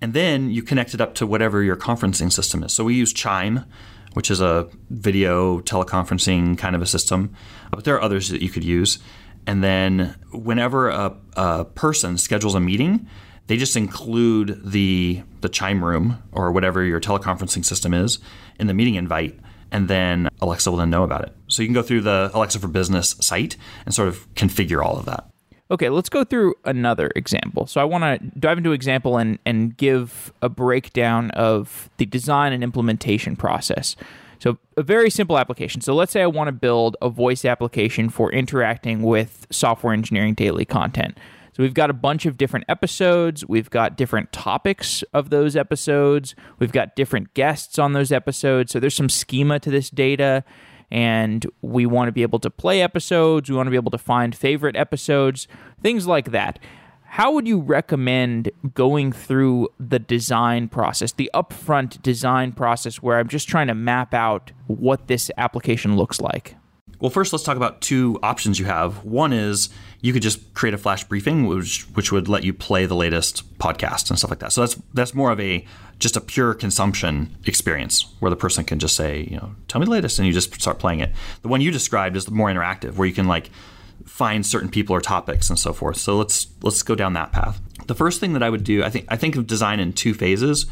and 0.00 0.14
then 0.14 0.50
you 0.50 0.62
connect 0.62 0.94
it 0.94 1.00
up 1.00 1.14
to 1.16 1.26
whatever 1.26 1.62
your 1.62 1.76
conferencing 1.76 2.32
system 2.32 2.62
is. 2.62 2.72
So 2.72 2.84
we 2.84 2.94
use 2.94 3.12
Chime, 3.12 3.64
which 4.14 4.30
is 4.30 4.40
a 4.40 4.68
video 4.90 5.60
teleconferencing 5.60 6.58
kind 6.58 6.74
of 6.74 6.82
a 6.82 6.86
system, 6.86 7.34
but 7.70 7.84
there 7.84 7.94
are 7.94 8.02
others 8.02 8.28
that 8.28 8.42
you 8.42 8.48
could 8.48 8.64
use. 8.64 8.98
And 9.46 9.62
then 9.62 10.16
whenever 10.32 10.88
a, 10.88 11.16
a 11.36 11.64
person 11.64 12.18
schedules 12.18 12.54
a 12.54 12.60
meeting, 12.60 13.08
they 13.46 13.56
just 13.56 13.76
include 13.76 14.60
the 14.64 15.22
the 15.40 15.48
chime 15.48 15.84
room 15.84 16.20
or 16.32 16.50
whatever 16.50 16.82
your 16.82 17.00
teleconferencing 17.00 17.64
system 17.64 17.94
is 17.94 18.18
in 18.58 18.66
the 18.66 18.74
meeting 18.74 18.96
invite 18.96 19.38
and 19.70 19.88
then 19.88 20.28
Alexa 20.40 20.70
will 20.70 20.78
then 20.78 20.90
know 20.90 21.02
about 21.02 21.22
it. 21.22 21.34
So 21.48 21.62
you 21.62 21.68
can 21.68 21.74
go 21.74 21.82
through 21.82 22.02
the 22.02 22.30
Alexa 22.34 22.58
for 22.58 22.68
Business 22.68 23.16
site 23.20 23.56
and 23.84 23.94
sort 23.94 24.08
of 24.08 24.32
configure 24.34 24.84
all 24.84 24.96
of 24.98 25.06
that. 25.06 25.28
Okay, 25.70 25.88
let's 25.88 26.08
go 26.08 26.22
through 26.22 26.54
another 26.64 27.10
example. 27.16 27.66
So 27.66 27.80
I 27.80 27.84
want 27.84 28.04
to 28.04 28.38
dive 28.38 28.58
into 28.58 28.72
example 28.72 29.18
and 29.18 29.38
and 29.44 29.76
give 29.76 30.32
a 30.40 30.48
breakdown 30.48 31.30
of 31.32 31.90
the 31.96 32.06
design 32.06 32.52
and 32.52 32.62
implementation 32.62 33.34
process. 33.36 33.96
So 34.38 34.58
a 34.76 34.82
very 34.82 35.10
simple 35.10 35.38
application. 35.38 35.80
So 35.80 35.94
let's 35.94 36.12
say 36.12 36.22
I 36.22 36.26
want 36.26 36.48
to 36.48 36.52
build 36.52 36.96
a 37.02 37.08
voice 37.08 37.44
application 37.44 38.10
for 38.10 38.30
interacting 38.30 39.02
with 39.02 39.46
software 39.50 39.92
engineering 39.92 40.34
daily 40.34 40.64
content. 40.64 41.18
So 41.56 41.62
we've 41.62 41.74
got 41.74 41.88
a 41.88 41.94
bunch 41.94 42.26
of 42.26 42.36
different 42.36 42.66
episodes. 42.68 43.46
We've 43.48 43.70
got 43.70 43.96
different 43.96 44.30
topics 44.30 45.02
of 45.14 45.30
those 45.30 45.56
episodes. 45.56 46.34
We've 46.58 46.70
got 46.70 46.94
different 46.94 47.32
guests 47.32 47.78
on 47.78 47.94
those 47.94 48.12
episodes. 48.12 48.72
So 48.72 48.78
there's 48.78 48.94
some 48.94 49.08
schema 49.08 49.58
to 49.60 49.70
this 49.70 49.88
data. 49.88 50.44
And 50.90 51.46
we 51.62 51.86
want 51.86 52.08
to 52.08 52.12
be 52.12 52.22
able 52.22 52.38
to 52.40 52.50
play 52.50 52.80
episodes. 52.80 53.50
We 53.50 53.56
want 53.56 53.66
to 53.66 53.70
be 53.70 53.76
able 53.76 53.90
to 53.90 53.98
find 53.98 54.34
favorite 54.34 54.76
episodes, 54.76 55.48
things 55.82 56.06
like 56.06 56.30
that. 56.30 56.58
How 57.04 57.32
would 57.32 57.48
you 57.48 57.60
recommend 57.60 58.50
going 58.74 59.10
through 59.12 59.68
the 59.80 59.98
design 59.98 60.68
process, 60.68 61.12
the 61.12 61.30
upfront 61.32 62.02
design 62.02 62.52
process, 62.52 62.96
where 62.96 63.18
I'm 63.18 63.28
just 63.28 63.48
trying 63.48 63.68
to 63.68 63.74
map 63.74 64.12
out 64.12 64.52
what 64.66 65.06
this 65.06 65.30
application 65.38 65.96
looks 65.96 66.20
like? 66.20 66.56
Well, 66.98 67.10
first, 67.10 67.32
let's 67.32 67.44
talk 67.44 67.56
about 67.56 67.82
two 67.82 68.18
options 68.22 68.58
you 68.58 68.64
have. 68.64 69.04
One 69.04 69.32
is 69.32 69.68
you 70.00 70.12
could 70.12 70.22
just 70.22 70.54
create 70.54 70.72
a 70.72 70.78
flash 70.78 71.04
briefing, 71.04 71.46
which 71.46 71.82
which 71.94 72.10
would 72.10 72.28
let 72.28 72.44
you 72.44 72.54
play 72.54 72.86
the 72.86 72.94
latest 72.94 73.58
podcast 73.58 74.08
and 74.08 74.18
stuff 74.18 74.30
like 74.30 74.38
that. 74.38 74.52
So 74.52 74.62
that's 74.62 74.80
that's 74.94 75.14
more 75.14 75.30
of 75.30 75.40
a 75.40 75.64
just 75.98 76.16
a 76.16 76.20
pure 76.20 76.54
consumption 76.54 77.36
experience 77.44 78.06
where 78.20 78.30
the 78.30 78.36
person 78.36 78.64
can 78.64 78.78
just 78.78 78.96
say, 78.96 79.26
you 79.30 79.36
know, 79.36 79.54
tell 79.68 79.80
me 79.80 79.84
the 79.84 79.90
latest, 79.90 80.18
and 80.18 80.26
you 80.26 80.32
just 80.32 80.54
start 80.60 80.78
playing 80.78 81.00
it. 81.00 81.12
The 81.42 81.48
one 81.48 81.60
you 81.60 81.70
described 81.70 82.16
is 82.16 82.30
more 82.30 82.48
interactive, 82.48 82.94
where 82.94 83.06
you 83.06 83.14
can 83.14 83.26
like 83.26 83.50
find 84.06 84.46
certain 84.46 84.70
people 84.70 84.94
or 84.94 85.00
topics 85.00 85.50
and 85.50 85.58
so 85.58 85.72
forth. 85.72 85.98
So 85.98 86.16
let's 86.16 86.46
let's 86.62 86.82
go 86.82 86.94
down 86.94 87.12
that 87.12 87.32
path. 87.32 87.60
The 87.86 87.94
first 87.94 88.20
thing 88.20 88.32
that 88.32 88.42
I 88.42 88.48
would 88.50 88.64
do, 88.64 88.82
I 88.82 88.90
think 88.90 89.04
I 89.08 89.16
think 89.16 89.36
of 89.36 89.46
design 89.46 89.80
in 89.80 89.92
two 89.92 90.14
phases. 90.14 90.66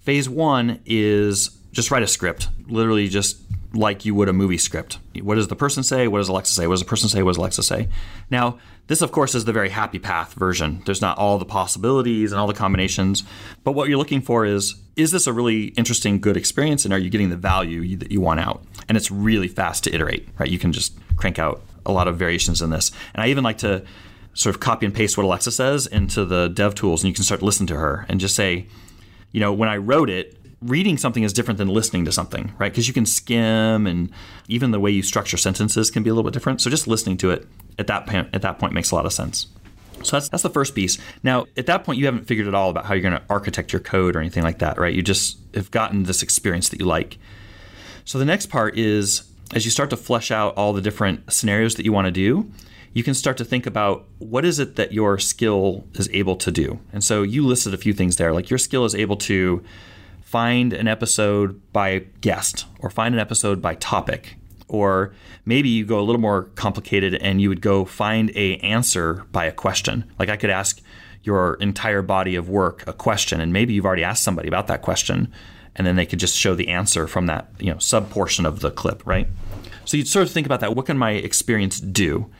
Phase 0.00 0.28
one 0.28 0.80
is 0.86 1.50
just 1.72 1.90
write 1.90 2.02
a 2.02 2.06
script, 2.06 2.48
literally 2.66 3.08
just 3.08 3.42
like 3.72 4.04
you 4.04 4.14
would 4.14 4.28
a 4.28 4.32
movie 4.32 4.58
script. 4.58 4.98
What 5.22 5.36
does 5.36 5.48
the 5.48 5.56
person 5.56 5.82
say? 5.82 6.08
What 6.08 6.18
does 6.18 6.28
Alexa 6.28 6.52
say? 6.52 6.66
What 6.66 6.74
does 6.74 6.82
the 6.82 6.88
person 6.88 7.08
say? 7.08 7.22
What 7.22 7.30
does 7.30 7.38
Alexa 7.38 7.62
say? 7.62 7.88
Now, 8.30 8.58
this, 8.88 9.02
of 9.02 9.12
course, 9.12 9.34
is 9.34 9.44
the 9.44 9.52
very 9.52 9.68
happy 9.68 10.00
path 10.00 10.34
version. 10.34 10.82
There's 10.84 11.00
not 11.00 11.18
all 11.18 11.38
the 11.38 11.44
possibilities 11.44 12.32
and 12.32 12.40
all 12.40 12.48
the 12.48 12.54
combinations. 12.54 13.22
But 13.62 13.72
what 13.72 13.88
you're 13.88 13.98
looking 13.98 14.22
for 14.22 14.44
is 14.44 14.74
is 14.96 15.12
this 15.12 15.26
a 15.26 15.32
really 15.32 15.66
interesting, 15.76 16.20
good 16.20 16.36
experience? 16.36 16.84
And 16.84 16.92
are 16.92 16.98
you 16.98 17.08
getting 17.08 17.30
the 17.30 17.36
value 17.36 17.96
that 17.96 18.10
you 18.10 18.20
want 18.20 18.40
out? 18.40 18.62
And 18.88 18.96
it's 18.96 19.10
really 19.10 19.48
fast 19.48 19.84
to 19.84 19.94
iterate, 19.94 20.28
right? 20.38 20.50
You 20.50 20.58
can 20.58 20.72
just 20.72 20.94
crank 21.16 21.38
out 21.38 21.62
a 21.86 21.92
lot 21.92 22.08
of 22.08 22.18
variations 22.18 22.60
in 22.60 22.70
this. 22.70 22.90
And 23.14 23.22
I 23.22 23.28
even 23.28 23.44
like 23.44 23.58
to 23.58 23.84
sort 24.34 24.54
of 24.54 24.60
copy 24.60 24.86
and 24.86 24.94
paste 24.94 25.16
what 25.16 25.24
Alexa 25.24 25.52
says 25.52 25.86
into 25.86 26.24
the 26.24 26.48
dev 26.48 26.74
tools, 26.74 27.02
and 27.02 27.08
you 27.08 27.14
can 27.14 27.24
start 27.24 27.40
to 27.40 27.46
listen 27.46 27.66
to 27.68 27.76
her 27.76 28.06
and 28.08 28.20
just 28.20 28.34
say, 28.34 28.66
you 29.32 29.40
know, 29.40 29.52
when 29.52 29.68
I 29.68 29.76
wrote 29.76 30.10
it, 30.10 30.36
reading 30.62 30.98
something 30.98 31.22
is 31.22 31.32
different 31.32 31.58
than 31.58 31.68
listening 31.68 32.04
to 32.04 32.12
something, 32.12 32.52
right? 32.58 32.70
Because 32.70 32.86
you 32.86 32.94
can 32.94 33.06
skim, 33.06 33.86
and 33.86 34.10
even 34.48 34.70
the 34.70 34.80
way 34.80 34.90
you 34.90 35.02
structure 35.02 35.36
sentences 35.36 35.90
can 35.90 36.02
be 36.02 36.10
a 36.10 36.14
little 36.14 36.28
bit 36.28 36.34
different. 36.34 36.60
So 36.60 36.70
just 36.70 36.86
listening 36.86 37.16
to 37.18 37.30
it 37.30 37.46
at 37.78 37.86
that 37.86 38.06
point, 38.06 38.28
at 38.34 38.42
that 38.42 38.58
point 38.58 38.72
makes 38.72 38.90
a 38.90 38.94
lot 38.94 39.06
of 39.06 39.12
sense. 39.12 39.46
So 40.02 40.16
that's 40.16 40.28
that's 40.28 40.42
the 40.42 40.50
first 40.50 40.74
piece. 40.74 40.98
Now, 41.22 41.46
at 41.56 41.66
that 41.66 41.84
point, 41.84 41.98
you 41.98 42.06
haven't 42.06 42.26
figured 42.26 42.46
it 42.46 42.54
all 42.54 42.70
about 42.70 42.86
how 42.86 42.94
you're 42.94 43.02
going 43.02 43.14
to 43.14 43.22
architect 43.28 43.72
your 43.72 43.80
code 43.80 44.16
or 44.16 44.20
anything 44.20 44.42
like 44.42 44.58
that, 44.60 44.78
right? 44.78 44.94
You 44.94 45.02
just 45.02 45.38
have 45.54 45.70
gotten 45.70 46.04
this 46.04 46.22
experience 46.22 46.68
that 46.70 46.80
you 46.80 46.86
like. 46.86 47.18
So 48.04 48.18
the 48.18 48.24
next 48.24 48.46
part 48.46 48.78
is 48.78 49.24
as 49.54 49.64
you 49.64 49.70
start 49.70 49.90
to 49.90 49.96
flesh 49.96 50.30
out 50.30 50.54
all 50.56 50.72
the 50.72 50.80
different 50.80 51.32
scenarios 51.32 51.74
that 51.74 51.84
you 51.84 51.92
want 51.92 52.06
to 52.06 52.10
do, 52.10 52.50
you 52.92 53.02
can 53.02 53.14
start 53.14 53.36
to 53.38 53.44
think 53.44 53.66
about 53.66 54.06
what 54.18 54.44
is 54.44 54.58
it 54.58 54.76
that 54.76 54.92
your 54.92 55.18
skill 55.18 55.84
is 55.94 56.08
able 56.12 56.36
to 56.36 56.50
do. 56.50 56.80
And 56.92 57.04
so 57.04 57.22
you 57.22 57.46
listed 57.46 57.74
a 57.74 57.76
few 57.76 57.92
things 57.92 58.16
there, 58.16 58.32
like 58.32 58.50
your 58.50 58.58
skill 58.58 58.84
is 58.84 58.94
able 58.94 59.16
to 59.18 59.62
find 60.30 60.72
an 60.72 60.86
episode 60.86 61.60
by 61.72 61.98
guest 62.20 62.64
or 62.78 62.88
find 62.88 63.16
an 63.16 63.20
episode 63.20 63.60
by 63.60 63.74
topic. 63.74 64.36
Or 64.68 65.12
maybe 65.44 65.68
you 65.68 65.84
go 65.84 65.98
a 65.98 66.06
little 66.06 66.20
more 66.20 66.44
complicated 66.54 67.16
and 67.16 67.40
you 67.40 67.48
would 67.48 67.60
go 67.60 67.84
find 67.84 68.30
a 68.36 68.56
answer 68.58 69.24
by 69.32 69.46
a 69.46 69.52
question. 69.52 70.04
Like 70.20 70.28
i 70.28 70.36
could 70.36 70.50
ask 70.50 70.80
your 71.24 71.54
entire 71.54 72.00
body 72.00 72.36
of 72.36 72.48
work 72.48 72.84
a 72.86 72.92
question 72.92 73.40
and 73.40 73.52
maybe 73.52 73.74
you've 73.74 73.84
already 73.84 74.04
asked 74.04 74.22
somebody 74.22 74.46
about 74.46 74.68
that 74.68 74.82
question 74.82 75.32
and 75.74 75.84
then 75.84 75.96
they 75.96 76.06
could 76.06 76.20
just 76.20 76.38
show 76.38 76.54
the 76.54 76.68
answer 76.68 77.08
from 77.08 77.26
that 77.26 77.50
you 77.58 77.72
know 77.72 77.78
sub 77.78 78.08
portion 78.08 78.46
of 78.46 78.60
the 78.60 78.70
clip 78.70 79.04
right? 79.04 79.26
So 79.84 79.96
you'd 79.96 80.06
sort 80.06 80.28
of 80.28 80.30
think 80.30 80.46
about 80.46 80.60
that. 80.60 80.76
What 80.76 80.86
can 80.86 80.96
my 80.96 81.10
experience 81.10 81.80
do? 81.80 82.30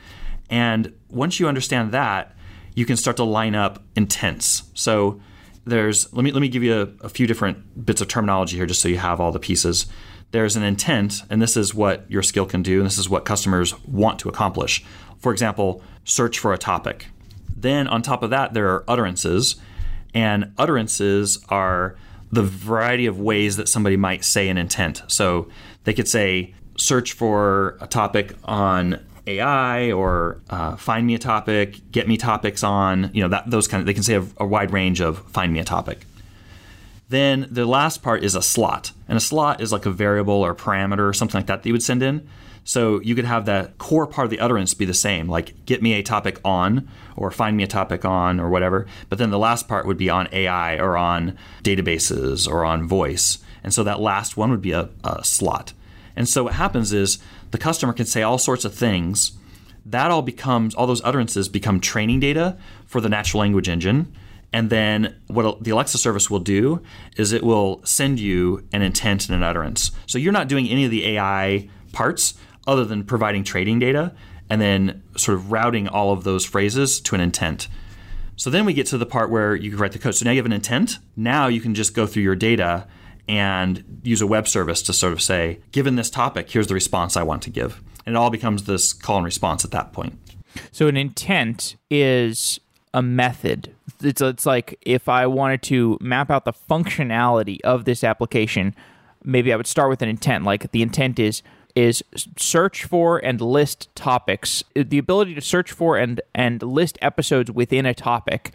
And 0.49 0.93
once 1.09 1.41
you 1.41 1.49
understand 1.49 1.91
that 1.91 2.33
you 2.73 2.85
can 2.85 2.95
start 2.95 3.17
to 3.17 3.25
line 3.25 3.53
up 3.53 3.83
intents. 3.97 4.63
So 4.75 5.19
there's 5.65 6.11
let 6.13 6.23
me 6.23 6.31
let 6.31 6.41
me 6.41 6.49
give 6.49 6.63
you 6.63 6.81
a, 7.01 7.05
a, 7.05 7.09
few 7.09 7.27
different 7.27 7.85
bits 7.85 8.01
of 8.01 8.07
terminology 8.07 8.57
here 8.57 8.65
just 8.65 8.81
so 8.81 8.87
you 8.87 8.97
have 8.97 9.19
all 9.19 9.31
the 9.31 9.39
pieces. 9.39 9.85
There's 10.31 10.55
an 10.55 10.63
intent 10.63 11.21
and 11.29 11.41
this 11.41 11.55
is 11.55 11.73
what 11.73 12.09
your 12.09 12.23
skill 12.23 12.45
can 12.45 12.63
do 12.63 12.77
and 12.77 12.85
this 12.85 12.97
is 12.97 13.09
what 13.09 13.25
customers 13.25 13.77
want 13.83 14.19
to 14.19 14.29
accomplish. 14.29 14.83
For 15.19 15.31
example 15.31 15.83
search 16.03 16.39
for 16.39 16.51
a 16.51 16.57
topic. 16.57 17.07
Then 17.55 17.87
on 17.87 18.01
top 18.01 18.23
of 18.23 18.31
that 18.31 18.53
there 18.53 18.69
are 18.69 18.83
utterances 18.87 19.57
and 20.13 20.51
utterances 20.57 21.43
are 21.49 21.95
the 22.31 22.43
variety 22.43 23.05
of 23.05 23.19
ways 23.19 23.57
that 23.57 23.69
somebody 23.69 23.97
might 23.97 24.23
say 24.23 24.49
an 24.49 24.57
intent. 24.57 25.03
So 25.07 25.49
they 25.83 25.93
could 25.93 26.07
say 26.07 26.53
search 26.77 27.13
for 27.13 27.77
a 27.81 27.87
topic 27.87 28.33
on 28.45 28.99
AI 29.27 29.91
or 29.91 30.41
uh, 30.49 30.75
find 30.75 31.05
me 31.05 31.15
a 31.15 31.19
topic, 31.19 31.79
get 31.91 32.07
me 32.07 32.17
topics 32.17 32.63
on, 32.63 33.11
you 33.13 33.21
know, 33.21 33.29
that 33.29 33.49
those 33.49 33.67
kind 33.67 33.81
of, 33.81 33.87
they 33.87 33.93
can 33.93 34.03
say 34.03 34.15
a, 34.15 34.25
a 34.37 34.45
wide 34.45 34.71
range 34.71 35.01
of 35.01 35.19
find 35.31 35.53
me 35.53 35.59
a 35.59 35.63
topic. 35.63 36.05
Then 37.09 37.47
the 37.51 37.65
last 37.65 38.01
part 38.01 38.23
is 38.23 38.35
a 38.35 38.41
slot. 38.41 38.91
And 39.07 39.17
a 39.17 39.21
slot 39.21 39.59
is 39.61 39.71
like 39.71 39.85
a 39.85 39.91
variable 39.91 40.33
or 40.45 40.55
parameter 40.55 41.07
or 41.07 41.13
something 41.13 41.39
like 41.39 41.47
that 41.47 41.63
that 41.63 41.67
you 41.67 41.73
would 41.73 41.83
send 41.83 42.01
in. 42.01 42.27
So 42.63 43.01
you 43.01 43.15
could 43.15 43.25
have 43.25 43.45
that 43.45 43.77
core 43.77 44.07
part 44.07 44.25
of 44.25 44.31
the 44.31 44.39
utterance 44.39 44.73
be 44.73 44.85
the 44.85 44.93
same, 44.93 45.27
like 45.27 45.65
get 45.65 45.81
me 45.81 45.93
a 45.93 46.03
topic 46.03 46.39
on 46.45 46.87
or 47.15 47.31
find 47.31 47.57
me 47.57 47.63
a 47.63 47.67
topic 47.67 48.05
on 48.05 48.39
or 48.39 48.49
whatever. 48.49 48.87
But 49.09 49.17
then 49.17 49.31
the 49.31 49.39
last 49.39 49.67
part 49.67 49.85
would 49.85 49.97
be 49.97 50.09
on 50.09 50.29
AI 50.31 50.77
or 50.77 50.95
on 50.95 51.37
databases 51.63 52.47
or 52.47 52.63
on 52.63 52.87
voice. 52.87 53.39
And 53.63 53.73
so 53.73 53.83
that 53.83 53.99
last 53.99 54.37
one 54.37 54.51
would 54.51 54.61
be 54.61 54.71
a, 54.71 54.89
a 55.03 55.23
slot. 55.23 55.73
And 56.15 56.27
so 56.29 56.43
what 56.43 56.53
happens 56.53 56.93
is 56.93 57.19
the 57.51 57.57
customer 57.57 57.93
can 57.93 58.05
say 58.05 58.21
all 58.21 58.37
sorts 58.37 58.65
of 58.65 58.73
things. 58.73 59.33
That 59.85 60.11
all 60.11 60.21
becomes, 60.21 60.75
all 60.75 60.87
those 60.87 61.03
utterances 61.03 61.49
become 61.49 61.79
training 61.79 62.19
data 62.19 62.57
for 62.85 63.01
the 63.01 63.09
natural 63.09 63.41
language 63.41 63.69
engine. 63.69 64.13
And 64.53 64.69
then 64.69 65.15
what 65.27 65.63
the 65.63 65.71
Alexa 65.71 65.97
service 65.97 66.29
will 66.29 66.39
do 66.39 66.81
is 67.15 67.31
it 67.31 67.43
will 67.43 67.81
send 67.85 68.19
you 68.19 68.67
an 68.73 68.81
intent 68.81 69.27
and 69.27 69.35
an 69.35 69.43
utterance. 69.43 69.91
So 70.07 70.17
you're 70.17 70.33
not 70.33 70.49
doing 70.49 70.67
any 70.67 70.85
of 70.85 70.91
the 70.91 71.05
AI 71.15 71.69
parts 71.93 72.33
other 72.67 72.85
than 72.85 73.03
providing 73.03 73.43
training 73.43 73.79
data 73.79 74.13
and 74.49 74.61
then 74.61 75.01
sort 75.15 75.37
of 75.37 75.51
routing 75.51 75.87
all 75.87 76.11
of 76.11 76.23
those 76.25 76.45
phrases 76.45 76.99
to 77.01 77.15
an 77.15 77.21
intent. 77.21 77.67
So 78.35 78.49
then 78.49 78.65
we 78.65 78.73
get 78.73 78.87
to 78.87 78.97
the 78.97 79.05
part 79.05 79.29
where 79.29 79.55
you 79.55 79.69
can 79.69 79.79
write 79.79 79.93
the 79.93 79.99
code. 79.99 80.15
So 80.15 80.25
now 80.25 80.31
you 80.31 80.37
have 80.37 80.45
an 80.45 80.51
intent. 80.51 80.97
Now 81.15 81.47
you 81.47 81.61
can 81.61 81.73
just 81.73 81.93
go 81.93 82.05
through 82.05 82.23
your 82.23 82.35
data 82.35 82.87
and 83.27 84.01
use 84.03 84.21
a 84.21 84.27
web 84.27 84.47
service 84.47 84.81
to 84.83 84.93
sort 84.93 85.13
of 85.13 85.21
say, 85.21 85.59
given 85.71 85.95
this 85.95 86.09
topic, 86.09 86.49
here's 86.49 86.67
the 86.67 86.73
response 86.73 87.15
I 87.15 87.23
want 87.23 87.41
to 87.43 87.49
give. 87.49 87.81
And 88.05 88.15
it 88.15 88.17
all 88.17 88.29
becomes 88.29 88.63
this 88.63 88.93
call 88.93 89.17
and 89.17 89.25
response 89.25 89.63
at 89.63 89.71
that 89.71 89.93
point. 89.93 90.17
So 90.71 90.87
an 90.87 90.97
intent 90.97 91.75
is 91.89 92.59
a 92.93 93.01
method. 93.01 93.73
It's, 94.01 94.21
it's 94.21 94.45
like 94.45 94.77
if 94.81 95.07
I 95.07 95.27
wanted 95.27 95.61
to 95.63 95.97
map 96.01 96.29
out 96.29 96.45
the 96.45 96.53
functionality 96.53 97.59
of 97.63 97.85
this 97.85 98.03
application, 98.03 98.75
maybe 99.23 99.53
I 99.53 99.55
would 99.55 99.67
start 99.67 99.89
with 99.89 100.01
an 100.01 100.09
intent. 100.09 100.43
Like 100.43 100.71
the 100.71 100.81
intent 100.81 101.19
is 101.19 101.41
is 101.73 102.03
search 102.37 102.83
for 102.83 103.17
and 103.19 103.39
list 103.39 103.87
topics. 103.95 104.61
The 104.75 104.97
ability 104.97 105.35
to 105.35 105.41
search 105.41 105.71
for 105.71 105.97
and 105.97 106.19
and 106.35 106.61
list 106.61 106.97
episodes 107.01 107.49
within 107.49 107.85
a 107.85 107.93
topic. 107.93 108.53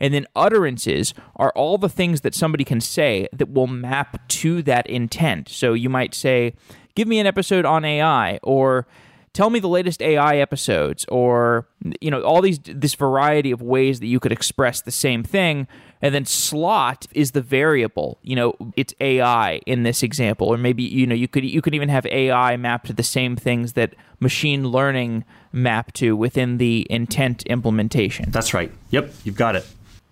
And 0.00 0.14
then 0.14 0.26
utterances 0.36 1.14
are 1.36 1.52
all 1.56 1.78
the 1.78 1.88
things 1.88 2.20
that 2.20 2.34
somebody 2.34 2.64
can 2.64 2.80
say 2.80 3.28
that 3.32 3.50
will 3.50 3.66
map 3.66 4.28
to 4.28 4.62
that 4.62 4.86
intent. 4.86 5.48
So 5.48 5.72
you 5.72 5.88
might 5.88 6.14
say, 6.14 6.54
"Give 6.94 7.08
me 7.08 7.18
an 7.18 7.26
episode 7.26 7.64
on 7.64 7.84
AI," 7.84 8.38
or 8.42 8.86
tell 9.32 9.50
me 9.50 9.60
the 9.60 9.68
latest 9.68 10.02
AI 10.02 10.38
episodes 10.38 11.04
or 11.08 11.68
you 12.00 12.10
know 12.10 12.20
all 12.22 12.42
these 12.42 12.58
this 12.64 12.94
variety 12.94 13.52
of 13.52 13.62
ways 13.62 14.00
that 14.00 14.06
you 14.06 14.18
could 14.18 14.32
express 14.32 14.80
the 14.80 14.90
same 14.90 15.22
thing 15.22 15.68
and 16.02 16.12
then 16.14 16.24
slot 16.24 17.06
is 17.12 17.30
the 17.32 17.40
variable 17.40 18.18
you 18.22 18.34
know 18.34 18.54
it's 18.76 18.94
AI 19.00 19.60
in 19.66 19.84
this 19.84 20.02
example 20.02 20.48
or 20.48 20.56
maybe 20.56 20.82
you 20.82 21.06
know 21.06 21.14
you 21.14 21.28
could 21.28 21.44
you 21.44 21.62
could 21.62 21.74
even 21.74 21.88
have 21.88 22.04
AI 22.06 22.56
map 22.56 22.84
to 22.84 22.92
the 22.92 23.02
same 23.04 23.36
things 23.36 23.74
that 23.74 23.94
machine 24.18 24.68
learning 24.68 25.24
map 25.52 25.92
to 25.92 26.16
within 26.16 26.58
the 26.58 26.84
intent 26.90 27.42
implementation 27.44 28.30
That's 28.30 28.52
right. 28.52 28.72
Yep, 28.90 29.12
you've 29.24 29.36
got 29.36 29.54
it. 29.54 29.66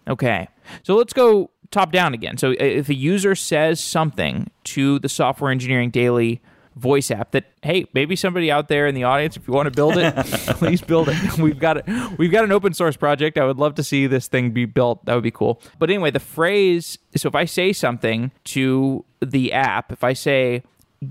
Okay. 0.08 0.48
So 0.82 0.96
let's 0.96 1.12
go 1.12 1.50
top 1.70 1.92
down 1.92 2.14
again. 2.14 2.38
So 2.38 2.54
if 2.58 2.88
a 2.88 2.94
user 2.94 3.34
says 3.34 3.82
something 3.82 4.50
to 4.64 4.98
the 4.98 5.08
Software 5.08 5.50
Engineering 5.50 5.90
Daily 5.90 6.40
voice 6.76 7.10
app 7.10 7.30
that 7.30 7.46
hey 7.62 7.86
maybe 7.94 8.14
somebody 8.14 8.50
out 8.50 8.68
there 8.68 8.86
in 8.86 8.94
the 8.94 9.02
audience 9.02 9.34
if 9.34 9.48
you 9.48 9.54
want 9.54 9.64
to 9.64 9.70
build 9.70 9.96
it 9.96 10.14
please 10.58 10.82
build 10.82 11.08
it 11.08 11.38
we've 11.38 11.58
got 11.58 11.78
it 11.78 12.18
we've 12.18 12.30
got 12.30 12.44
an 12.44 12.52
open 12.52 12.74
source 12.74 12.98
project 12.98 13.38
i 13.38 13.44
would 13.46 13.56
love 13.56 13.74
to 13.74 13.82
see 13.82 14.06
this 14.06 14.28
thing 14.28 14.50
be 14.50 14.66
built 14.66 15.02
that 15.06 15.14
would 15.14 15.22
be 15.22 15.30
cool 15.30 15.58
but 15.78 15.88
anyway 15.88 16.10
the 16.10 16.20
phrase 16.20 16.98
so 17.16 17.28
if 17.28 17.34
i 17.34 17.46
say 17.46 17.72
something 17.72 18.30
to 18.44 19.02
the 19.20 19.54
app 19.54 19.90
if 19.90 20.04
i 20.04 20.12
say 20.12 20.62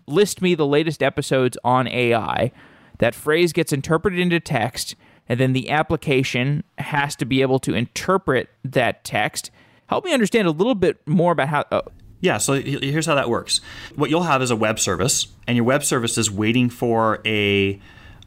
list 0.06 0.40
me 0.40 0.54
the 0.54 0.68
latest 0.68 1.02
episodes 1.02 1.58
on 1.64 1.88
ai 1.88 2.52
that 3.00 3.16
phrase 3.16 3.52
gets 3.52 3.74
interpreted 3.74 4.20
into 4.20 4.40
text 4.40 4.96
and 5.28 5.40
then 5.40 5.54
the 5.54 5.70
application 5.70 6.64
has 6.78 7.16
to 7.16 7.26
be 7.26 7.42
able 7.42 7.60
to 7.60 7.74
interpret 7.74 8.50
that 8.64 9.04
text 9.04 9.52
help 9.88 10.06
me 10.06 10.14
understand 10.14 10.48
a 10.48 10.52
little 10.52 10.76
bit 10.76 11.06
more 11.08 11.32
about 11.32 11.48
how 11.48 11.64
uh, 11.72 11.82
Yeah, 12.22 12.38
so 12.38 12.54
here's 12.54 13.06
how 13.06 13.16
that 13.16 13.30
works. 13.30 13.62
What 13.96 14.10
you'll 14.10 14.24
have 14.24 14.42
is 14.42 14.52
a 14.52 14.56
web 14.56 14.80
service, 14.80 15.28
and 15.48 15.56
your 15.56 15.66
web 15.66 15.84
service 15.84 16.18
is 16.18 16.32
waiting 16.32 16.70
for 16.70 17.22
a 17.26 17.80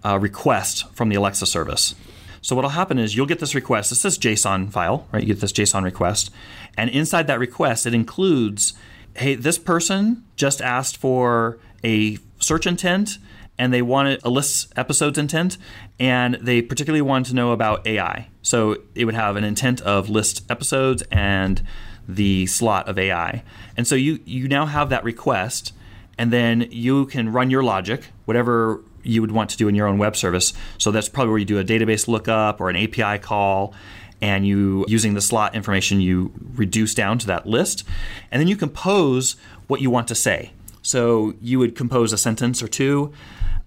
uh, 0.05 0.19
request 0.19 0.89
from 0.95 1.09
the 1.09 1.17
Alexa 1.17 1.47
service. 1.47 1.95
So 2.41 2.55
what'll 2.55 2.71
happen 2.71 2.99
is 2.99 3.17
you'll 3.17 3.27
get 3.27 3.41
this 3.41 3.55
request. 3.55 3.91
It's 3.91 4.03
this 4.03 4.17
JSON 4.17 4.71
file, 4.71 5.09
right? 5.11 5.23
You 5.23 5.35
get 5.35 5.41
this 5.41 5.53
JSON 5.53 5.83
request, 5.83 6.31
and 6.77 6.89
inside 6.91 7.27
that 7.27 7.41
request, 7.41 7.87
it 7.87 7.95
includes, 7.95 8.75
hey, 9.17 9.35
this 9.35 9.59
person 9.59 10.25
just 10.37 10.63
asked 10.63 10.97
for 10.97 11.59
a 11.83 12.19
search 12.39 12.67
intent, 12.67 13.19
and 13.59 13.73
they 13.73 13.83
wanted 13.83 14.21
a 14.25 14.31
list 14.31 14.73
episodes 14.77 15.19
intent, 15.19 15.59
and 15.99 16.35
they 16.37 16.63
particularly 16.63 17.03
wanted 17.03 17.31
to 17.31 17.35
know 17.35 17.53
about 17.53 17.87
AI. 17.87 18.29
So 18.43 18.77
it 18.95 19.05
would 19.05 19.15
have 19.15 19.37
an 19.37 19.45
intent 19.45 19.81
of 19.81 20.09
list 20.09 20.45
episodes 20.51 21.03
and 21.11 21.63
the 22.09 22.47
slot 22.47 22.89
of 22.89 22.99
AI. 22.99 23.43
And 23.77 23.87
so 23.87 23.95
you 23.95 24.21
you 24.25 24.49
now 24.49 24.67
have 24.67 24.89
that 24.91 25.05
request, 25.05 25.73
and 26.17 26.33
then 26.33 26.67
you 26.71 27.07
can 27.07 27.33
run 27.33 27.51
your 27.51 27.63
logic, 27.63 28.07
whatever 28.25 28.83
you 29.03 29.21
would 29.21 29.33
want 29.33 29.51
to 29.51 29.57
do 29.57 29.69
in 29.69 29.75
your 29.75 29.87
own 29.87 29.99
web 29.99 30.17
service. 30.17 30.53
So 30.77 30.91
that's 30.91 31.09
probably 31.09 31.31
where 31.31 31.39
you 31.39 31.45
do 31.45 31.59
a 31.59 31.65
database 31.65 32.09
lookup 32.09 32.61
or 32.61 32.71
an 32.71 32.77
API 32.77 33.19
call, 33.19 33.75
and 34.21 34.47
you 34.47 34.85
using 34.89 35.15
the 35.15 35.21
slot 35.21 35.55
information 35.55 36.01
you 36.01 36.33
reduce 36.55 36.95
down 36.95 37.19
to 37.19 37.27
that 37.27 37.47
list, 37.47 37.85
and 38.31 38.41
then 38.41 38.49
you 38.49 38.57
compose 38.57 39.37
what 39.67 39.81
you 39.81 39.91
want 39.91 40.09
to 40.09 40.15
say. 40.15 40.53
So 40.83 41.35
you 41.41 41.59
would 41.59 41.77
compose 41.77 42.13
a 42.13 42.19
sentence 42.19 42.63
or 42.63 42.69
two, 42.69 43.13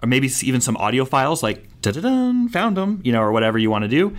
or 0.02 0.08
maybe 0.08 0.30
even 0.42 0.62
some 0.62 0.78
audio 0.78 1.06
files 1.06 1.44
like 1.44 1.68
da 1.82 1.92
da 1.92 2.02
da 2.02 2.48
found 2.50 2.78
them, 2.78 3.02
you 3.04 3.12
know, 3.12 3.22
or 3.22 3.32
whatever 3.32 3.58
you 3.58 3.70
want 3.70 3.84
to 3.84 3.90
do 3.90 4.16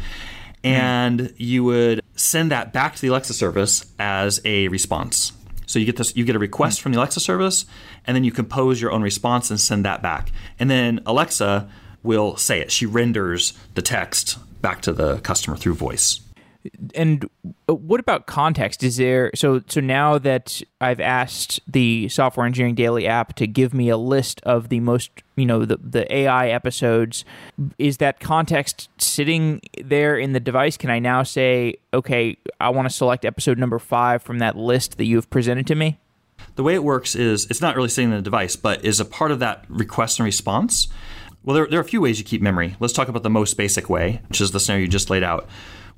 and 0.65 1.33
you 1.37 1.65
would 1.65 2.01
send 2.15 2.51
that 2.51 2.73
back 2.73 2.95
to 2.95 3.01
the 3.01 3.09
Alexa 3.09 3.35
service 3.35 3.87
as 3.99 4.41
a 4.45 4.69
response. 4.69 5.33
So 5.67 5.79
you 5.79 5.87
get 5.87 5.97
this, 5.97 6.15
you 6.17 6.25
get 6.25 6.37
a 6.37 6.41
request 6.41 6.81
from 6.81 6.93
the 6.93 6.99
Alexa 6.99 7.21
service, 7.21 7.65
and 8.07 8.15
then 8.15 8.25
you 8.25 8.33
compose 8.33 8.81
your 8.81 8.93
own 8.93 9.03
response 9.03 9.51
and 9.51 9.59
send 9.59 9.85
that 9.85 10.03
back. 10.03 10.31
And 10.59 10.71
then 10.71 11.01
Alexa 11.07 11.69
will 12.03 12.37
say 12.37 12.61
it. 12.61 12.71
She 12.71 12.87
renders 12.87 13.55
the 13.75 13.83
text 13.83 14.39
back 14.61 14.83
to 14.83 14.93
the 14.93 15.19
customer 15.19 15.57
through 15.57 15.75
voice. 15.75 16.21
And 16.95 17.29
uh, 17.69 17.75
what 17.75 17.99
about 18.01 18.27
context 18.27 18.83
is 18.83 18.97
there 18.97 19.31
so 19.35 19.63
so 19.67 19.81
now 19.81 20.19
that 20.19 20.63
i've 20.81 21.01
asked 21.01 21.61
the 21.67 22.09
software 22.09 22.47
engineering 22.47 22.75
daily 22.75 23.07
app 23.07 23.35
to 23.35 23.47
give 23.47 23.75
me 23.75 23.89
a 23.89 23.97
list 23.97 24.41
of 24.43 24.69
the 24.69 24.81
most 24.81 25.11
you 25.37 25.47
know 25.47 25.65
the, 25.65 25.77
the 25.77 26.13
ai 26.15 26.49
episodes 26.49 27.25
is 27.79 27.97
that 27.97 28.21
context 28.21 28.89
sitting 28.99 29.61
there 29.83 30.17
in 30.17 30.33
the 30.33 30.41
device 30.41 30.77
can 30.77 30.91
i 30.91 30.99
now 30.99 31.23
say 31.23 31.75
okay 31.93 32.37
i 32.61 32.69
want 32.69 32.89
to 32.89 32.95
select 32.95 33.25
episode 33.25 33.59
number 33.59 33.79
five 33.79 34.23
from 34.23 34.39
that 34.39 34.57
list 34.57 34.99
that 34.99 35.05
you've 35.05 35.29
presented 35.31 35.67
to 35.67 35.75
me 35.75 35.99
The 36.57 36.63
way 36.63 36.75
it 36.75 36.85
works 36.85 37.15
is 37.15 37.47
it's 37.51 37.61
not 37.61 37.77
really 37.77 37.89
sitting 37.89 38.11
in 38.11 38.17
the 38.17 38.23
device, 38.23 38.57
but 38.57 38.85
is 38.85 39.01
a 39.01 39.05
part 39.05 39.31
of 39.31 39.39
that 39.39 39.65
request 39.69 40.19
and 40.19 40.25
response. 40.27 40.89
Well, 41.45 41.55
there, 41.55 41.67
there 41.67 41.79
are 41.79 41.83
a 41.83 41.87
few 41.87 42.01
ways 42.01 42.19
you 42.19 42.25
keep 42.25 42.43
memory. 42.43 42.77
Let's 42.81 42.93
talk 42.93 43.09
about 43.09 43.23
the 43.23 43.31
most 43.31 43.57
basic 43.57 43.89
way, 43.89 44.21
which 44.29 44.41
is 44.41 44.51
the 44.51 44.61
scenario 44.61 44.83
you 44.83 44.89
just 44.89 45.09
laid 45.09 45.23
out, 45.23 45.49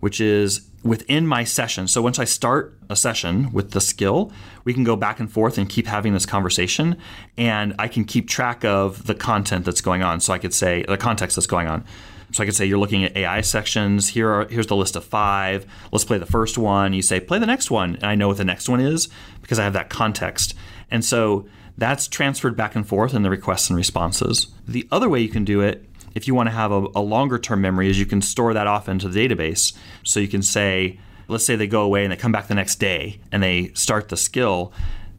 which 0.04 0.20
is 0.20 0.68
within 0.82 1.26
my 1.26 1.44
session. 1.44 1.88
So 1.88 2.02
once 2.02 2.18
I 2.18 2.26
start 2.26 2.76
a 2.90 2.94
session 2.94 3.50
with 3.54 3.70
the 3.70 3.80
skill, 3.80 4.30
we 4.64 4.74
can 4.74 4.84
go 4.84 4.96
back 4.96 5.18
and 5.18 5.32
forth 5.32 5.56
and 5.56 5.66
keep 5.66 5.86
having 5.86 6.12
this 6.12 6.26
conversation, 6.26 6.98
and 7.38 7.74
I 7.78 7.88
can 7.88 8.04
keep 8.04 8.28
track 8.28 8.66
of 8.66 9.06
the 9.06 9.14
content 9.14 9.64
that's 9.64 9.80
going 9.80 10.02
on. 10.02 10.20
So 10.20 10.34
I 10.34 10.38
could 10.38 10.52
say 10.52 10.84
the 10.86 10.98
context 10.98 11.36
that's 11.36 11.46
going 11.46 11.68
on. 11.68 11.86
So 12.32 12.42
I 12.42 12.46
could 12.46 12.54
say 12.54 12.66
you're 12.66 12.76
looking 12.76 13.02
at 13.02 13.16
AI 13.16 13.40
sections. 13.40 14.10
Here 14.10 14.28
are 14.28 14.46
here's 14.46 14.66
the 14.66 14.76
list 14.76 14.94
of 14.94 15.06
five. 15.06 15.64
Let's 15.90 16.04
play 16.04 16.18
the 16.18 16.26
first 16.26 16.58
one. 16.58 16.92
You 16.92 17.00
say 17.00 17.18
play 17.18 17.38
the 17.38 17.46
next 17.46 17.70
one, 17.70 17.94
and 17.94 18.04
I 18.04 18.14
know 18.14 18.28
what 18.28 18.36
the 18.36 18.44
next 18.44 18.68
one 18.68 18.80
is 18.80 19.08
because 19.40 19.58
I 19.58 19.64
have 19.64 19.72
that 19.72 19.88
context. 19.88 20.52
And 20.90 21.02
so 21.02 21.48
that's 21.78 22.08
transferred 22.08 22.58
back 22.58 22.76
and 22.76 22.86
forth 22.86 23.14
in 23.14 23.22
the 23.22 23.30
requests 23.30 23.70
and 23.70 23.76
responses. 23.78 24.48
The 24.68 24.86
other 24.92 25.08
way 25.08 25.20
you 25.20 25.30
can 25.30 25.46
do 25.46 25.62
it, 25.62 25.88
if 26.14 26.26
you 26.26 26.34
want 26.34 26.48
to 26.48 26.54
have 26.54 26.72
a, 26.72 26.86
a 26.94 27.00
longer 27.00 27.38
term 27.38 27.60
memory, 27.60 27.88
is 27.88 27.98
you 27.98 28.06
can 28.06 28.22
store 28.22 28.54
that 28.54 28.66
off 28.66 28.88
into 28.88 29.08
the 29.08 29.28
database. 29.28 29.76
So 30.02 30.20
you 30.20 30.28
can 30.28 30.42
say, 30.42 30.98
let's 31.28 31.44
say 31.44 31.56
they 31.56 31.66
go 31.66 31.82
away 31.82 32.04
and 32.04 32.12
they 32.12 32.16
come 32.16 32.32
back 32.32 32.48
the 32.48 32.54
next 32.54 32.76
day 32.76 33.20
and 33.32 33.42
they 33.42 33.72
start 33.74 34.08
the 34.08 34.16
skill 34.16 34.72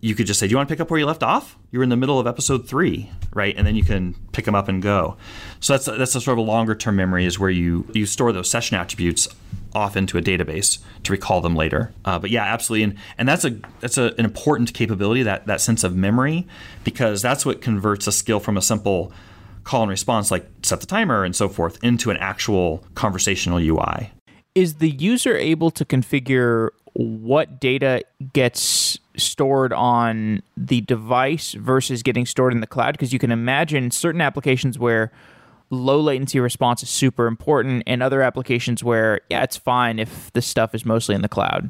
you 0.05 0.13
could 0.13 0.27
just 0.27 0.39
say, 0.39 0.47
"Do 0.47 0.51
you 0.51 0.57
want 0.57 0.69
to 0.69 0.73
pick 0.73 0.79
up 0.79 0.91
where 0.91 0.99
you 0.99 1.05
left 1.07 1.23
off? 1.23 1.57
You're 1.71 1.81
in 1.81 1.89
the 1.89 1.97
middle 1.97 2.19
of 2.19 2.27
episode 2.27 2.67
three, 2.67 3.09
right?" 3.33 3.55
And 3.57 3.65
then 3.65 3.75
you 3.75 3.83
can 3.83 4.13
pick 4.33 4.45
them 4.45 4.53
up 4.53 4.67
and 4.67 4.79
go. 4.79 5.17
So 5.59 5.73
that's 5.73 5.85
that's 5.85 6.13
a 6.13 6.21
sort 6.21 6.37
of 6.37 6.45
a 6.45 6.47
longer 6.47 6.75
term 6.75 6.95
memory 6.95 7.25
is 7.25 7.39
where 7.39 7.49
you 7.49 7.87
you 7.91 8.05
store 8.05 8.31
those 8.31 8.47
session 8.47 8.77
attributes 8.77 9.27
off 9.73 9.97
into 9.97 10.19
a 10.19 10.21
database 10.21 10.77
to 11.03 11.11
recall 11.11 11.41
them 11.41 11.55
later. 11.55 11.91
Uh, 12.05 12.19
but 12.19 12.29
yeah, 12.29 12.43
absolutely, 12.43 12.83
and 12.83 12.95
and 13.17 13.27
that's 13.27 13.45
a 13.45 13.57
that's 13.79 13.97
a, 13.97 14.13
an 14.19 14.25
important 14.25 14.75
capability 14.75 15.23
that 15.23 15.47
that 15.47 15.59
sense 15.59 15.83
of 15.83 15.95
memory 15.95 16.45
because 16.83 17.23
that's 17.23 17.43
what 17.43 17.59
converts 17.59 18.05
a 18.05 18.11
skill 18.11 18.39
from 18.39 18.57
a 18.57 18.61
simple 18.61 19.11
call 19.65 19.81
and 19.81 19.89
response 19.89 20.31
like 20.31 20.47
set 20.63 20.79
the 20.79 20.87
timer 20.87 21.25
and 21.25 21.35
so 21.35 21.49
forth 21.49 21.77
into 21.83 22.09
an 22.09 22.17
actual 22.17 22.85
conversational 22.95 23.59
UI. 23.59 24.11
is 24.55 24.75
the 24.75 24.91
user 24.91 25.35
able 25.35 25.69
to 25.71 25.83
configure 25.83 26.69
what 26.93 27.59
data 27.59 28.01
gets 28.31 28.97
stored 29.17 29.73
on 29.73 30.41
the 30.55 30.79
device 30.81 31.51
versus 31.53 32.01
getting 32.01 32.25
stored 32.25 32.53
in 32.53 32.61
the 32.61 32.67
cloud 32.67 32.93
because 32.93 33.11
you 33.11 33.19
can 33.19 33.31
imagine 33.31 33.91
certain 33.91 34.21
applications 34.21 34.79
where 34.79 35.11
low 35.71 35.99
latency 35.99 36.39
response 36.39 36.81
is 36.83 36.89
super 36.89 37.27
important 37.27 37.83
and 37.85 38.01
other 38.01 38.21
applications 38.21 38.81
where 38.81 39.19
yeah 39.29 39.43
it's 39.43 39.57
fine 39.57 39.99
if 39.99 40.31
this 40.33 40.47
stuff 40.47 40.73
is 40.73 40.85
mostly 40.85 41.15
in 41.15 41.21
the 41.21 41.27
cloud 41.27 41.69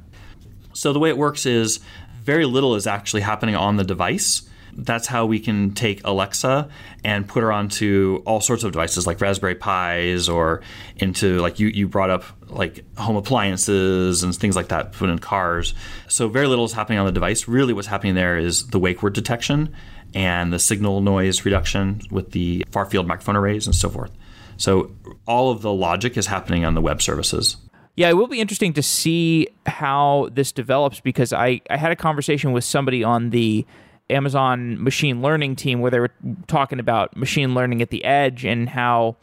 So 0.73 0.91
the 0.91 0.99
way 0.99 1.09
it 1.09 1.17
works 1.17 1.45
is 1.45 1.79
very 2.25 2.45
little 2.45 2.75
is 2.75 2.85
actually 2.87 3.21
happening 3.21 3.55
on 3.55 3.77
the 3.77 3.83
device. 3.83 4.49
That's 4.75 5.07
how 5.07 5.25
we 5.25 5.39
can 5.39 5.71
take 5.71 6.01
Alexa 6.03 6.69
and 7.03 7.27
put 7.27 7.43
her 7.43 7.51
onto 7.51 8.21
all 8.25 8.41
sorts 8.41 8.63
of 8.63 8.71
devices 8.71 9.07
like 9.07 9.21
Raspberry 9.21 9.55
Pis 9.55 10.27
or 10.27 10.61
into 10.97 11.39
like 11.39 11.59
you, 11.59 11.67
you 11.67 11.87
brought 11.87 12.09
up 12.09 12.23
like 12.49 12.83
home 12.97 13.15
appliances 13.15 14.23
and 14.23 14.35
things 14.35 14.55
like 14.55 14.67
that 14.69 14.91
put 14.91 15.09
in 15.09 15.19
cars. 15.19 15.73
So 16.07 16.27
very 16.27 16.47
little 16.47 16.65
is 16.65 16.73
happening 16.73 16.99
on 16.99 17.05
the 17.05 17.11
device. 17.11 17.47
Really 17.47 17.73
what's 17.73 17.87
happening 17.87 18.15
there 18.15 18.37
is 18.37 18.67
the 18.67 18.79
wake 18.79 19.01
word 19.01 19.13
detection 19.13 19.73
and 20.13 20.51
the 20.51 20.59
signal 20.59 21.01
noise 21.01 21.45
reduction 21.45 22.01
with 22.11 22.31
the 22.31 22.65
far 22.71 22.85
field 22.85 23.07
microphone 23.07 23.35
arrays 23.35 23.65
and 23.65 23.75
so 23.75 23.89
forth. 23.89 24.11
So 24.57 24.91
all 25.27 25.51
of 25.51 25.61
the 25.61 25.71
logic 25.73 26.17
is 26.17 26.27
happening 26.27 26.65
on 26.65 26.73
the 26.73 26.81
web 26.81 27.01
services. 27.01 27.57
Yeah, 27.97 28.09
it 28.09 28.13
will 28.13 28.27
be 28.27 28.41
interesting 28.41 28.73
to 28.73 28.83
see 28.83 29.47
how 29.65 30.29
this 30.33 30.51
develops 30.51 30.99
because 30.99 31.31
I, 31.31 31.61
I 31.69 31.77
had 31.77 31.91
a 31.91 31.95
conversation 31.95 32.51
with 32.51 32.63
somebody 32.65 33.03
on 33.03 33.29
the 33.29 33.65
Amazon 34.09 34.81
machine 34.81 35.21
learning 35.21 35.55
team 35.55 35.81
where 35.81 35.91
they 35.91 35.99
were 35.99 36.11
talking 36.47 36.79
about 36.79 37.15
machine 37.17 37.53
learning 37.53 37.81
at 37.81 37.89
the 37.89 38.03
edge 38.05 38.45
and 38.45 38.69
how 38.69 39.17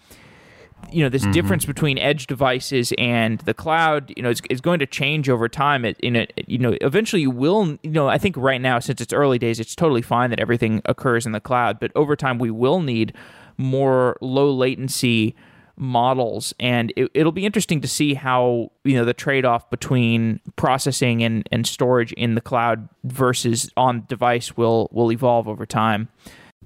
you 0.91 1.03
know 1.03 1.09
this 1.09 1.23
mm-hmm. 1.23 1.33
difference 1.33 1.65
between 1.65 1.99
edge 1.99 2.27
devices 2.27 2.93
and 2.99 3.39
the 3.41 3.55
cloud 3.55 4.13
you 4.17 4.23
know 4.23 4.31
is, 4.31 4.43
is 4.51 4.61
going 4.61 4.81
to 4.81 4.87
change 4.87 5.29
over 5.29 5.49
time. 5.49 5.85
It, 5.85 5.99
in 6.01 6.17
it 6.17 6.33
you 6.47 6.59
know 6.59 6.77
eventually 6.81 7.23
you 7.23 7.31
will 7.31 7.79
you 7.83 7.91
know 7.91 8.09
i 8.09 8.19
think 8.19 8.37
right 8.37 8.61
now 8.61 8.79
since 8.79 9.01
it's 9.01 9.13
early 9.13 9.39
days 9.39 9.61
it's 9.61 9.75
totally 9.75 10.03
fine 10.03 10.31
that 10.31 10.41
everything 10.41 10.83
occurs 10.87 11.27
in 11.27 11.33
the 11.33 11.41
cloud 11.41 11.79
but 11.79 11.93
over 11.95 12.17
time 12.17 12.39
we 12.39 12.51
will 12.51 12.81
need 12.81 13.15
more 13.57 14.17
low 14.21 14.51
latency 14.51 15.37
models 15.83 16.55
and 16.61 16.93
it, 16.97 17.11
it'll 17.13 17.33
be 17.33 17.45
interesting 17.45 17.81
to 17.81 17.89
see 17.89 18.15
how 18.15 18.71
you 18.85 18.95
know 18.95 19.05
the 19.05 19.13
trade-off 19.13 19.69
between 19.69 20.41
processing 20.57 21.23
and, 21.23 21.49
and 21.53 21.67
storage 21.67 22.13
in 22.13 22.35
the 22.35 22.41
cloud 22.41 22.89
versus 23.05 23.71
on 23.77 24.05
device 24.09 24.57
will 24.57 24.89
will 24.93 25.13
evolve 25.13 25.49
over 25.49 25.67
time 25.67 26.09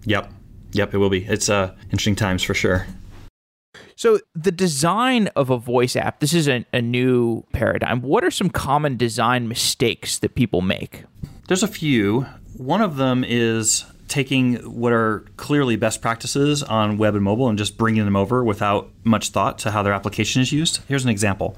Yep. 0.05 0.33
Yep, 0.73 0.95
it 0.95 0.99
will 0.99 1.11
be. 1.11 1.25
It's 1.25 1.49
uh, 1.49 1.75
interesting 1.85 2.17
times 2.17 2.43
for 2.43 2.55
sure. 2.55 2.87
So, 3.95 4.21
the 4.35 4.53
design 4.53 5.29
of 5.29 5.49
a 5.49 5.57
voice 5.57 5.97
app, 5.97 6.21
this 6.21 6.35
is 6.35 6.49
a, 6.49 6.67
a, 6.73 6.83
new 6.83 7.45
paradigm. 7.53 8.03
What 8.03 8.25
are 8.25 8.31
some 8.31 8.51
common 8.51 8.97
design 8.97 9.49
mistakes 9.49 10.19
that 10.19 10.35
people 10.35 10.61
make? 10.61 11.05
There's 11.49 11.63
a 11.63 11.69
few. 11.69 12.27
One 12.57 12.83
of 12.83 12.97
them 12.97 13.25
is 13.27 13.87
taking 14.09 14.57
what 14.57 14.93
are 14.93 15.25
clearly 15.37 15.77
best 15.77 16.01
practices 16.01 16.63
on 16.63 16.97
web 16.97 17.15
and 17.15 17.25
mobile 17.25 17.49
and 17.49 17.59
just 17.59 17.77
bringing 17.77 18.05
them 18.05 18.17
over 18.17 18.45
without 18.45 18.91
much 19.05 19.31
thought 19.31 19.59
to 19.59 19.71
how 19.71 19.83
their 19.83 19.93
application 19.93 20.43
is 20.43 20.53
used. 20.53 20.81
Here's 20.89 21.05
an 21.05 21.11
example. 21.11 21.57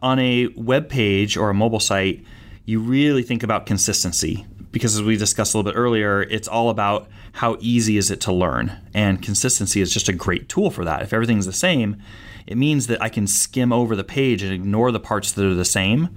On 0.00 0.18
a 0.18 0.48
web 0.56 0.88
page 0.88 1.36
or 1.36 1.50
a 1.50 1.54
mobile 1.54 1.80
site, 1.80 2.24
you 2.64 2.80
really 2.80 3.22
think 3.22 3.42
about 3.42 3.66
consistency 3.66 4.46
because 4.72 4.96
as 4.96 5.02
we 5.02 5.16
discussed 5.16 5.54
a 5.54 5.58
little 5.58 5.70
bit 5.70 5.78
earlier, 5.78 6.22
it's 6.22 6.48
all 6.48 6.70
about 6.70 7.08
how 7.32 7.56
easy 7.60 7.98
is 7.98 8.10
it 8.10 8.20
to 8.22 8.32
learn. 8.32 8.72
And 8.94 9.22
consistency 9.22 9.80
is 9.80 9.92
just 9.92 10.08
a 10.08 10.12
great 10.12 10.48
tool 10.48 10.70
for 10.70 10.84
that. 10.84 11.02
If 11.02 11.12
everything's 11.12 11.46
the 11.46 11.52
same, 11.52 12.02
it 12.46 12.56
means 12.56 12.86
that 12.86 13.00
I 13.02 13.08
can 13.08 13.26
skim 13.26 13.72
over 13.72 13.94
the 13.94 14.04
page 14.04 14.42
and 14.42 14.52
ignore 14.52 14.90
the 14.90 15.00
parts 15.00 15.32
that 15.32 15.44
are 15.44 15.54
the 15.54 15.64
same 15.64 16.16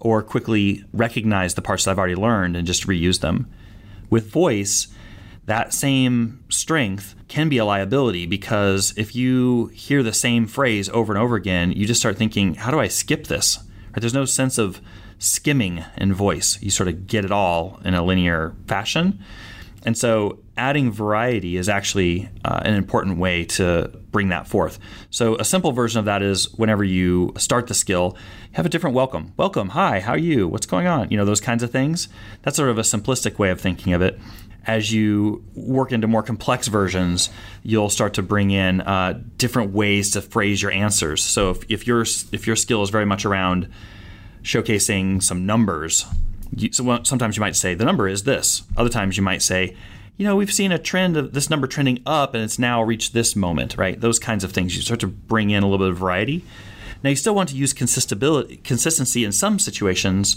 or 0.00 0.22
quickly 0.22 0.84
recognize 0.92 1.54
the 1.54 1.62
parts 1.62 1.84
that 1.84 1.90
I've 1.90 1.98
already 1.98 2.14
learned 2.14 2.56
and 2.56 2.66
just 2.66 2.86
reuse 2.86 3.20
them. 3.20 3.50
With 4.08 4.30
voice, 4.30 4.88
that 5.46 5.72
same 5.72 6.44
strength 6.48 7.14
can 7.28 7.48
be 7.48 7.58
a 7.58 7.64
liability 7.64 8.26
because 8.26 8.92
if 8.96 9.14
you 9.14 9.66
hear 9.68 10.02
the 10.02 10.12
same 10.12 10.46
phrase 10.46 10.88
over 10.90 11.12
and 11.12 11.22
over 11.22 11.36
again, 11.36 11.72
you 11.72 11.86
just 11.86 12.00
start 12.00 12.16
thinking, 12.16 12.54
how 12.54 12.70
do 12.70 12.80
I 12.80 12.88
skip 12.88 13.28
this? 13.28 13.58
Right? 13.90 14.00
There's 14.00 14.14
no 14.14 14.24
sense 14.24 14.58
of 14.58 14.80
skimming 15.18 15.84
in 15.96 16.12
voice. 16.12 16.60
You 16.60 16.70
sort 16.70 16.88
of 16.88 17.06
get 17.06 17.24
it 17.24 17.30
all 17.30 17.80
in 17.84 17.94
a 17.94 18.04
linear 18.04 18.54
fashion. 18.66 19.20
And 19.84 19.96
so 19.96 20.40
adding 20.56 20.90
variety 20.90 21.56
is 21.56 21.68
actually 21.68 22.28
uh, 22.44 22.60
an 22.64 22.74
important 22.74 23.18
way 23.18 23.44
to 23.44 23.92
bring 24.10 24.30
that 24.30 24.48
forth. 24.48 24.80
So 25.10 25.36
a 25.36 25.44
simple 25.44 25.70
version 25.70 26.00
of 26.00 26.06
that 26.06 26.22
is 26.22 26.52
whenever 26.54 26.82
you 26.82 27.32
start 27.38 27.68
the 27.68 27.74
skill, 27.74 28.16
have 28.52 28.66
a 28.66 28.68
different 28.68 28.96
welcome. 28.96 29.32
Welcome, 29.36 29.70
hi, 29.70 30.00
how 30.00 30.12
are 30.12 30.18
you? 30.18 30.48
What's 30.48 30.66
going 30.66 30.88
on? 30.88 31.10
You 31.10 31.16
know, 31.16 31.24
those 31.24 31.40
kinds 31.40 31.62
of 31.62 31.70
things. 31.70 32.08
That's 32.42 32.56
sort 32.56 32.70
of 32.70 32.78
a 32.78 32.82
simplistic 32.82 33.38
way 33.38 33.50
of 33.50 33.60
thinking 33.60 33.92
of 33.92 34.02
it. 34.02 34.18
As 34.66 34.92
you 34.92 35.44
work 35.54 35.92
into 35.92 36.06
more 36.08 36.22
complex 36.22 36.66
versions, 36.66 37.30
you'll 37.62 37.88
start 37.88 38.14
to 38.14 38.22
bring 38.22 38.50
in 38.50 38.80
uh, 38.80 39.20
different 39.38 39.72
ways 39.72 40.10
to 40.12 40.22
phrase 40.22 40.60
your 40.60 40.72
answers. 40.72 41.22
So 41.22 41.50
if, 41.50 41.70
if 41.70 41.86
your 41.86 42.02
if 42.32 42.46
your 42.46 42.56
skill 42.56 42.82
is 42.82 42.90
very 42.90 43.06
much 43.06 43.24
around 43.24 43.68
showcasing 44.42 45.22
some 45.22 45.44
numbers. 45.44 46.06
You, 46.56 46.72
so 46.72 47.02
sometimes 47.02 47.36
you 47.36 47.40
might 47.40 47.56
say 47.56 47.74
the 47.74 47.84
number 47.84 48.08
is 48.08 48.22
this. 48.22 48.62
Other 48.76 48.88
times 48.88 49.16
you 49.16 49.22
might 49.22 49.42
say, 49.42 49.76
you 50.16 50.24
know, 50.24 50.36
we've 50.36 50.52
seen 50.52 50.72
a 50.72 50.78
trend 50.78 51.16
of 51.16 51.32
this 51.32 51.50
number 51.50 51.66
trending 51.66 52.00
up 52.06 52.34
and 52.34 52.42
it's 52.42 52.58
now 52.58 52.82
reached 52.82 53.12
this 53.12 53.36
moment, 53.36 53.76
right? 53.76 54.00
Those 54.00 54.18
kinds 54.18 54.44
of 54.44 54.52
things. 54.52 54.74
You 54.74 54.82
start 54.82 55.00
to 55.00 55.08
bring 55.08 55.50
in 55.50 55.62
a 55.62 55.66
little 55.66 55.84
bit 55.84 55.90
of 55.90 55.98
variety. 55.98 56.44
Now 57.02 57.10
you 57.10 57.16
still 57.16 57.34
want 57.34 57.50
to 57.50 57.56
use 57.56 57.72
consistency 57.72 59.24
in 59.24 59.32
some 59.32 59.58
situations, 59.58 60.36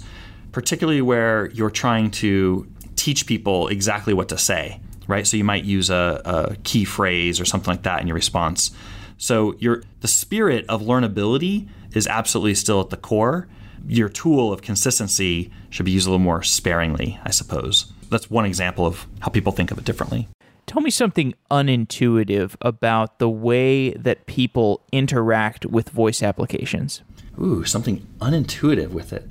particularly 0.51 1.01
where 1.01 1.49
you're 1.51 1.69
trying 1.69 2.11
to 2.11 2.67
teach 2.99 3.25
people 3.25 3.67
exactly 3.69 4.13
what 4.13 4.29
to 4.29 4.37
say, 4.37 4.79
right? 5.07 5.25
So 5.25 5.37
you 5.37 5.43
might 5.43 5.63
use 5.63 5.89
a, 5.89 6.21
a 6.25 6.55
key 6.63 6.85
phrase 6.85 7.39
or 7.39 7.45
something 7.45 7.71
like 7.71 7.83
that 7.83 8.01
in 8.01 8.07
your 8.07 8.15
response. 8.15 8.71
So 9.17 9.55
your 9.59 9.83
the 10.01 10.07
spirit 10.07 10.65
of 10.69 10.81
learnability 10.81 11.67
is 11.93 12.07
absolutely 12.07 12.55
still 12.55 12.81
at 12.81 12.89
the 12.89 12.97
core 12.97 13.47
your 13.87 14.09
tool 14.09 14.51
of 14.51 14.61
consistency 14.61 15.51
should 15.69 15.85
be 15.85 15.91
used 15.91 16.07
a 16.07 16.09
little 16.09 16.23
more 16.23 16.43
sparingly, 16.43 17.19
I 17.23 17.31
suppose. 17.31 17.91
That's 18.09 18.29
one 18.29 18.45
example 18.45 18.85
of 18.85 19.07
how 19.19 19.29
people 19.29 19.51
think 19.51 19.71
of 19.71 19.77
it 19.77 19.85
differently. 19.85 20.27
Tell 20.65 20.81
me 20.81 20.91
something 20.91 21.33
unintuitive 21.49 22.55
about 22.61 23.19
the 23.19 23.29
way 23.29 23.91
that 23.91 24.27
people 24.27 24.83
interact 24.91 25.65
with 25.65 25.89
voice 25.89 26.21
applications. 26.21 27.01
Ooh, 27.41 27.63
something 27.63 28.05
unintuitive 28.19 28.89
with 28.89 29.13
it. 29.13 29.27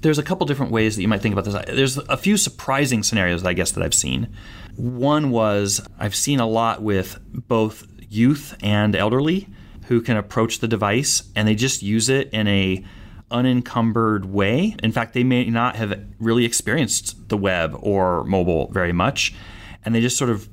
There's 0.00 0.18
a 0.18 0.22
couple 0.22 0.46
different 0.46 0.72
ways 0.72 0.96
that 0.96 1.02
you 1.02 1.08
might 1.08 1.20
think 1.20 1.32
about 1.32 1.44
this. 1.44 1.54
There's 1.74 1.98
a 1.98 2.16
few 2.16 2.36
surprising 2.36 3.02
scenarios, 3.02 3.44
I 3.44 3.52
guess, 3.52 3.72
that 3.72 3.82
I've 3.82 3.94
seen. 3.94 4.28
One 4.76 5.30
was 5.30 5.86
I've 5.98 6.14
seen 6.14 6.40
a 6.40 6.46
lot 6.46 6.82
with 6.82 7.18
both 7.32 7.86
youth 8.08 8.56
and 8.62 8.94
elderly 8.94 9.48
who 9.86 10.00
can 10.00 10.16
approach 10.16 10.60
the 10.60 10.68
device 10.68 11.22
and 11.34 11.48
they 11.48 11.54
just 11.54 11.82
use 11.82 12.08
it 12.08 12.30
in 12.30 12.46
a 12.46 12.84
unencumbered 13.30 14.26
way. 14.26 14.76
In 14.82 14.92
fact, 14.92 15.14
they 15.14 15.24
may 15.24 15.44
not 15.46 15.76
have 15.76 16.00
really 16.18 16.44
experienced 16.44 17.28
the 17.28 17.36
web 17.36 17.76
or 17.80 18.24
mobile 18.24 18.68
very 18.70 18.92
much, 18.92 19.34
and 19.84 19.94
they 19.94 20.00
just 20.00 20.16
sort 20.16 20.30
of 20.30 20.48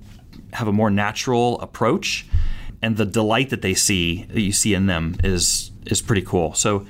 have 0.53 0.67
a 0.67 0.73
more 0.73 0.89
natural 0.89 1.59
approach. 1.61 2.25
And 2.81 2.97
the 2.97 3.05
delight 3.05 3.49
that 3.49 3.61
they 3.61 3.73
see, 3.73 4.23
that 4.25 4.41
you 4.41 4.51
see 4.51 4.73
in 4.73 4.85
them, 4.85 5.15
is 5.23 5.71
is 5.85 6.01
pretty 6.01 6.21
cool. 6.21 6.53
So 6.53 6.85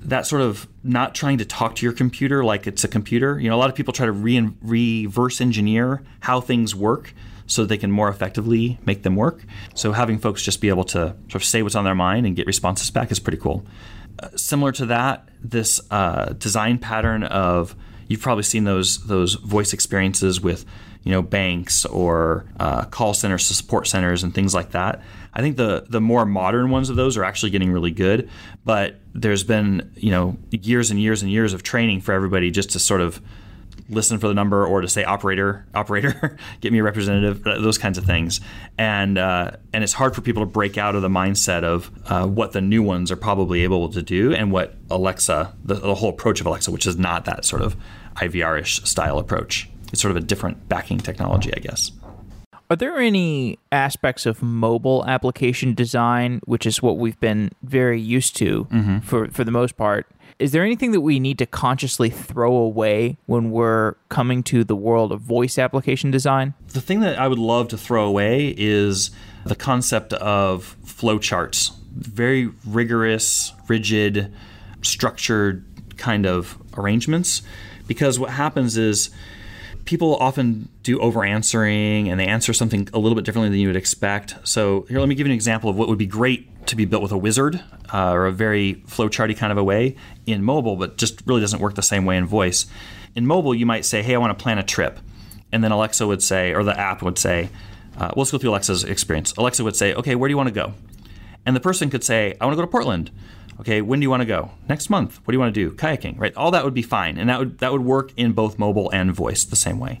that 0.00 0.26
sort 0.26 0.42
of 0.42 0.68
not 0.82 1.14
trying 1.14 1.38
to 1.38 1.44
talk 1.44 1.74
to 1.76 1.86
your 1.86 1.92
computer 1.92 2.44
like 2.44 2.66
it's 2.66 2.84
a 2.84 2.88
computer. 2.88 3.38
You 3.38 3.50
know, 3.50 3.56
a 3.56 3.58
lot 3.58 3.70
of 3.70 3.76
people 3.76 3.92
try 3.92 4.06
to 4.06 4.12
re- 4.12 4.50
reverse 4.62 5.40
engineer 5.40 6.02
how 6.20 6.40
things 6.40 6.74
work 6.74 7.14
so 7.46 7.64
they 7.64 7.78
can 7.78 7.90
more 7.90 8.08
effectively 8.08 8.78
make 8.84 9.02
them 9.02 9.16
work. 9.16 9.42
So 9.74 9.92
having 9.92 10.18
folks 10.18 10.42
just 10.42 10.60
be 10.60 10.68
able 10.68 10.84
to 10.84 11.16
sort 11.28 11.36
of 11.36 11.44
say 11.44 11.62
what's 11.62 11.74
on 11.74 11.84
their 11.84 11.94
mind 11.94 12.26
and 12.26 12.36
get 12.36 12.46
responses 12.46 12.90
back 12.90 13.10
is 13.10 13.18
pretty 13.18 13.38
cool 13.38 13.64
similar 14.36 14.72
to 14.72 14.86
that, 14.86 15.28
this 15.40 15.80
uh, 15.90 16.32
design 16.34 16.78
pattern 16.78 17.22
of 17.24 17.76
you've 18.08 18.20
probably 18.20 18.42
seen 18.42 18.64
those 18.64 19.06
those 19.06 19.34
voice 19.34 19.72
experiences 19.72 20.40
with 20.40 20.64
you 21.02 21.12
know 21.12 21.22
banks 21.22 21.84
or 21.84 22.44
uh, 22.60 22.84
call 22.84 23.14
centers, 23.14 23.46
support 23.46 23.86
centers, 23.86 24.22
and 24.22 24.34
things 24.34 24.54
like 24.54 24.72
that. 24.72 25.02
I 25.34 25.40
think 25.40 25.56
the 25.56 25.86
the 25.88 26.00
more 26.00 26.24
modern 26.26 26.70
ones 26.70 26.90
of 26.90 26.96
those 26.96 27.16
are 27.16 27.24
actually 27.24 27.50
getting 27.50 27.72
really 27.72 27.90
good, 27.90 28.28
but 28.64 28.96
there's 29.14 29.44
been 29.44 29.92
you 29.96 30.10
know 30.10 30.36
years 30.50 30.90
and 30.90 31.00
years 31.00 31.22
and 31.22 31.30
years 31.30 31.52
of 31.52 31.62
training 31.62 32.00
for 32.00 32.12
everybody 32.12 32.50
just 32.50 32.70
to 32.70 32.78
sort 32.78 33.00
of 33.00 33.20
listen 33.88 34.18
for 34.18 34.28
the 34.28 34.34
number 34.34 34.66
or 34.66 34.80
to 34.80 34.88
say 34.88 35.04
operator, 35.04 35.66
operator, 35.74 36.36
get 36.60 36.72
me 36.72 36.78
a 36.78 36.82
representative, 36.82 37.42
those 37.42 37.78
kinds 37.78 37.98
of 37.98 38.04
things. 38.04 38.40
And 38.76 39.18
uh, 39.18 39.52
and 39.72 39.82
it's 39.82 39.92
hard 39.92 40.14
for 40.14 40.20
people 40.20 40.42
to 40.42 40.46
break 40.46 40.78
out 40.78 40.94
of 40.94 41.02
the 41.02 41.08
mindset 41.08 41.64
of 41.64 41.90
uh, 42.06 42.26
what 42.26 42.52
the 42.52 42.60
new 42.60 42.82
ones 42.82 43.10
are 43.10 43.16
probably 43.16 43.64
able 43.64 43.88
to 43.90 44.02
do 44.02 44.34
and 44.34 44.52
what 44.52 44.74
Alexa, 44.90 45.54
the, 45.64 45.74
the 45.74 45.94
whole 45.94 46.10
approach 46.10 46.40
of 46.40 46.46
Alexa, 46.46 46.70
which 46.70 46.86
is 46.86 46.96
not 46.96 47.24
that 47.24 47.44
sort 47.44 47.62
of 47.62 47.76
IVR-ish 48.16 48.82
style 48.82 49.18
approach. 49.18 49.68
It's 49.92 50.00
sort 50.00 50.10
of 50.10 50.16
a 50.16 50.26
different 50.26 50.68
backing 50.68 50.98
technology, 50.98 51.52
I 51.54 51.60
guess. 51.60 51.92
Are 52.70 52.76
there 52.76 52.98
any 52.98 53.58
aspects 53.72 54.26
of 54.26 54.42
mobile 54.42 55.04
application 55.06 55.74
design, 55.74 56.40
which 56.44 56.66
is 56.66 56.82
what 56.82 56.98
we've 56.98 57.18
been 57.18 57.50
very 57.62 58.00
used 58.00 58.36
to 58.36 58.64
mm-hmm. 58.66 58.98
for, 58.98 59.28
for 59.28 59.42
the 59.42 59.50
most 59.50 59.78
part, 59.78 60.06
is 60.38 60.52
there 60.52 60.62
anything 60.62 60.92
that 60.92 61.00
we 61.00 61.18
need 61.18 61.38
to 61.38 61.46
consciously 61.46 62.10
throw 62.10 62.54
away 62.54 63.16
when 63.26 63.50
we're 63.50 63.94
coming 64.08 64.42
to 64.44 64.64
the 64.64 64.76
world 64.76 65.12
of 65.12 65.20
voice 65.20 65.58
application 65.58 66.10
design? 66.10 66.54
The 66.68 66.80
thing 66.80 67.00
that 67.00 67.18
I 67.18 67.26
would 67.26 67.38
love 67.38 67.68
to 67.68 67.78
throw 67.78 68.06
away 68.06 68.54
is 68.56 69.10
the 69.44 69.56
concept 69.56 70.12
of 70.12 70.76
flowcharts. 70.84 71.74
Very 71.90 72.52
rigorous, 72.66 73.52
rigid, 73.66 74.32
structured 74.82 75.64
kind 75.96 76.26
of 76.26 76.56
arrangements. 76.76 77.42
Because 77.88 78.18
what 78.18 78.30
happens 78.30 78.76
is 78.76 79.10
people 79.88 80.16
often 80.16 80.68
do 80.82 81.00
over 81.00 81.24
answering 81.24 82.10
and 82.10 82.20
they 82.20 82.26
answer 82.26 82.52
something 82.52 82.86
a 82.92 82.98
little 82.98 83.16
bit 83.16 83.24
differently 83.24 83.48
than 83.48 83.58
you 83.58 83.68
would 83.68 83.76
expect. 83.76 84.34
So, 84.46 84.82
here, 84.82 85.00
let 85.00 85.08
me 85.08 85.14
give 85.14 85.26
you 85.26 85.32
an 85.32 85.34
example 85.34 85.70
of 85.70 85.76
what 85.76 85.88
would 85.88 85.96
be 85.96 86.04
great 86.04 86.66
to 86.66 86.76
be 86.76 86.84
built 86.84 87.02
with 87.02 87.10
a 87.10 87.16
wizard 87.16 87.64
uh, 87.94 88.12
or 88.12 88.26
a 88.26 88.30
very 88.30 88.82
flowcharty 88.86 89.34
kind 89.34 89.50
of 89.50 89.56
a 89.56 89.64
way 89.64 89.96
in 90.26 90.42
mobile, 90.42 90.76
but 90.76 90.98
just 90.98 91.22
really 91.24 91.40
doesn't 91.40 91.60
work 91.60 91.74
the 91.74 91.82
same 91.82 92.04
way 92.04 92.18
in 92.18 92.26
voice. 92.26 92.66
In 93.14 93.26
mobile, 93.26 93.54
you 93.54 93.64
might 93.64 93.86
say, 93.86 94.02
"Hey, 94.02 94.14
I 94.14 94.18
want 94.18 94.38
to 94.38 94.42
plan 94.42 94.58
a 94.58 94.62
trip," 94.62 94.98
and 95.52 95.64
then 95.64 95.72
Alexa 95.72 96.06
would 96.06 96.22
say, 96.22 96.52
or 96.52 96.64
the 96.64 96.78
app 96.78 97.00
would 97.00 97.16
say, 97.16 97.48
uh, 97.96 98.10
"Let's 98.14 98.30
go 98.30 98.36
through 98.36 98.50
Alexa's 98.50 98.84
experience." 98.84 99.32
Alexa 99.38 99.64
would 99.64 99.74
say, 99.74 99.94
"Okay, 99.94 100.14
where 100.14 100.28
do 100.28 100.32
you 100.32 100.36
want 100.36 100.48
to 100.48 100.54
go?" 100.54 100.74
And 101.46 101.56
the 101.56 101.60
person 101.60 101.88
could 101.88 102.04
say, 102.04 102.36
"I 102.38 102.44
want 102.44 102.52
to 102.52 102.56
go 102.56 102.66
to 102.66 102.70
Portland." 102.70 103.10
Okay, 103.60 103.80
when 103.80 103.98
do 103.98 104.04
you 104.04 104.10
want 104.10 104.20
to 104.20 104.26
go? 104.26 104.52
Next 104.68 104.88
month. 104.88 105.20
What 105.24 105.32
do 105.32 105.36
you 105.36 105.40
want 105.40 105.54
to 105.54 105.60
do? 105.68 105.74
Kayaking, 105.74 106.18
right? 106.18 106.34
All 106.36 106.52
that 106.52 106.64
would 106.64 106.74
be 106.74 106.82
fine, 106.82 107.18
and 107.18 107.28
that 107.28 107.38
would 107.38 107.58
that 107.58 107.72
would 107.72 107.84
work 107.84 108.12
in 108.16 108.32
both 108.32 108.58
mobile 108.58 108.90
and 108.90 109.12
voice 109.12 109.44
the 109.44 109.56
same 109.56 109.78
way. 109.80 110.00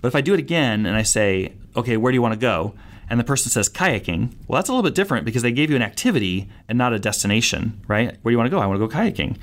But 0.00 0.08
if 0.08 0.16
I 0.16 0.20
do 0.20 0.34
it 0.34 0.40
again 0.40 0.86
and 0.86 0.96
I 0.96 1.02
say, 1.02 1.52
"Okay, 1.76 1.96
where 1.96 2.12
do 2.12 2.16
you 2.16 2.22
want 2.22 2.34
to 2.34 2.40
go?" 2.40 2.74
and 3.10 3.18
the 3.18 3.24
person 3.24 3.50
says 3.50 3.68
kayaking, 3.68 4.32
well, 4.46 4.56
that's 4.56 4.68
a 4.68 4.72
little 4.72 4.88
bit 4.88 4.94
different 4.94 5.24
because 5.24 5.42
they 5.42 5.50
gave 5.50 5.68
you 5.68 5.74
an 5.74 5.82
activity 5.82 6.48
and 6.68 6.78
not 6.78 6.92
a 6.92 6.98
destination, 6.98 7.82
right? 7.88 8.16
Where 8.22 8.30
do 8.30 8.34
you 8.34 8.38
want 8.38 8.46
to 8.46 8.50
go? 8.50 8.60
I 8.60 8.66
want 8.66 8.80
to 8.80 8.86
go 8.86 8.94
kayaking. 8.94 9.36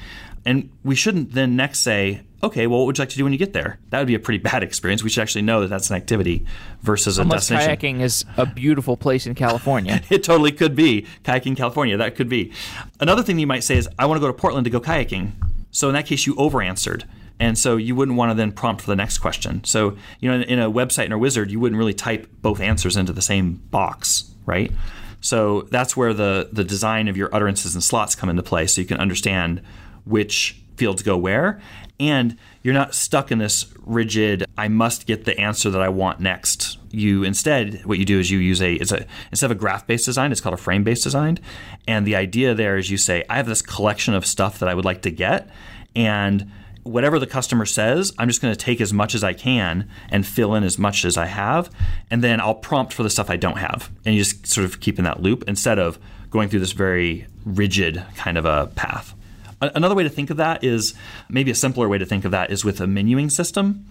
And 0.48 0.70
we 0.82 0.96
shouldn't 0.96 1.34
then 1.34 1.58
next 1.58 1.80
say, 1.80 2.22
okay, 2.42 2.68
well, 2.68 2.80
what 2.80 2.86
would 2.86 2.98
you 2.98 3.02
like 3.02 3.10
to 3.10 3.18
do 3.18 3.26
when 3.26 3.34
you 3.34 3.38
get 3.38 3.52
there? 3.52 3.80
That 3.90 4.00
would 4.00 4.08
be 4.08 4.16
a 4.16 4.20
pretty 4.20 4.38
bad 4.38 4.64
experience. 4.64 5.04
We 5.04 5.10
should 5.10 5.22
actually 5.22 5.42
know 5.42 5.60
that 5.60 5.68
that's 5.68 5.90
an 5.90 5.98
activity 5.98 6.46
versus 6.82 7.20
a 7.20 7.24
Unless 7.24 7.50
destination. 7.50 7.98
kayaking 7.98 8.02
is 8.02 8.24
a 8.38 8.46
beautiful 8.46 8.96
place 8.96 9.28
in 9.28 9.36
California. 9.36 10.02
It 10.10 10.24
totally 10.24 10.54
could 10.54 10.74
be 10.74 11.06
kayaking 11.26 11.58
California. 11.58 11.98
That 11.98 12.16
could 12.16 12.30
be. 12.30 12.54
Another 13.02 13.24
thing 13.24 13.40
you 13.40 13.46
might 13.46 13.66
say 13.66 13.76
is, 13.76 13.90
I 14.00 14.06
want 14.06 14.18
to 14.18 14.22
go 14.22 14.28
to 14.28 14.34
Portland 14.34 14.64
to 14.64 14.72
go 14.72 14.80
kayaking. 14.80 15.34
So 15.72 15.90
in 15.90 15.96
that 15.96 16.06
case, 16.06 16.26
you 16.26 16.34
over 16.38 16.62
answered. 16.62 17.04
And 17.42 17.58
so 17.58 17.76
you 17.76 17.94
wouldn't 17.94 18.18
want 18.18 18.32
to 18.32 18.34
then 18.34 18.54
prompt 18.54 18.84
for 18.84 18.90
the 18.90 18.96
next 18.96 19.18
question. 19.18 19.66
So, 19.66 19.98
you 20.22 20.30
know, 20.30 20.36
in, 20.38 20.44
in 20.44 20.60
a 20.60 20.72
website 20.72 21.08
in 21.08 21.12
a 21.12 21.18
wizard, 21.18 21.52
you 21.52 21.60
wouldn't 21.60 21.78
really 21.78 21.94
type 21.94 22.26
both 22.42 22.62
answers 22.62 22.96
into 22.96 23.12
the 23.12 23.22
same 23.22 23.56
box, 23.70 24.32
right? 24.46 24.72
So 25.20 25.64
that's 25.64 25.98
where 25.98 26.14
the, 26.14 26.48
the 26.54 26.64
design 26.64 27.10
of 27.10 27.18
your 27.18 27.36
utterances 27.36 27.76
and 27.76 27.84
slots 27.84 28.16
come 28.16 28.30
into 28.30 28.44
play 28.44 28.66
so 28.66 28.80
you 28.80 28.88
can 28.88 28.98
understand 28.98 29.62
which 30.08 30.62
fields 30.76 31.04
go 31.04 31.18
where. 31.18 31.62
And 32.00 32.38
you're 32.62 32.74
not 32.74 32.94
stuck 32.94 33.32
in 33.32 33.40
this 33.40 33.74
rigid, 33.86 34.46
I 34.58 34.68
must 34.68 35.08
get 35.08 35.26
the 35.26 35.40
answer 35.40 35.70
that 35.72 35.82
I 35.82 35.90
want 35.90 36.20
next. 36.20 36.78
You 36.92 37.24
instead, 37.24 37.86
what 37.86 37.98
you 37.98 38.06
do 38.06 38.20
is 38.20 38.30
you 38.30 38.38
use 38.38 38.62
a, 38.62 38.76
it's 38.76 38.92
a 38.92 39.06
instead 39.32 39.52
of 39.52 39.58
a 39.58 39.60
graph 39.60 39.88
based 39.88 40.06
design, 40.06 40.32
it's 40.32 40.42
called 40.42 40.54
a 40.54 40.58
frame 40.58 40.84
based 40.84 41.04
design. 41.04 41.40
And 41.88 42.06
the 42.06 42.16
idea 42.16 42.54
there 42.54 42.78
is 42.78 42.92
you 42.92 42.98
say, 42.98 43.24
I 43.30 43.38
have 43.38 43.48
this 43.48 43.62
collection 43.62 44.14
of 44.14 44.26
stuff 44.26 44.60
that 44.60 44.70
I 44.70 44.76
would 44.76 44.86
like 44.86 45.02
to 45.04 45.12
get. 45.12 45.50
And 45.96 46.52
whatever 46.84 47.20
the 47.20 47.28
customer 47.28 47.66
says, 47.66 48.14
I'm 48.18 48.28
just 48.28 48.42
going 48.42 48.54
to 48.54 48.60
take 48.60 48.80
as 48.80 48.94
much 48.94 49.16
as 49.16 49.24
I 49.24 49.34
can 49.34 49.90
and 50.10 50.26
fill 50.26 50.56
in 50.56 50.64
as 50.64 50.78
much 50.78 51.04
as 51.04 51.18
I 51.18 51.26
have. 51.26 51.70
And 52.12 52.24
then 52.24 52.40
I'll 52.40 52.56
prompt 52.56 52.94
for 52.94 53.04
the 53.04 53.10
stuff 53.10 53.30
I 53.30 53.36
don't 53.36 53.58
have. 53.58 53.92
And 54.06 54.16
you 54.16 54.24
just 54.24 54.48
sort 54.48 54.66
of 54.66 54.80
keep 54.80 54.98
in 54.98 55.06
that 55.06 55.22
loop 55.22 55.44
instead 55.48 55.80
of 55.80 56.00
going 56.30 56.50
through 56.50 56.60
this 56.60 56.74
very 56.74 57.28
rigid 57.46 58.04
kind 58.16 58.38
of 58.38 58.46
a 58.46 58.68
path. 58.76 59.16
Another 59.60 59.96
way 59.96 60.04
to 60.04 60.10
think 60.10 60.30
of 60.30 60.38
that 60.38 60.64
is 60.64 60.94
maybe 61.30 61.50
a 61.52 61.56
simpler 61.56 61.88
way 61.90 61.98
to 61.98 62.06
think 62.06 62.26
of 62.26 62.32
that 62.32 62.52
is 62.52 62.64
with 62.64 62.80
a 62.80 62.86
menuing 62.86 63.32
system. 63.32 63.86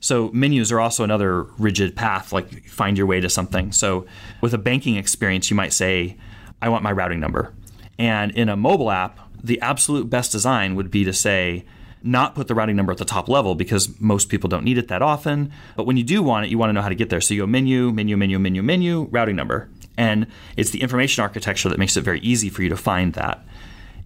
So 0.00 0.30
menus 0.32 0.72
are 0.72 0.80
also 0.80 1.04
another 1.04 1.44
rigid 1.56 1.96
path, 1.96 2.32
like 2.32 2.64
find 2.64 2.98
your 2.98 3.06
way 3.06 3.20
to 3.20 3.30
something. 3.30 3.72
So 3.72 4.06
with 4.40 4.52
a 4.52 4.58
banking 4.58 4.96
experience, 4.96 5.50
you 5.50 5.56
might 5.56 5.72
say, 5.72 6.16
I 6.60 6.68
want 6.68 6.82
my 6.82 6.92
routing 6.92 7.20
number. 7.20 7.54
And 7.98 8.32
in 8.32 8.48
a 8.48 8.56
mobile 8.56 8.90
app, 8.90 9.18
the 9.42 9.60
absolute 9.60 10.10
best 10.10 10.32
design 10.32 10.74
would 10.74 10.90
be 10.90 11.04
to 11.04 11.12
say, 11.12 11.64
not 12.02 12.34
put 12.34 12.48
the 12.48 12.54
routing 12.54 12.76
number 12.76 12.92
at 12.92 12.98
the 12.98 13.04
top 13.04 13.28
level 13.28 13.54
because 13.54 13.98
most 13.98 14.28
people 14.28 14.48
don't 14.48 14.64
need 14.64 14.76
it 14.76 14.88
that 14.88 15.00
often. 15.00 15.50
But 15.76 15.86
when 15.86 15.96
you 15.96 16.04
do 16.04 16.22
want 16.22 16.44
it, 16.44 16.50
you 16.50 16.58
want 16.58 16.68
to 16.68 16.74
know 16.74 16.82
how 16.82 16.90
to 16.90 16.94
get 16.94 17.08
there. 17.08 17.20
So 17.20 17.32
you 17.32 17.40
go 17.40 17.46
menu, 17.46 17.90
menu, 17.92 18.16
menu, 18.16 18.38
menu, 18.38 18.62
menu, 18.62 19.08
routing 19.10 19.36
number. 19.36 19.70
And 19.96 20.26
it's 20.56 20.70
the 20.70 20.82
information 20.82 21.22
architecture 21.22 21.70
that 21.70 21.78
makes 21.78 21.96
it 21.96 22.02
very 22.02 22.20
easy 22.20 22.50
for 22.50 22.62
you 22.62 22.68
to 22.68 22.76
find 22.76 23.14
that. 23.14 23.42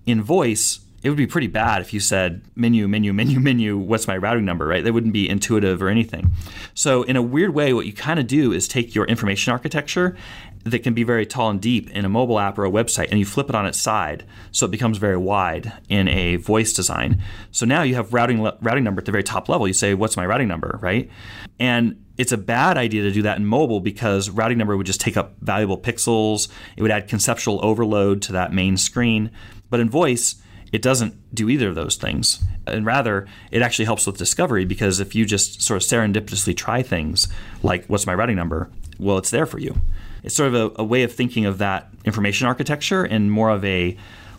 In 0.07 0.23
voice, 0.23 0.81
it 1.03 1.11
would 1.11 1.19
be 1.19 1.27
pretty 1.27 1.47
bad 1.47 1.81
if 1.81 1.93
you 1.93 2.01
said 2.01 2.43
menu, 2.57 2.89
menu, 2.89 3.13
menu, 3.13 3.39
menu, 3.41 3.79
what's 3.79 4.09
my 4.09 4.17
routing 4.17 4.45
number, 4.45 4.67
right? 4.67 4.83
That 4.83 4.93
wouldn't 4.93 5.13
be 5.13 5.29
intuitive 5.29 5.83
or 5.83 5.89
anything. 5.89 6.33
So, 6.75 7.03
in 7.05 7.17
a 7.17 7.23
weird 7.23 7.55
way, 7.55 7.73
what 7.73 7.87
you 7.87 7.93
kind 7.93 8.19
of 8.19 8.27
do 8.27 8.53
is 8.53 8.67
take 8.67 8.95
your 8.95 9.05
information 9.07 9.53
architecture 9.53 10.17
that 10.65 10.81
can 10.81 10.95
be 10.95 11.05
very 11.05 11.25
tall 11.25 11.51
and 11.51 11.61
deep 11.61 11.89
in 11.91 12.05
a 12.05 12.09
mobile 12.09 12.39
app 12.39 12.59
or 12.59 12.65
a 12.65 12.71
website 12.71 13.09
and 13.11 13.19
you 13.19 13.25
flip 13.25 13.49
it 13.49 13.55
on 13.55 13.65
its 13.65 13.79
side 13.79 14.25
so 14.51 14.67
it 14.67 14.71
becomes 14.71 14.99
very 14.99 15.17
wide 15.17 15.73
in 15.89 16.09
a 16.09 16.37
voice 16.37 16.73
design. 16.73 17.23
So 17.53 17.65
now 17.65 17.83
you 17.83 17.95
have 17.95 18.13
routing 18.13 18.43
routing 18.61 18.85
number 18.85 19.01
at 19.01 19.07
the 19.07 19.13
very 19.13 19.23
top 19.23 19.49
level. 19.49 19.67
You 19.67 19.75
say 19.75 19.95
what's 19.95 20.17
my 20.17 20.27
routing 20.27 20.49
number, 20.49 20.79
right? 20.83 21.09
And 21.61 22.05
it's 22.17 22.33
a 22.33 22.37
bad 22.37 22.77
idea 22.77 23.03
to 23.03 23.13
do 23.13 23.23
that 23.23 23.39
in 23.39 23.47
mobile 23.47 23.81
because 23.81 24.31
routing 24.31 24.59
number 24.59 24.77
would 24.77 24.87
just 24.87 25.01
take 25.01 25.17
up 25.17 25.37
valuable 25.41 25.79
pixels. 25.79 26.49
It 26.77 26.83
would 26.83 26.91
add 26.91 27.09
conceptual 27.09 27.65
overload 27.65 28.23
to 28.23 28.33
that 28.33 28.53
main 28.53 28.77
screen. 28.77 29.31
But 29.71 29.81
in 29.81 29.89
voice, 29.89 30.37
it 30.73 30.83
doesn't 30.83 31.35
do 31.35 31.49
either 31.49 31.69
of 31.69 31.75
those 31.75 31.97
things. 31.97 32.43
And 32.67 32.85
rather, 32.85 33.27
it 33.51 33.63
actually 33.63 33.87
helps 33.87 34.07
with 34.07 34.19
discovery 34.19 34.65
because 34.65 35.01
if 35.01 35.15
you 35.15 35.25
just 35.25 35.63
sort 35.63 35.83
of 35.83 35.89
serendipitously 35.89 36.57
try 36.57 36.83
things 36.83 37.29
like, 37.63 37.87
what's 37.87 38.07
my 38.07 38.15
routing 38.15 38.37
number? 38.37 38.71
Well, 38.99 39.19
it's 39.19 39.31
there 39.31 39.47
for 39.47 39.59
you. 39.59 39.81
It's 40.23 40.35
sort 40.35 40.55
of 40.55 40.55
a, 40.55 40.83
a 40.83 40.85
way 40.85 41.05
of 41.05 41.13
thinking 41.13 41.47
of 41.47 41.59
that 41.59 41.89
information 42.05 42.47
architecture 42.47 43.05
in 43.05 43.31
more 43.31 43.51
of 43.51 43.65
a 43.65 43.97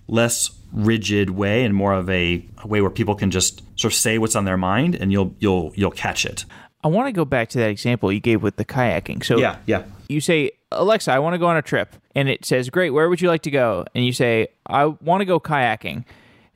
less 0.07 0.51
rigid 0.71 1.31
way 1.31 1.63
and 1.63 1.73
more 1.73 1.93
of 1.93 2.09
a, 2.09 2.45
a 2.59 2.67
way 2.67 2.81
where 2.81 2.91
people 2.91 3.15
can 3.15 3.31
just 3.31 3.63
sort 3.79 3.93
of 3.93 3.97
say 3.97 4.17
what's 4.17 4.35
on 4.35 4.45
their 4.45 4.57
mind 4.57 4.95
and 4.95 5.11
you'll 5.11 5.33
you'll 5.39 5.71
you'll 5.75 5.91
catch 5.91 6.25
it. 6.25 6.45
I 6.83 6.87
want 6.87 7.07
to 7.07 7.11
go 7.11 7.25
back 7.25 7.49
to 7.49 7.57
that 7.59 7.69
example 7.69 8.11
you 8.11 8.19
gave 8.19 8.41
with 8.41 8.55
the 8.55 8.65
kayaking. 8.65 9.23
So 9.23 9.37
Yeah, 9.37 9.57
yeah. 9.65 9.83
you 10.07 10.21
say, 10.21 10.51
Alexa, 10.71 11.11
I 11.11 11.19
want 11.19 11.33
to 11.33 11.37
go 11.37 11.47
on 11.47 11.57
a 11.57 11.61
trip. 11.61 11.95
And 12.15 12.29
it 12.29 12.45
says, 12.45 12.69
Great, 12.69 12.91
where 12.91 13.09
would 13.09 13.21
you 13.21 13.27
like 13.27 13.41
to 13.43 13.51
go? 13.51 13.85
And 13.93 14.05
you 14.05 14.13
say, 14.13 14.47
I 14.65 14.85
want 14.85 15.21
to 15.21 15.25
go 15.25 15.39
kayaking. 15.39 16.05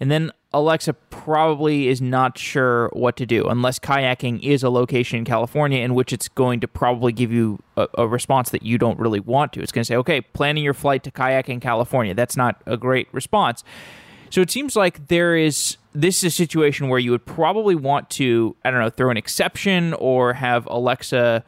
And 0.04 0.12
then 0.12 0.32
Alexa 0.52 0.92
probably 1.12 1.88
is 1.88 2.02
not 2.02 2.38
sure 2.38 2.89
what 2.92 3.16
to 3.16 3.26
do 3.26 3.48
unless 3.48 3.80
kayaking 3.80 4.44
is 4.44 4.62
a 4.62 4.70
location 4.70 5.20
in 5.20 5.24
California 5.24 5.80
in 5.80 5.96
which 5.96 6.12
it's 6.12 6.28
going 6.28 6.60
to 6.60 6.68
probably 6.68 7.13
give 7.13 7.32
you 7.32 7.63
a, 7.78 7.88
a 8.00 8.06
response 8.06 8.50
that 8.50 8.63
you 8.63 8.78
don't 8.78 9.00
really 9.00 9.22
want 9.22 9.54
to. 9.54 9.62
It's 9.62 9.72
going 9.72 9.84
to 9.84 9.86
say, 9.86 9.96
okay, 9.96 10.20
planning 10.20 10.62
your 10.62 10.74
flight 10.74 11.04
to 11.04 11.12
kayak 11.12 11.48
in 11.48 11.62
California. 11.62 12.13
That's 12.13 12.36
not 12.36 12.62
a 12.66 12.76
great 12.76 13.08
response. 13.13 13.63
So 14.30 14.42
it 14.42 14.52
seems 14.52 14.76
like 14.76 15.08
there 15.08 15.38
is 15.38 15.78
this 15.94 16.18
is 16.18 16.34
a 16.34 16.36
situation 16.36 16.89
where 16.89 17.00
you 17.00 17.12
would 17.12 17.26
probably 17.26 17.76
want 17.76 18.10
to, 18.10 18.58
I 18.66 18.72
don't 18.72 18.82
know, 18.82 18.89
throw 18.89 19.10
an 19.10 19.16
exception 19.16 19.94
or 19.94 20.34
have 20.34 20.66
Alexa 20.66 21.46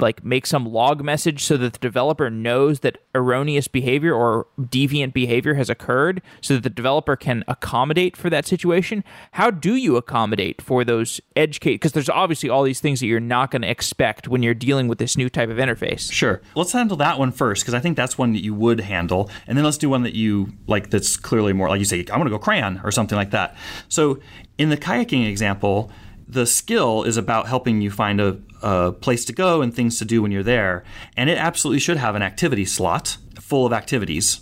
like 0.00 0.24
make 0.24 0.46
some 0.46 0.66
log 0.66 1.02
message 1.02 1.44
so 1.44 1.56
that 1.56 1.72
the 1.74 1.78
developer 1.78 2.30
knows 2.30 2.80
that 2.80 2.98
erroneous 3.14 3.68
behavior 3.68 4.14
or 4.14 4.46
deviant 4.60 5.12
behavior 5.12 5.54
has 5.54 5.70
occurred 5.70 6.20
so 6.40 6.54
that 6.54 6.62
the 6.62 6.70
developer 6.70 7.16
can 7.16 7.42
accommodate 7.48 8.16
for 8.16 8.28
that 8.30 8.46
situation 8.46 9.02
how 9.32 9.50
do 9.50 9.74
you 9.74 9.96
accommodate 9.96 10.60
for 10.60 10.84
those 10.84 11.20
edge 11.36 11.60
case 11.60 11.74
because 11.74 11.92
there's 11.92 12.08
obviously 12.08 12.48
all 12.48 12.62
these 12.62 12.80
things 12.80 13.00
that 13.00 13.06
you're 13.06 13.20
not 13.20 13.50
going 13.50 13.62
to 13.62 13.70
expect 13.70 14.28
when 14.28 14.42
you're 14.42 14.54
dealing 14.54 14.88
with 14.88 14.98
this 14.98 15.16
new 15.16 15.28
type 15.28 15.48
of 15.48 15.56
interface 15.56 16.08
Sure. 16.12 16.40
Let's 16.54 16.72
handle 16.72 16.96
that 16.98 17.18
one 17.18 17.32
first 17.32 17.62
because 17.62 17.74
I 17.74 17.80
think 17.80 17.96
that's 17.96 18.18
one 18.18 18.32
that 18.32 18.42
you 18.42 18.54
would 18.54 18.80
handle, 18.80 19.30
and 19.46 19.56
then 19.56 19.64
let's 19.64 19.78
do 19.78 19.88
one 19.88 20.02
that 20.02 20.14
you 20.14 20.52
like. 20.66 20.90
That's 20.90 21.16
clearly 21.16 21.52
more 21.52 21.68
like 21.68 21.78
you 21.78 21.84
say, 21.84 22.00
i'm 22.00 22.06
going 22.06 22.24
to 22.24 22.30
go 22.30 22.38
crayon 22.38 22.80
or 22.84 22.90
something 22.90 23.16
like 23.16 23.30
that. 23.30 23.56
So 23.88 24.20
in 24.56 24.68
the 24.68 24.76
kayaking 24.76 25.28
example, 25.28 25.90
the 26.28 26.46
skill 26.46 27.04
is 27.04 27.16
about 27.16 27.48
helping 27.48 27.80
you 27.80 27.90
find 27.90 28.20
a, 28.20 28.38
a 28.62 28.92
place 28.92 29.24
to 29.24 29.32
go 29.32 29.62
and 29.62 29.74
things 29.74 29.98
to 29.98 30.04
do 30.04 30.20
when 30.22 30.30
you're 30.30 30.42
there, 30.42 30.84
and 31.16 31.30
it 31.30 31.38
absolutely 31.38 31.80
should 31.80 31.96
have 31.96 32.14
an 32.14 32.22
activity 32.22 32.64
slot 32.64 33.16
full 33.40 33.64
of 33.66 33.72
activities. 33.72 34.40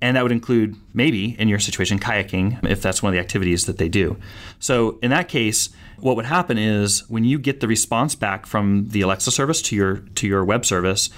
And 0.00 0.16
that 0.16 0.22
would 0.22 0.32
include 0.32 0.76
maybe 0.94 1.38
in 1.40 1.48
your 1.48 1.58
situation 1.58 1.98
kayaking 1.98 2.64
if 2.68 2.80
that's 2.80 3.02
one 3.02 3.10
of 3.10 3.14
the 3.14 3.20
activities 3.20 3.66
that 3.66 3.78
they 3.78 3.88
do. 3.88 4.16
So 4.60 4.98
in 5.02 5.10
that 5.10 5.28
case, 5.28 5.70
what 5.98 6.14
would 6.14 6.26
happen 6.26 6.56
is 6.56 7.08
when 7.08 7.24
you 7.24 7.36
get 7.38 7.58
the 7.58 7.66
response 7.66 8.14
back 8.14 8.46
from 8.46 8.88
the 8.90 9.00
Alexa 9.00 9.32
service 9.32 9.60
to 9.62 9.76
your 9.76 9.96
to 10.14 10.28
your 10.28 10.44
web 10.44 10.64
service, 10.64 11.10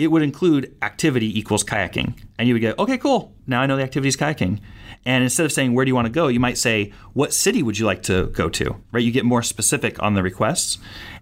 it 0.00 0.10
would 0.10 0.22
include 0.22 0.74
activity 0.80 1.38
equals 1.38 1.62
kayaking. 1.62 2.18
And 2.38 2.48
you 2.48 2.54
would 2.54 2.62
go, 2.62 2.74
okay, 2.78 2.96
cool. 2.96 3.34
Now 3.46 3.60
I 3.60 3.66
know 3.66 3.76
the 3.76 3.82
activity 3.82 4.08
is 4.08 4.16
kayaking. 4.16 4.58
And 5.04 5.22
instead 5.22 5.44
of 5.44 5.52
saying, 5.52 5.74
where 5.74 5.84
do 5.84 5.90
you 5.90 5.94
want 5.94 6.06
to 6.06 6.12
go? 6.12 6.28
You 6.28 6.40
might 6.40 6.56
say, 6.56 6.92
what 7.12 7.34
city 7.34 7.62
would 7.62 7.78
you 7.78 7.84
like 7.84 8.02
to 8.04 8.28
go 8.28 8.48
to? 8.48 8.76
Right? 8.92 9.04
You 9.04 9.12
get 9.12 9.26
more 9.26 9.42
specific 9.42 10.02
on 10.02 10.14
the 10.14 10.22
requests. 10.22 10.78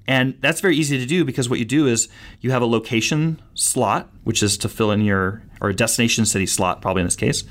And 0.06 0.38
that's 0.40 0.60
very 0.60 0.76
easy 0.76 0.96
to 0.96 1.06
do 1.06 1.24
because 1.24 1.50
what 1.50 1.58
you 1.58 1.64
do 1.64 1.88
is 1.88 2.08
you 2.40 2.52
have 2.52 2.62
a 2.62 2.66
location 2.66 3.42
slot, 3.54 4.08
which 4.22 4.44
is 4.44 4.56
to 4.58 4.68
fill 4.68 4.92
in 4.92 5.00
your, 5.00 5.42
or 5.60 5.70
a 5.70 5.74
destination 5.74 6.24
city 6.24 6.46
slot, 6.46 6.80
probably 6.80 7.00
in 7.00 7.06
this 7.06 7.16
case. 7.16 7.42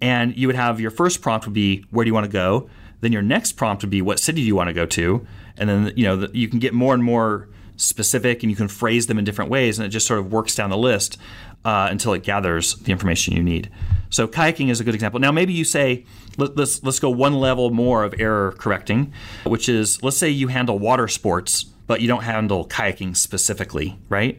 And 0.00 0.34
you 0.38 0.46
would 0.46 0.56
have 0.56 0.80
your 0.80 0.90
first 0.90 1.20
prompt 1.20 1.46
would 1.46 1.54
be, 1.54 1.84
where 1.90 2.04
do 2.04 2.08
you 2.08 2.14
want 2.14 2.24
to 2.24 2.32
go? 2.32 2.70
Then 3.02 3.12
your 3.12 3.22
next 3.22 3.52
prompt 3.52 3.82
would 3.82 3.90
be, 3.90 4.00
what 4.00 4.18
city 4.18 4.40
do 4.40 4.46
you 4.46 4.56
want 4.56 4.68
to 4.68 4.74
go 4.74 4.86
to? 4.86 5.26
And 5.58 5.68
then, 5.68 5.92
you 5.96 6.04
know, 6.04 6.28
you 6.32 6.48
can 6.48 6.60
get 6.60 6.72
more 6.72 6.94
and 6.94 7.04
more 7.04 7.50
specific 7.76 8.42
and 8.42 8.50
you 8.50 8.56
can 8.56 8.68
phrase 8.68 9.06
them 9.06 9.18
in 9.18 9.24
different 9.24 9.50
ways 9.50 9.78
and 9.78 9.86
it 9.86 9.90
just 9.90 10.06
sort 10.06 10.20
of 10.20 10.32
works 10.32 10.54
down 10.54 10.70
the 10.70 10.76
list 10.76 11.18
uh, 11.64 11.88
until 11.90 12.12
it 12.12 12.22
gathers 12.22 12.74
the 12.76 12.92
information 12.92 13.34
you 13.34 13.42
need. 13.42 13.70
So 14.10 14.28
kayaking 14.28 14.68
is 14.68 14.80
a 14.80 14.84
good 14.84 14.94
example. 14.94 15.20
Now 15.20 15.32
maybe 15.32 15.52
you 15.52 15.64
say 15.64 16.04
let, 16.36 16.56
let's 16.56 16.82
let's 16.82 16.98
go 16.98 17.10
one 17.10 17.34
level 17.34 17.70
more 17.70 18.04
of 18.04 18.14
error 18.18 18.52
correcting, 18.58 19.12
which 19.44 19.68
is 19.68 20.02
let's 20.02 20.16
say 20.16 20.28
you 20.28 20.48
handle 20.48 20.78
water 20.78 21.08
sports 21.08 21.64
but 21.86 22.00
you 22.00 22.08
don't 22.08 22.22
handle 22.22 22.66
kayaking 22.66 23.16
specifically, 23.16 23.98
right? 24.08 24.38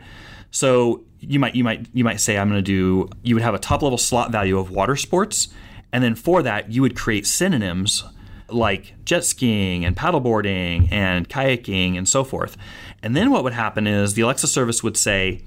So 0.52 1.04
you 1.20 1.40
might 1.40 1.56
you 1.56 1.64
might 1.64 1.88
you 1.94 2.04
might 2.04 2.20
say 2.20 2.38
I'm 2.38 2.50
going 2.50 2.60
to 2.60 2.62
do 2.64 3.10
you 3.24 3.36
would 3.36 3.44
have 3.44 3.54
a 3.54 3.60
top 3.60 3.82
level 3.82 3.98
slot 3.98 4.32
value 4.32 4.58
of 4.58 4.70
water 4.70 4.96
sports 4.96 5.50
and 5.92 6.04
then 6.04 6.16
for 6.16 6.42
that 6.44 6.72
you 6.72 6.82
would 6.82 6.96
create 6.96 7.26
synonyms 7.26 8.04
like 8.50 8.94
jet 9.06 9.24
skiing 9.24 9.86
and 9.86 9.96
paddleboarding 9.96 10.92
and 10.92 11.30
kayaking 11.30 11.98
and 11.98 12.08
so 12.08 12.24
forth. 12.24 12.58
And 13.04 13.16
then 13.16 13.30
what 13.30 13.44
would 13.44 13.54
happen 13.54 13.86
is 13.86 14.14
the 14.14 14.22
Alexa 14.22 14.48
service 14.48 14.82
would 14.82 14.98
say, 14.98 15.42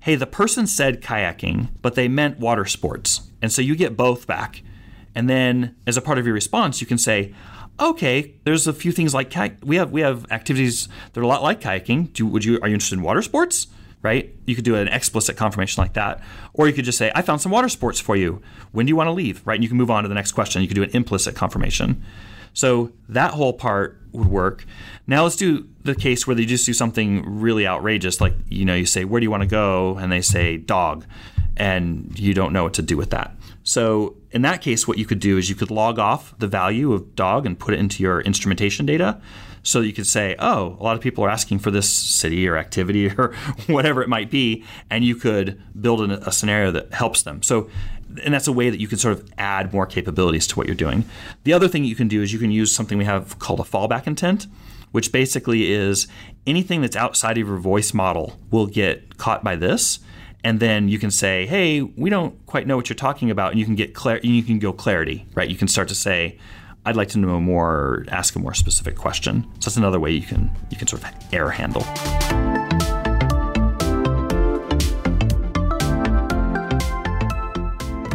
hey, 0.00 0.14
the 0.14 0.26
person 0.26 0.66
said 0.66 1.02
kayaking, 1.02 1.68
but 1.82 1.94
they 1.94 2.06
meant 2.06 2.38
water 2.38 2.66
sports. 2.66 3.22
And 3.42 3.50
so 3.50 3.62
you 3.62 3.74
get 3.74 3.96
both 3.96 4.26
back. 4.26 4.62
And 5.14 5.28
then 5.28 5.74
as 5.86 5.96
a 5.96 6.02
part 6.02 6.18
of 6.18 6.26
your 6.26 6.34
response, 6.34 6.80
you 6.80 6.86
can 6.86 6.98
say, 6.98 7.34
okay, 7.80 8.34
there's 8.44 8.66
a 8.66 8.72
few 8.72 8.92
things 8.92 9.14
like 9.14 9.30
kayak- 9.30 9.64
we 9.64 9.76
have 9.76 9.90
we 9.90 10.02
have 10.02 10.30
activities 10.30 10.88
that 11.12 11.20
are 11.20 11.24
a 11.24 11.26
lot 11.26 11.42
like 11.42 11.60
kayaking. 11.60 12.12
Do, 12.12 12.26
would 12.26 12.44
you 12.44 12.60
are 12.62 12.68
you 12.68 12.74
interested 12.74 12.98
in 12.98 13.02
water 13.02 13.22
sports? 13.22 13.66
right? 14.02 14.34
You 14.46 14.54
could 14.54 14.64
do 14.64 14.76
an 14.76 14.88
explicit 14.88 15.36
confirmation 15.36 15.82
like 15.82 15.94
that. 15.94 16.22
Or 16.54 16.66
you 16.66 16.72
could 16.72 16.84
just 16.84 16.98
say, 16.98 17.12
I 17.14 17.22
found 17.22 17.40
some 17.40 17.52
water 17.52 17.68
sports 17.68 18.00
for 18.00 18.16
you. 18.16 18.40
When 18.72 18.86
do 18.86 18.90
you 18.90 18.96
want 18.96 19.08
to 19.08 19.12
leave? 19.12 19.46
Right? 19.46 19.56
And 19.56 19.62
you 19.62 19.68
can 19.68 19.76
move 19.76 19.90
on 19.90 20.04
to 20.04 20.08
the 20.08 20.14
next 20.14 20.32
question. 20.32 20.62
You 20.62 20.68
could 20.68 20.74
do 20.74 20.82
an 20.82 20.90
implicit 20.94 21.34
confirmation. 21.34 22.02
So 22.52 22.92
that 23.08 23.32
whole 23.32 23.52
part 23.52 24.00
would 24.12 24.28
work. 24.28 24.64
Now 25.06 25.24
let's 25.24 25.36
do 25.36 25.68
the 25.82 25.94
case 25.94 26.26
where 26.26 26.36
they 26.36 26.44
just 26.44 26.66
do 26.66 26.72
something 26.72 27.40
really 27.40 27.66
outrageous, 27.66 28.20
like 28.20 28.34
you 28.48 28.64
know, 28.64 28.74
you 28.74 28.86
say, 28.86 29.04
"Where 29.04 29.20
do 29.20 29.24
you 29.24 29.30
want 29.30 29.42
to 29.42 29.48
go?" 29.48 29.96
and 29.98 30.10
they 30.10 30.20
say 30.20 30.56
"dog," 30.56 31.04
and 31.56 32.18
you 32.18 32.34
don't 32.34 32.52
know 32.52 32.64
what 32.64 32.74
to 32.74 32.82
do 32.82 32.96
with 32.96 33.10
that. 33.10 33.34
So 33.62 34.16
in 34.30 34.42
that 34.42 34.62
case, 34.62 34.88
what 34.88 34.98
you 34.98 35.06
could 35.06 35.20
do 35.20 35.38
is 35.38 35.48
you 35.48 35.54
could 35.54 35.70
log 35.70 35.98
off 35.98 36.36
the 36.38 36.46
value 36.46 36.92
of 36.92 37.14
dog 37.14 37.46
and 37.46 37.58
put 37.58 37.74
it 37.74 37.80
into 37.80 38.02
your 38.02 38.20
instrumentation 38.20 38.86
data. 38.86 39.20
So 39.62 39.80
you 39.80 39.92
could 39.92 40.06
say, 40.06 40.36
oh, 40.38 40.78
a 40.80 40.82
lot 40.82 40.96
of 40.96 41.02
people 41.02 41.24
are 41.24 41.28
asking 41.28 41.58
for 41.58 41.70
this 41.70 41.92
city 41.92 42.48
or 42.48 42.56
activity 42.56 43.08
or 43.18 43.34
whatever 43.66 44.02
it 44.02 44.08
might 44.08 44.30
be, 44.30 44.64
and 44.88 45.04
you 45.04 45.16
could 45.16 45.60
build 45.80 46.10
a, 46.10 46.28
a 46.28 46.32
scenario 46.32 46.70
that 46.72 46.92
helps 46.92 47.22
them. 47.22 47.42
So 47.42 47.68
and 48.24 48.34
that's 48.34 48.48
a 48.48 48.52
way 48.52 48.70
that 48.70 48.80
you 48.80 48.88
can 48.88 48.98
sort 48.98 49.18
of 49.18 49.30
add 49.38 49.72
more 49.72 49.86
capabilities 49.86 50.46
to 50.48 50.56
what 50.56 50.66
you're 50.66 50.76
doing. 50.76 51.04
The 51.44 51.52
other 51.52 51.68
thing 51.68 51.84
you 51.84 51.94
can 51.94 52.08
do 52.08 52.22
is 52.22 52.32
you 52.32 52.38
can 52.38 52.50
use 52.50 52.74
something 52.74 52.98
we 52.98 53.04
have 53.04 53.38
called 53.38 53.60
a 53.60 53.64
fallback 53.64 54.06
intent, 54.06 54.46
which 54.92 55.12
basically 55.12 55.72
is 55.72 56.08
anything 56.46 56.80
that's 56.80 56.96
outside 56.96 57.38
of 57.38 57.46
your 57.46 57.58
voice 57.58 57.94
model 57.94 58.38
will 58.50 58.66
get 58.66 59.16
caught 59.18 59.44
by 59.44 59.56
this. 59.56 60.00
And 60.42 60.58
then 60.58 60.88
you 60.88 60.98
can 60.98 61.10
say, 61.10 61.46
"Hey, 61.46 61.82
we 61.82 62.08
don't 62.08 62.34
quite 62.46 62.66
know 62.66 62.76
what 62.76 62.88
you're 62.88 62.96
talking 62.96 63.30
about," 63.30 63.50
and 63.52 63.60
you 63.60 63.66
can 63.66 63.74
get 63.74 63.94
clar- 63.94 64.20
you 64.22 64.42
can 64.42 64.58
go 64.58 64.72
clarity, 64.72 65.26
right? 65.34 65.48
You 65.48 65.56
can 65.56 65.68
start 65.68 65.88
to 65.88 65.94
say, 65.94 66.38
"I'd 66.86 66.96
like 66.96 67.08
to 67.08 67.18
know 67.18 67.38
more," 67.40 67.70
or 67.70 68.06
ask 68.08 68.34
a 68.36 68.38
more 68.38 68.54
specific 68.54 68.96
question. 68.96 69.44
So 69.60 69.68
that's 69.68 69.76
another 69.76 70.00
way 70.00 70.12
you 70.12 70.22
can 70.22 70.50
you 70.70 70.78
can 70.78 70.88
sort 70.88 71.02
of 71.02 71.10
error 71.30 71.50
handle. 71.50 71.86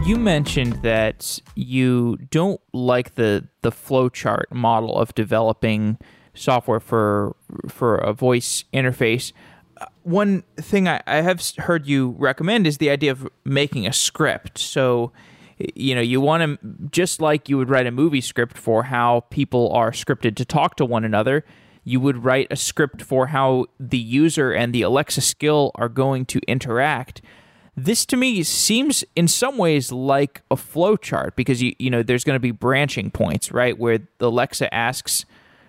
You 0.05 0.17
mentioned 0.17 0.73
that 0.83 1.39
you 1.55 2.17
don't 2.29 2.61
like 2.73 3.15
the 3.15 3.47
the 3.61 3.71
flowchart 3.71 4.51
model 4.51 4.95
of 4.99 5.15
developing 5.15 5.97
software 6.35 6.79
for 6.79 7.35
for 7.67 7.95
a 7.95 8.13
voice 8.13 8.65
interface. 8.71 9.33
Uh, 9.81 9.85
one 10.03 10.43
thing 10.57 10.87
I, 10.87 11.01
I 11.07 11.21
have 11.21 11.43
heard 11.57 11.87
you 11.87 12.15
recommend 12.19 12.67
is 12.67 12.77
the 12.77 12.91
idea 12.91 13.11
of 13.11 13.27
making 13.43 13.87
a 13.87 13.93
script. 13.93 14.59
So, 14.59 15.11
you 15.57 15.95
know, 15.95 16.01
you 16.01 16.21
want 16.21 16.61
to 16.61 16.89
just 16.91 17.19
like 17.19 17.49
you 17.49 17.57
would 17.57 17.71
write 17.71 17.87
a 17.87 17.91
movie 17.91 18.21
script 18.21 18.59
for 18.59 18.83
how 18.83 19.21
people 19.31 19.71
are 19.73 19.89
scripted 19.89 20.35
to 20.35 20.45
talk 20.45 20.75
to 20.75 20.85
one 20.85 21.03
another. 21.03 21.43
You 21.83 21.99
would 21.99 22.23
write 22.23 22.47
a 22.51 22.55
script 22.55 23.01
for 23.01 23.27
how 23.27 23.65
the 23.79 23.97
user 23.97 24.51
and 24.51 24.73
the 24.73 24.83
Alexa 24.83 25.21
skill 25.21 25.71
are 25.75 25.89
going 25.89 26.25
to 26.27 26.39
interact 26.47 27.21
this 27.77 28.05
to 28.07 28.17
me 28.17 28.43
seems 28.43 29.03
in 29.15 29.27
some 29.27 29.57
ways 29.57 29.91
like 29.91 30.41
a 30.49 30.55
flowchart 30.55 31.35
because 31.35 31.61
you 31.61 31.75
you 31.77 31.89
know 31.89 32.03
there's 32.03 32.23
going 32.23 32.35
to 32.35 32.39
be 32.39 32.51
branching 32.51 33.11
points, 33.11 33.51
right? 33.51 33.77
Where 33.77 33.99
the 34.17 34.27
Alexa 34.27 34.73
asks 34.73 35.25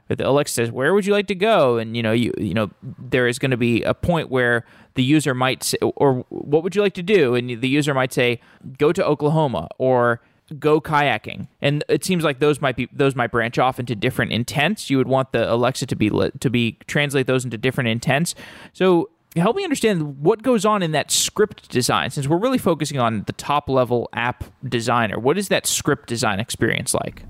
the 0.09 0.29
Alexa 0.29 0.55
says, 0.55 0.71
"Where 0.71 0.95
would 0.95 1.05
you 1.05 1.13
like 1.13 1.27
to 1.27 1.35
go?" 1.35 1.79
and 1.79 1.97
you 1.97 2.03
know 2.03 2.13
you 2.13 2.33
you 2.39 2.55
know 2.55 2.71
there 2.83 3.27
is 3.27 3.39
going 3.39 3.51
to 3.51 3.57
be 3.57 3.83
a 3.83 3.95
point 3.95 4.31
where 4.31 4.65
the 4.95 5.03
user 5.03 5.35
might 5.35 5.65
say, 5.65 5.79
or 5.79 6.25
what 6.29 6.63
would 6.63 6.77
you 6.77 6.83
like 6.83 6.95
to 6.95 7.03
do? 7.03 7.35
And 7.35 7.61
the 7.61 7.69
user 7.69 7.93
might 7.93 8.13
say, 8.13 8.41
"Go 8.79 8.93
to 8.93 9.05
Oklahoma," 9.05 9.69
or 9.79 10.21
go 10.61 10.81
kayaking 10.81 11.49
and 11.61 11.83
it 11.89 12.05
seems 12.05 12.23
like 12.23 12.39
those 12.39 12.61
might 12.61 12.77
be 12.77 12.89
those 12.93 13.17
might 13.17 13.33
branch 13.33 13.59
off 13.59 13.81
into 13.81 13.97
different 13.97 14.31
intents 14.31 14.89
you 14.89 14.97
would 14.97 15.09
want 15.09 15.33
the 15.33 15.53
alexa 15.53 15.85
to 15.85 15.97
be 15.97 16.09
to 16.39 16.49
be 16.49 16.79
translate 16.87 17.27
those 17.27 17.45
into 17.45 17.59
different 17.59 17.89
intents 17.89 18.33
so 18.73 19.11
help 19.37 19.57
me 19.57 19.65
understand 19.65 20.21
what 20.23 20.43
goes 20.43 20.65
on 20.65 20.83
in 20.83 20.93
that 20.93 21.11
script 21.11 21.71
design 21.71 22.11
since 22.11 22.27
we're 22.27 22.39
really 22.39 22.59
focusing 22.59 22.99
on 22.99 23.25
the 23.27 23.33
top 23.33 23.69
level 23.69 24.09
app 24.13 24.45
designer. 24.65 25.19
What 25.19 25.39
is 25.39 25.49
that 25.49 25.67
script 25.67 26.09
design 26.09 26.41
experience 26.41 26.95
like? 26.95 27.23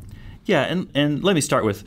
Yeah 0.44 0.62
and, 0.62 0.90
and 0.94 1.24
let 1.24 1.34
me 1.34 1.40
start 1.40 1.64
with 1.64 1.84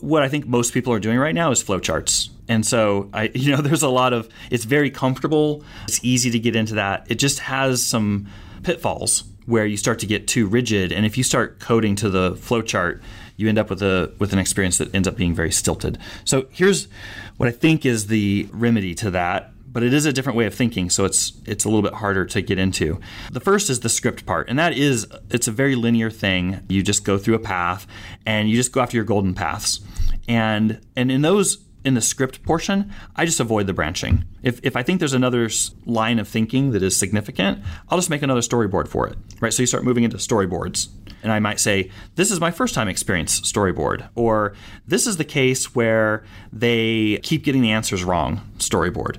what 0.00 0.22
i 0.22 0.28
think 0.28 0.46
most 0.46 0.72
people 0.72 0.90
are 0.90 0.98
doing 0.98 1.18
right 1.18 1.34
now 1.34 1.50
is 1.50 1.62
flowcharts. 1.62 2.30
And 2.48 2.66
so 2.66 3.08
i 3.12 3.30
you 3.34 3.54
know 3.54 3.62
there's 3.62 3.82
a 3.82 3.88
lot 3.88 4.12
of 4.12 4.28
it's 4.50 4.64
very 4.64 4.90
comfortable. 4.90 5.64
It's 5.84 6.02
easy 6.04 6.30
to 6.30 6.38
get 6.38 6.56
into 6.56 6.74
that. 6.74 7.06
It 7.08 7.16
just 7.16 7.40
has 7.40 7.84
some 7.84 8.28
pitfalls 8.62 9.24
where 9.46 9.66
you 9.66 9.76
start 9.76 9.98
to 9.98 10.06
get 10.06 10.28
too 10.28 10.46
rigid. 10.46 10.92
And 10.92 11.04
if 11.04 11.18
you 11.18 11.24
start 11.24 11.58
coding 11.58 11.96
to 11.96 12.08
the 12.08 12.32
flowchart 12.32 13.02
you 13.36 13.48
end 13.48 13.58
up 13.58 13.70
with 13.70 13.82
a 13.82 14.12
with 14.18 14.32
an 14.32 14.38
experience 14.38 14.78
that 14.78 14.94
ends 14.94 15.08
up 15.08 15.16
being 15.16 15.34
very 15.34 15.50
stilted. 15.50 15.98
So 16.24 16.46
here's 16.50 16.88
what 17.36 17.48
i 17.48 17.52
think 17.52 17.84
is 17.84 18.06
the 18.06 18.48
remedy 18.52 18.94
to 18.96 19.10
that 19.10 19.51
but 19.72 19.82
it 19.82 19.92
is 19.94 20.06
a 20.06 20.12
different 20.12 20.36
way 20.36 20.46
of 20.46 20.54
thinking, 20.54 20.90
so 20.90 21.04
it's 21.04 21.32
it's 21.46 21.64
a 21.64 21.68
little 21.68 21.82
bit 21.82 21.94
harder 21.94 22.24
to 22.26 22.42
get 22.42 22.58
into. 22.58 23.00
The 23.30 23.40
first 23.40 23.70
is 23.70 23.80
the 23.80 23.88
script 23.88 24.26
part, 24.26 24.48
and 24.48 24.58
that 24.58 24.74
is 24.74 25.06
it's 25.30 25.48
a 25.48 25.52
very 25.52 25.74
linear 25.74 26.10
thing. 26.10 26.60
You 26.68 26.82
just 26.82 27.04
go 27.04 27.18
through 27.18 27.34
a 27.34 27.40
path 27.40 27.86
and 28.26 28.50
you 28.50 28.56
just 28.56 28.72
go 28.72 28.80
after 28.80 28.96
your 28.96 29.04
golden 29.04 29.34
paths. 29.34 29.80
And 30.28 30.80
and 30.94 31.10
in 31.10 31.22
those 31.22 31.58
in 31.84 31.94
the 31.94 32.00
script 32.00 32.42
portion, 32.44 32.92
I 33.16 33.24
just 33.24 33.40
avoid 33.40 33.66
the 33.66 33.72
branching. 33.72 34.24
If, 34.42 34.60
if 34.62 34.76
I 34.76 34.82
think 34.82 35.00
there's 35.00 35.14
another 35.14 35.48
line 35.84 36.18
of 36.18 36.28
thinking 36.28 36.72
that 36.72 36.82
is 36.82 36.96
significant, 36.96 37.60
I'll 37.88 37.98
just 37.98 38.10
make 38.10 38.22
another 38.22 38.40
storyboard 38.40 38.88
for 38.88 39.08
it, 39.08 39.16
right? 39.40 39.52
So 39.52 39.62
you 39.62 39.66
start 39.66 39.84
moving 39.84 40.04
into 40.04 40.16
storyboards. 40.16 40.88
And 41.22 41.32
I 41.32 41.38
might 41.38 41.60
say, 41.60 41.90
this 42.16 42.30
is 42.30 42.40
my 42.40 42.50
first 42.50 42.74
time 42.74 42.88
experience 42.88 43.40
storyboard, 43.40 44.08
or 44.14 44.54
this 44.86 45.06
is 45.06 45.16
the 45.16 45.24
case 45.24 45.74
where 45.74 46.24
they 46.52 47.18
keep 47.22 47.44
getting 47.44 47.62
the 47.62 47.70
answers 47.70 48.02
wrong 48.02 48.40
storyboard. 48.58 49.18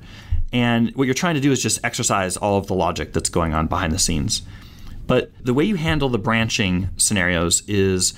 And 0.53 0.95
what 0.95 1.05
you're 1.05 1.15
trying 1.15 1.35
to 1.35 1.41
do 1.41 1.51
is 1.51 1.61
just 1.61 1.83
exercise 1.83 2.37
all 2.37 2.57
of 2.57 2.67
the 2.67 2.75
logic 2.75 3.11
that's 3.11 3.29
going 3.29 3.53
on 3.53 3.67
behind 3.67 3.91
the 3.91 3.99
scenes. 3.99 4.43
But 5.07 5.31
the 5.43 5.53
way 5.53 5.63
you 5.63 5.75
handle 5.75 6.09
the 6.09 6.19
branching 6.19 6.89
scenarios 6.95 7.63
is 7.67 8.13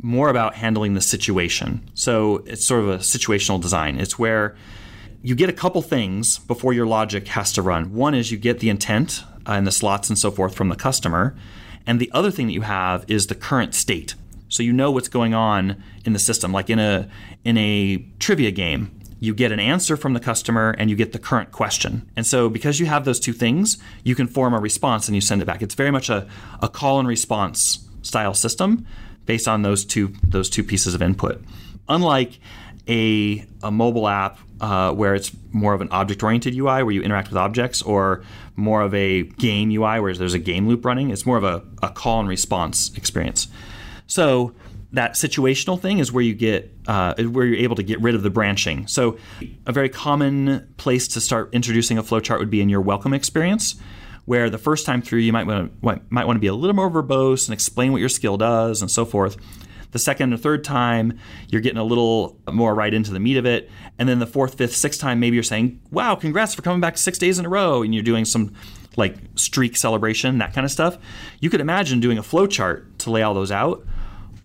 more 0.00 0.28
about 0.28 0.54
handling 0.54 0.94
the 0.94 1.00
situation. 1.00 1.90
So 1.94 2.44
it's 2.46 2.64
sort 2.64 2.84
of 2.84 2.88
a 2.90 2.98
situational 2.98 3.60
design. 3.60 3.98
It's 3.98 4.18
where 4.18 4.54
you 5.22 5.34
get 5.34 5.48
a 5.48 5.52
couple 5.52 5.82
things 5.82 6.38
before 6.38 6.72
your 6.72 6.86
logic 6.86 7.26
has 7.28 7.52
to 7.54 7.62
run. 7.62 7.92
One 7.94 8.14
is 8.14 8.30
you 8.30 8.38
get 8.38 8.60
the 8.60 8.70
intent 8.70 9.24
uh, 9.46 9.52
and 9.52 9.66
the 9.66 9.72
slots 9.72 10.08
and 10.08 10.16
so 10.16 10.30
forth 10.30 10.54
from 10.54 10.68
the 10.68 10.76
customer. 10.76 11.34
And 11.86 11.98
the 11.98 12.10
other 12.12 12.30
thing 12.30 12.46
that 12.46 12.52
you 12.52 12.62
have 12.62 13.04
is 13.08 13.26
the 13.26 13.34
current 13.34 13.74
state. 13.74 14.14
So 14.48 14.62
you 14.62 14.72
know 14.72 14.90
what's 14.90 15.08
going 15.08 15.34
on 15.34 15.82
in 16.04 16.12
the 16.12 16.18
system. 16.18 16.52
Like 16.52 16.70
in 16.70 16.78
a 16.78 17.08
in 17.44 17.58
a 17.58 17.98
trivia 18.18 18.50
game, 18.50 18.97
you 19.20 19.34
get 19.34 19.52
an 19.52 19.60
answer 19.60 19.96
from 19.96 20.14
the 20.14 20.20
customer 20.20 20.74
and 20.78 20.90
you 20.90 20.96
get 20.96 21.12
the 21.12 21.18
current 21.18 21.52
question. 21.52 22.08
And 22.16 22.26
so, 22.26 22.48
because 22.48 22.78
you 22.78 22.86
have 22.86 23.04
those 23.04 23.20
two 23.20 23.32
things, 23.32 23.78
you 24.04 24.14
can 24.14 24.26
form 24.26 24.54
a 24.54 24.60
response 24.60 25.08
and 25.08 25.14
you 25.14 25.20
send 25.20 25.42
it 25.42 25.44
back. 25.44 25.62
It's 25.62 25.74
very 25.74 25.90
much 25.90 26.08
a, 26.08 26.28
a 26.60 26.68
call 26.68 26.98
and 26.98 27.08
response 27.08 27.86
style 28.02 28.34
system 28.34 28.86
based 29.26 29.48
on 29.48 29.62
those 29.62 29.84
two 29.84 30.12
those 30.22 30.48
two 30.48 30.62
pieces 30.62 30.94
of 30.94 31.02
input. 31.02 31.42
Unlike 31.88 32.38
a, 32.88 33.46
a 33.62 33.70
mobile 33.70 34.08
app 34.08 34.38
uh, 34.60 34.92
where 34.92 35.14
it's 35.14 35.30
more 35.52 35.74
of 35.74 35.80
an 35.80 35.88
object 35.90 36.22
oriented 36.22 36.54
UI 36.54 36.82
where 36.82 36.90
you 36.90 37.02
interact 37.02 37.28
with 37.28 37.36
objects, 37.36 37.82
or 37.82 38.22
more 38.56 38.82
of 38.82 38.94
a 38.94 39.22
game 39.22 39.70
UI 39.70 40.00
where 40.00 40.14
there's 40.14 40.34
a 40.34 40.38
game 40.38 40.66
loop 40.66 40.84
running, 40.84 41.10
it's 41.10 41.26
more 41.26 41.36
of 41.36 41.44
a, 41.44 41.62
a 41.82 41.90
call 41.90 42.20
and 42.20 42.28
response 42.28 42.92
experience. 42.96 43.48
So, 44.06 44.54
that 44.92 45.12
situational 45.12 45.78
thing 45.80 45.98
is 45.98 46.10
where 46.10 46.24
you 46.24 46.34
get 46.34 46.74
uh, 46.86 47.14
where 47.24 47.44
you're 47.46 47.58
able 47.58 47.76
to 47.76 47.82
get 47.82 48.00
rid 48.00 48.14
of 48.14 48.22
the 48.22 48.30
branching. 48.30 48.86
So 48.86 49.18
a 49.66 49.72
very 49.72 49.88
common 49.88 50.72
place 50.78 51.08
to 51.08 51.20
start 51.20 51.50
introducing 51.52 51.98
a 51.98 52.02
flowchart 52.02 52.38
would 52.38 52.50
be 52.50 52.60
in 52.60 52.68
your 52.68 52.80
welcome 52.80 53.12
experience, 53.12 53.76
where 54.24 54.48
the 54.48 54.58
first 54.58 54.86
time 54.86 55.02
through 55.02 55.20
you 55.20 55.32
might 55.32 55.46
want 55.46 55.82
to, 55.82 56.00
might 56.08 56.26
want 56.26 56.36
to 56.36 56.40
be 56.40 56.46
a 56.46 56.54
little 56.54 56.76
more 56.76 56.90
verbose 56.90 57.48
and 57.48 57.54
explain 57.54 57.92
what 57.92 57.98
your 57.98 58.08
skill 58.08 58.38
does 58.38 58.80
and 58.80 58.90
so 58.90 59.04
forth. 59.04 59.36
The 59.90 59.98
second 59.98 60.32
and 60.32 60.42
third 60.42 60.64
time, 60.64 61.18
you're 61.48 61.62
getting 61.62 61.78
a 61.78 61.84
little 61.84 62.38
more 62.50 62.74
right 62.74 62.92
into 62.92 63.10
the 63.10 63.20
meat 63.20 63.38
of 63.38 63.46
it. 63.46 63.70
And 63.98 64.06
then 64.06 64.18
the 64.18 64.26
fourth, 64.26 64.54
fifth, 64.54 64.76
sixth 64.76 65.00
time, 65.00 65.18
maybe 65.18 65.34
you're 65.34 65.42
saying, 65.42 65.80
wow, 65.90 66.14
congrats 66.14 66.54
for 66.54 66.60
coming 66.60 66.80
back 66.80 66.98
six 66.98 67.16
days 67.16 67.38
in 67.38 67.46
a 67.46 67.48
row. 67.48 67.82
And 67.82 67.94
you're 67.94 68.02
doing 68.02 68.26
some 68.26 68.52
like 68.96 69.16
streak 69.36 69.76
celebration, 69.76 70.38
that 70.38 70.52
kind 70.52 70.66
of 70.66 70.70
stuff. 70.70 70.98
You 71.40 71.48
could 71.48 71.62
imagine 71.62 72.00
doing 72.00 72.18
a 72.18 72.22
flowchart 72.22 72.98
to 72.98 73.10
lay 73.10 73.22
all 73.22 73.32
those 73.32 73.50
out 73.50 73.86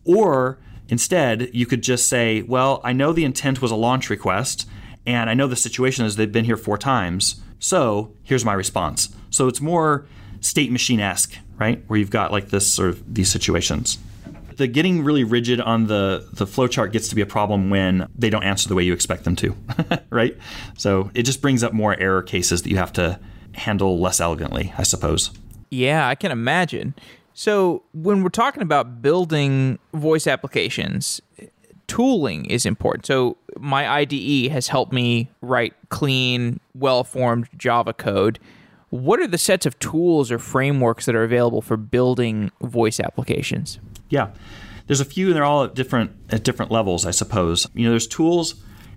or 0.05 0.59
instead, 0.89 1.49
you 1.53 1.65
could 1.65 1.81
just 1.81 2.07
say, 2.07 2.41
well, 2.43 2.81
I 2.83 2.93
know 2.93 3.13
the 3.13 3.25
intent 3.25 3.61
was 3.61 3.71
a 3.71 3.75
launch 3.75 4.09
request, 4.09 4.67
and 5.05 5.29
I 5.29 5.33
know 5.33 5.47
the 5.47 5.55
situation 5.55 6.05
is 6.05 6.15
they've 6.15 6.31
been 6.31 6.45
here 6.45 6.57
four 6.57 6.77
times. 6.77 7.41
So 7.59 8.13
here's 8.23 8.45
my 8.45 8.53
response. 8.53 9.09
So 9.29 9.47
it's 9.47 9.61
more 9.61 10.05
state 10.41 10.71
machine 10.71 10.99
esque, 10.99 11.37
right? 11.57 11.83
Where 11.87 11.97
you've 11.97 12.09
got 12.09 12.31
like 12.31 12.49
this 12.49 12.69
sort 12.71 12.89
of 12.89 13.13
these 13.13 13.31
situations. 13.31 13.97
The 14.57 14.67
getting 14.67 15.03
really 15.03 15.23
rigid 15.23 15.59
on 15.59 15.87
the 15.87 16.27
the 16.31 16.45
flowchart 16.45 16.91
gets 16.91 17.07
to 17.07 17.15
be 17.15 17.21
a 17.21 17.25
problem 17.25 17.69
when 17.71 18.07
they 18.15 18.29
don't 18.29 18.43
answer 18.43 18.69
the 18.69 18.75
way 18.75 18.83
you 18.83 18.93
expect 18.93 19.23
them 19.23 19.35
to, 19.37 19.55
right? 20.09 20.37
So 20.77 21.09
it 21.15 21.23
just 21.23 21.41
brings 21.41 21.63
up 21.63 21.73
more 21.73 21.99
error 21.99 22.21
cases 22.21 22.61
that 22.61 22.69
you 22.69 22.77
have 22.77 22.93
to 22.93 23.19
handle 23.55 23.99
less 23.99 24.19
elegantly, 24.19 24.73
I 24.77 24.83
suppose. 24.83 25.31
Yeah, 25.71 26.07
I 26.07 26.13
can 26.15 26.31
imagine. 26.31 26.93
So 27.33 27.83
when 27.93 28.23
we're 28.23 28.29
talking 28.29 28.61
about 28.61 29.01
building 29.01 29.79
voice 29.93 30.27
applications, 30.27 31.21
tooling 31.87 32.45
is 32.45 32.65
important. 32.65 33.05
So 33.05 33.37
my 33.57 33.89
IDE 33.89 34.51
has 34.51 34.67
helped 34.67 34.93
me 34.93 35.29
write 35.41 35.73
clean, 35.89 36.59
well-formed 36.75 37.49
Java 37.57 37.93
code. 37.93 38.39
What 38.89 39.19
are 39.19 39.27
the 39.27 39.39
sets 39.39 39.65
of 39.65 39.77
tools 39.79 40.31
or 40.31 40.37
frameworks 40.37 41.05
that 41.05 41.15
are 41.15 41.23
available 41.23 41.61
for 41.61 41.77
building 41.77 42.51
voice 42.61 42.99
applications? 42.99 43.79
Yeah. 44.09 44.29
There's 44.85 45.01
a 45.01 45.05
few 45.05 45.27
and 45.27 45.35
they're 45.35 45.45
all 45.45 45.63
at 45.63 45.75
different 45.75 46.11
at 46.29 46.43
different 46.43 46.71
levels, 46.71 47.05
I 47.05 47.11
suppose. 47.11 47.67
You 47.73 47.85
know, 47.85 47.91
there's 47.91 48.05
tools 48.05 48.55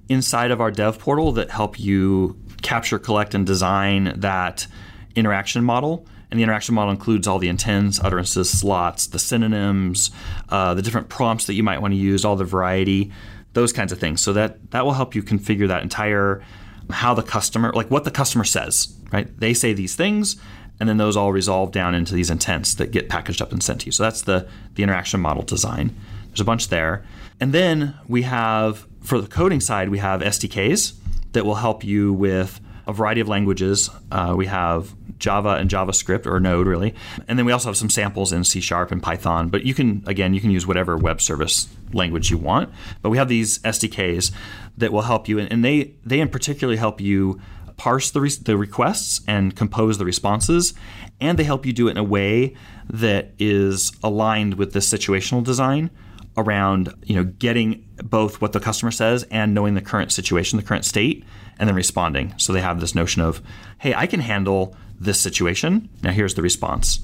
inside 0.09 0.51
of 0.51 0.61
our 0.61 0.71
dev 0.71 0.99
portal 0.99 1.33
that 1.33 1.51
help 1.51 1.79
you 1.79 2.39
capture, 2.61 2.99
collect, 2.99 3.35
and 3.35 3.47
design 3.47 4.13
that 4.17 4.67
interaction 5.15 5.65
model. 5.65 6.07
And 6.37 6.41
the 6.41 6.43
interaction 6.43 6.75
model 6.75 6.91
includes 6.91 7.27
all 7.27 7.39
the 7.39 7.49
intents, 7.49 7.99
utterances, 7.99 8.51
slots, 8.51 9.07
the 9.07 9.19
synonyms, 9.19 10.11
uh, 10.51 10.75
the 10.75 10.83
different 10.83 11.09
prompts 11.09 11.47
that 11.47 11.55
you 11.55 11.63
might 11.63 11.81
want 11.81 11.93
to 11.95 11.97
use, 11.97 12.27
all 12.27 12.37
the 12.37 12.45
variety, 12.45 13.11
those 13.55 13.73
kinds 13.73 13.91
of 13.91 13.99
things. 13.99 14.21
So 14.21 14.35
that 14.35 14.71
that 14.73 14.85
will 14.85 14.93
help 14.93 15.15
you 15.15 15.23
configure 15.23 15.67
that 15.69 15.83
entire 15.83 16.43
how 16.91 17.15
the 17.15 17.23
customer, 17.23 17.73
like 17.73 17.91
what 17.91 18.05
the 18.05 18.11
customer 18.11 18.45
says, 18.45 18.95
right? 19.11 19.35
They 19.41 19.55
say 19.55 19.73
these 19.73 19.95
things, 19.95 20.37
and 20.79 20.87
then 20.87 20.99
those 20.99 21.17
all 21.17 21.33
resolve 21.33 21.73
down 21.73 21.95
into 21.95 22.13
these 22.13 22.29
intents 22.29 22.75
that 22.75 22.91
get 22.91 23.09
packaged 23.09 23.41
up 23.41 23.51
and 23.51 23.63
sent 23.63 23.81
to 23.81 23.87
you. 23.87 23.93
So 23.93 24.03
that's 24.03 24.21
the 24.21 24.47
the 24.75 24.83
interaction 24.83 25.21
model 25.21 25.43
design. 25.43 25.97
There's 26.27 26.43
a 26.43 26.45
bunch 26.45 26.69
there, 26.69 27.03
and 27.41 27.55
then 27.55 27.95
we 28.07 28.25
have 28.25 28.87
for 29.01 29.23
the 29.23 29.27
coding 29.27 29.61
side, 29.61 29.89
we 29.89 30.01
have 30.01 30.21
SDKs 30.21 30.97
that 31.33 31.47
will 31.47 31.55
help 31.55 31.83
you 31.83 32.13
with 32.13 32.61
a 32.87 32.93
variety 32.93 33.23
of 33.23 33.29
languages. 33.29 33.89
Uh, 34.13 34.35
we 34.37 34.45
have 34.45 34.95
Java 35.19 35.57
and 35.57 35.71
JavaScript 35.71 36.27
or 36.27 36.41
Node 36.41 36.67
really, 36.67 36.95
and 37.29 37.39
then 37.39 37.47
we 37.47 37.53
also 37.53 37.69
have 37.69 37.77
some 37.77 37.91
samples 37.91 38.33
in 38.33 38.45
C 38.45 38.61
Sharp 38.61 38.93
and 38.93 39.03
Python. 39.03 39.49
But 39.49 39.65
you 39.65 39.75
can 39.75 40.03
again 40.07 40.35
you 40.35 40.41
can 40.41 40.51
use 40.51 40.67
whatever 40.67 40.97
web 40.97 41.21
service 41.21 41.69
language 41.93 42.31
you 42.31 42.39
want. 42.39 42.71
But 43.03 43.11
we 43.11 43.19
have 43.19 43.29
these 43.29 43.59
SDKs 43.61 44.33
that 44.79 44.93
will 44.93 45.03
help 45.03 45.29
you, 45.29 45.39
and 45.39 45.65
they 45.65 45.95
they 46.05 46.21
in 46.21 46.29
particular 46.29 46.77
help 46.77 47.01
you 47.01 47.41
parse 47.77 48.11
the, 48.11 48.23
re- 48.23 48.31
the 48.43 48.57
requests 48.57 49.21
and 49.29 49.55
compose 49.55 49.99
the 49.99 50.05
responses, 50.05 50.75
and 51.21 51.39
they 51.39 51.45
help 51.45 51.67
you 51.67 51.73
do 51.73 51.89
it 51.89 51.93
in 51.93 51.99
a 51.99 52.05
way 52.05 52.55
that 52.89 53.33
is 53.39 53.93
aligned 54.03 54.55
with 54.55 54.73
the 54.73 54.79
situational 54.79 55.45
design 55.45 55.91
around 56.39 56.93
you 57.05 57.15
know 57.15 57.25
getting 57.25 57.87
both 58.05 58.41
what 58.41 58.53
the 58.53 58.61
customer 58.61 58.91
says 58.91 59.25
and 59.31 59.55
knowing 59.55 59.75
the 59.75 59.81
current 59.81 60.13
situation, 60.13 60.57
the 60.57 60.63
current 60.63 60.85
state, 60.85 61.25
and 61.59 61.69
then 61.69 61.77
responding. 61.77 62.35
So 62.37 62.53
they 62.53 62.61
have 62.61 62.81
this 62.81 62.95
notion 62.95 63.23
of, 63.23 63.43
hey, 63.79 63.95
I 63.95 64.07
can 64.07 64.21
handle 64.21 64.77
this 64.99 65.21
situation. 65.21 65.89
Now 66.03 66.13
here's 66.13 66.35
the 66.35 66.43
response. 66.43 67.01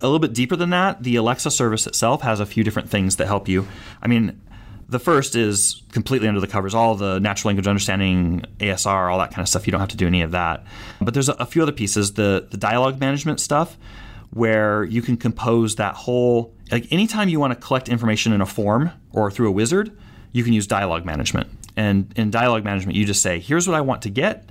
A 0.00 0.06
little 0.06 0.20
bit 0.20 0.32
deeper 0.32 0.54
than 0.54 0.70
that, 0.70 1.02
the 1.02 1.16
Alexa 1.16 1.50
service 1.50 1.86
itself 1.86 2.22
has 2.22 2.40
a 2.40 2.46
few 2.46 2.62
different 2.62 2.88
things 2.88 3.16
that 3.16 3.26
help 3.26 3.48
you. 3.48 3.66
I 4.00 4.06
mean, 4.06 4.40
the 4.88 4.98
first 4.98 5.36
is 5.36 5.82
completely 5.92 6.28
under 6.28 6.40
the 6.40 6.46
covers, 6.46 6.74
all 6.74 6.94
the 6.94 7.18
natural 7.18 7.50
language 7.50 7.66
understanding, 7.66 8.44
ASR, 8.58 9.10
all 9.10 9.18
that 9.18 9.30
kind 9.30 9.40
of 9.40 9.48
stuff. 9.48 9.66
You 9.66 9.72
don't 9.72 9.80
have 9.80 9.90
to 9.90 9.96
do 9.96 10.06
any 10.06 10.22
of 10.22 10.30
that. 10.30 10.64
But 11.00 11.14
there's 11.14 11.28
a, 11.28 11.46
few 11.46 11.62
other 11.62 11.72
pieces. 11.72 12.14
The 12.14 12.46
the 12.50 12.56
dialogue 12.56 12.98
management 12.98 13.40
stuff, 13.40 13.76
where 14.30 14.84
you 14.84 15.02
can 15.02 15.16
compose 15.16 15.76
that 15.76 15.94
whole 15.94 16.54
like 16.70 16.90
anytime 16.90 17.28
you 17.28 17.40
want 17.40 17.52
to 17.52 17.60
collect 17.60 17.88
information 17.88 18.32
in 18.32 18.40
a 18.40 18.46
form 18.46 18.90
or 19.12 19.30
through 19.30 19.48
a 19.48 19.52
wizard, 19.52 19.96
you 20.32 20.44
can 20.44 20.52
use 20.52 20.66
dialogue 20.66 21.04
management. 21.04 21.48
And 21.76 22.12
in 22.16 22.30
dialogue 22.30 22.64
management, 22.64 22.96
you 22.96 23.04
just 23.04 23.22
say, 23.22 23.38
here's 23.40 23.68
what 23.68 23.76
I 23.76 23.80
want 23.82 24.02
to 24.02 24.10
get, 24.10 24.48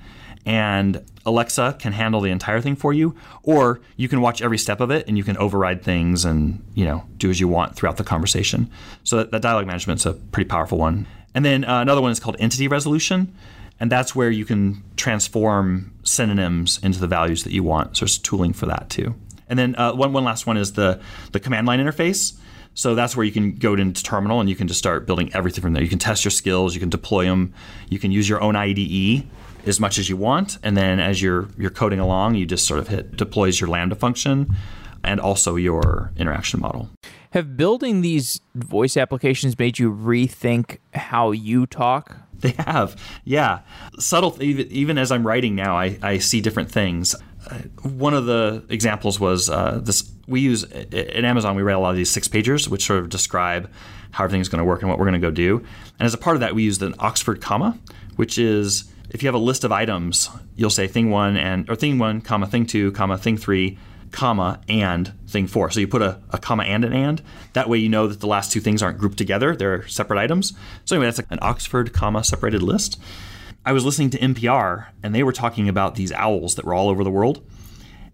and 0.47 1.03
Alexa 1.25 1.75
can 1.77 1.91
handle 1.91 2.21
the 2.21 2.31
entire 2.31 2.61
thing 2.61 2.77
for 2.77 2.93
you, 2.93 3.13
or 3.43 3.81
you 3.97 4.07
can 4.07 4.21
watch 4.21 4.41
every 4.41 4.57
step 4.57 4.79
of 4.79 4.89
it 4.89 5.05
and 5.05 5.17
you 5.17 5.23
can 5.23 5.35
override 5.37 5.83
things 5.83 6.23
and 6.23 6.63
you 6.73 6.85
know 6.85 7.03
do 7.17 7.29
as 7.29 7.39
you 7.39 7.49
want 7.49 7.75
throughout 7.75 7.97
the 7.97 8.03
conversation. 8.03 8.71
So 9.03 9.17
that, 9.17 9.31
that 9.31 9.41
dialogue 9.41 9.67
management's 9.67 10.05
a 10.05 10.13
pretty 10.13 10.47
powerful 10.47 10.77
one. 10.77 11.05
And 11.35 11.43
then 11.43 11.65
uh, 11.65 11.81
another 11.81 12.01
one 12.01 12.11
is 12.11 12.19
called 12.21 12.37
entity 12.39 12.69
resolution, 12.69 13.35
and 13.77 13.91
that's 13.91 14.15
where 14.15 14.31
you 14.31 14.45
can 14.45 14.81
transform 14.95 15.93
synonyms 16.03 16.79
into 16.81 16.99
the 16.99 17.07
values 17.07 17.43
that 17.43 17.51
you 17.51 17.61
want. 17.61 17.97
So 17.97 18.05
there's 18.05 18.17
tooling 18.17 18.53
for 18.53 18.65
that 18.67 18.89
too. 18.89 19.13
And 19.49 19.59
then 19.59 19.75
uh, 19.75 19.93
one 19.93 20.13
one 20.13 20.23
last 20.23 20.47
one 20.47 20.55
is 20.55 20.73
the 20.73 21.01
the 21.33 21.41
command 21.41 21.67
line 21.67 21.79
interface. 21.79 22.37
So 22.73 22.93
that's 22.95 23.17
where 23.17 23.25
you 23.25 23.31
can 23.31 23.55
go 23.55 23.73
into 23.73 24.03
terminal 24.03 24.39
and 24.39 24.47
you 24.47 24.55
can 24.55 24.67
just 24.67 24.77
start 24.77 25.07
building 25.07 25.33
everything 25.33 25.63
from 25.63 25.73
there. 25.73 25.81
You 25.81 25.89
can 25.89 25.97
test 25.97 26.23
your 26.23 26.31
skills, 26.31 26.75
you 26.75 26.79
can 26.79 26.91
deploy 26.91 27.25
them, 27.25 27.53
you 27.89 27.97
can 27.97 28.11
use 28.11 28.29
your 28.29 28.39
own 28.39 28.55
IDE 28.55 29.25
as 29.67 29.79
much 29.79 29.97
as 29.97 30.09
you 30.09 30.17
want, 30.17 30.57
and 30.63 30.77
then 30.77 30.99
as 30.99 31.21
you're 31.21 31.47
you're 31.57 31.69
coding 31.69 31.99
along, 31.99 32.35
you 32.35 32.45
just 32.45 32.65
sort 32.65 32.79
of 32.79 32.87
hit 32.87 33.17
deploys 33.17 33.59
your 33.59 33.69
Lambda 33.69 33.95
function 33.95 34.55
and 35.03 35.19
also 35.19 35.55
your 35.55 36.11
interaction 36.17 36.59
model. 36.59 36.89
Have 37.31 37.55
building 37.57 38.01
these 38.01 38.41
voice 38.55 38.97
applications 38.97 39.57
made 39.59 39.79
you 39.79 39.91
rethink 39.91 40.77
how 40.93 41.31
you 41.31 41.65
talk? 41.65 42.17
They 42.39 42.53
have, 42.59 42.95
yeah. 43.23 43.61
Subtle, 43.97 44.37
even, 44.43 44.67
even 44.67 44.99
as 44.99 45.11
I'm 45.11 45.25
writing 45.25 45.55
now, 45.55 45.75
I, 45.75 45.97
I 46.03 46.19
see 46.19 46.39
different 46.39 46.71
things. 46.71 47.15
Uh, 47.49 47.55
one 47.81 48.13
of 48.13 48.27
the 48.27 48.63
examples 48.69 49.19
was 49.19 49.49
uh, 49.49 49.79
this 49.81 50.11
we 50.27 50.41
use 50.41 50.63
at 50.63 50.93
Amazon, 50.93 51.55
we 51.55 51.63
write 51.63 51.73
a 51.75 51.79
lot 51.79 51.89
of 51.89 51.95
these 51.95 52.11
six 52.11 52.27
pagers, 52.27 52.67
which 52.67 52.85
sort 52.85 52.99
of 52.99 53.09
describe 53.09 53.71
how 54.11 54.23
everything's 54.23 54.49
going 54.49 54.59
to 54.59 54.65
work 54.65 54.81
and 54.81 54.89
what 54.89 54.99
we're 54.99 55.05
going 55.05 55.19
to 55.19 55.27
go 55.27 55.31
do. 55.31 55.57
And 55.99 56.05
as 56.05 56.13
a 56.13 56.17
part 56.19 56.35
of 56.35 56.41
that, 56.41 56.53
we 56.53 56.61
use 56.61 56.79
an 56.83 56.93
Oxford 56.99 57.41
comma, 57.41 57.79
which 58.17 58.37
is 58.37 58.83
if 59.09 59.23
you 59.23 59.27
have 59.27 59.35
a 59.35 59.39
list 59.39 59.63
of 59.63 59.71
items, 59.71 60.29
you'll 60.55 60.69
say 60.69 60.87
thing 60.87 61.09
one 61.09 61.37
and 61.37 61.69
or 61.69 61.75
thing 61.75 61.99
one, 61.99 62.21
comma, 62.21 62.47
thing 62.47 62.65
two, 62.65 62.91
comma, 62.91 63.17
thing 63.17 63.37
three, 63.37 63.77
comma, 64.11 64.61
and 64.67 65.13
thing 65.27 65.47
four. 65.47 65.69
So 65.71 65.79
you 65.79 65.87
put 65.87 66.01
a, 66.01 66.19
a 66.31 66.37
comma 66.37 66.63
and 66.63 66.83
an 66.83 66.93
and. 66.93 67.21
That 67.53 67.69
way 67.69 67.77
you 67.77 67.89
know 67.89 68.07
that 68.07 68.19
the 68.19 68.27
last 68.27 68.51
two 68.51 68.59
things 68.59 68.83
aren't 68.83 68.97
grouped 68.97 69.17
together, 69.17 69.55
they're 69.55 69.87
separate 69.87 70.19
items. 70.19 70.53
So 70.85 70.95
anyway, 70.95 71.07
that's 71.07 71.19
like 71.19 71.31
an 71.31 71.39
Oxford 71.41 71.93
comma 71.93 72.23
separated 72.23 72.61
list. 72.61 72.99
I 73.65 73.73
was 73.73 73.85
listening 73.85 74.11
to 74.11 74.19
NPR 74.19 74.87
and 75.03 75.13
they 75.13 75.23
were 75.23 75.33
talking 75.33 75.67
about 75.67 75.95
these 75.95 76.11
owls 76.13 76.55
that 76.55 76.65
were 76.65 76.73
all 76.73 76.89
over 76.89 77.03
the 77.03 77.11
world 77.11 77.43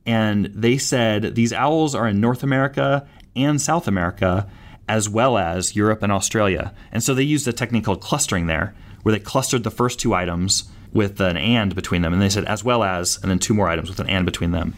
and 0.06 0.46
they 0.46 0.78
said 0.78 1.36
these 1.36 1.54
owls 1.54 1.96
are 1.96 2.08
in 2.08 2.20
North 2.20 2.44
America 2.44 3.08
and 3.36 3.62
South 3.62 3.88
America, 3.88 4.50
as 4.88 5.08
well 5.08 5.38
as 5.38 5.76
Europe 5.76 6.04
and 6.04 6.12
Australia. 6.12 6.74
And 6.92 7.02
so 7.02 7.14
they 7.14 7.24
used 7.24 7.48
a 7.48 7.54
technique 7.54 7.86
called 7.86 8.02
clustering 8.02 8.48
there, 8.48 8.76
where 9.04 9.14
they 9.14 9.20
clustered 9.20 9.64
the 9.64 9.72
first 9.72 10.00
two 10.00 10.14
items 10.14 10.70
with 10.94 11.20
an 11.20 11.38
and 11.38 11.76
between 11.76 12.02
them. 12.02 12.14
And 12.14 12.22
they 12.22 12.30
said, 12.30 12.46
as 12.46 12.64
well 12.64 12.84
as, 12.84 13.20
and 13.22 13.30
then 13.30 13.40
two 13.40 13.54
more 13.54 13.68
items 13.68 13.90
with 13.90 14.00
an 14.00 14.10
and 14.10 14.26
between 14.26 14.52
them. 14.52 14.74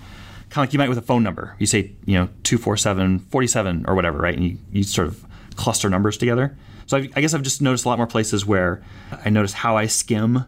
Kind 0.49 0.63
of 0.65 0.69
like 0.69 0.73
you 0.73 0.79
might 0.79 0.89
with 0.89 0.97
a 0.97 1.03
phone 1.03 1.23
number. 1.23 1.55
You 1.59 1.65
say, 1.65 1.91
you 2.05 2.15
know, 2.15 2.29
247 2.43 3.19
47 3.19 3.85
or 3.87 3.95
whatever, 3.95 4.19
right? 4.19 4.35
And 4.35 4.45
you, 4.45 4.57
you 4.71 4.83
sort 4.83 5.07
of 5.07 5.25
cluster 5.55 5.89
numbers 5.89 6.17
together. 6.17 6.55
So 6.85 6.97
I, 6.97 7.09
I 7.15 7.21
guess 7.21 7.33
I've 7.33 7.41
just 7.41 7.61
noticed 7.61 7.85
a 7.85 7.89
lot 7.89 7.97
more 7.97 8.07
places 8.07 8.45
where 8.45 8.83
I 9.25 9.29
notice 9.29 9.53
how 9.53 9.75
I 9.75 9.87
skim 9.87 10.45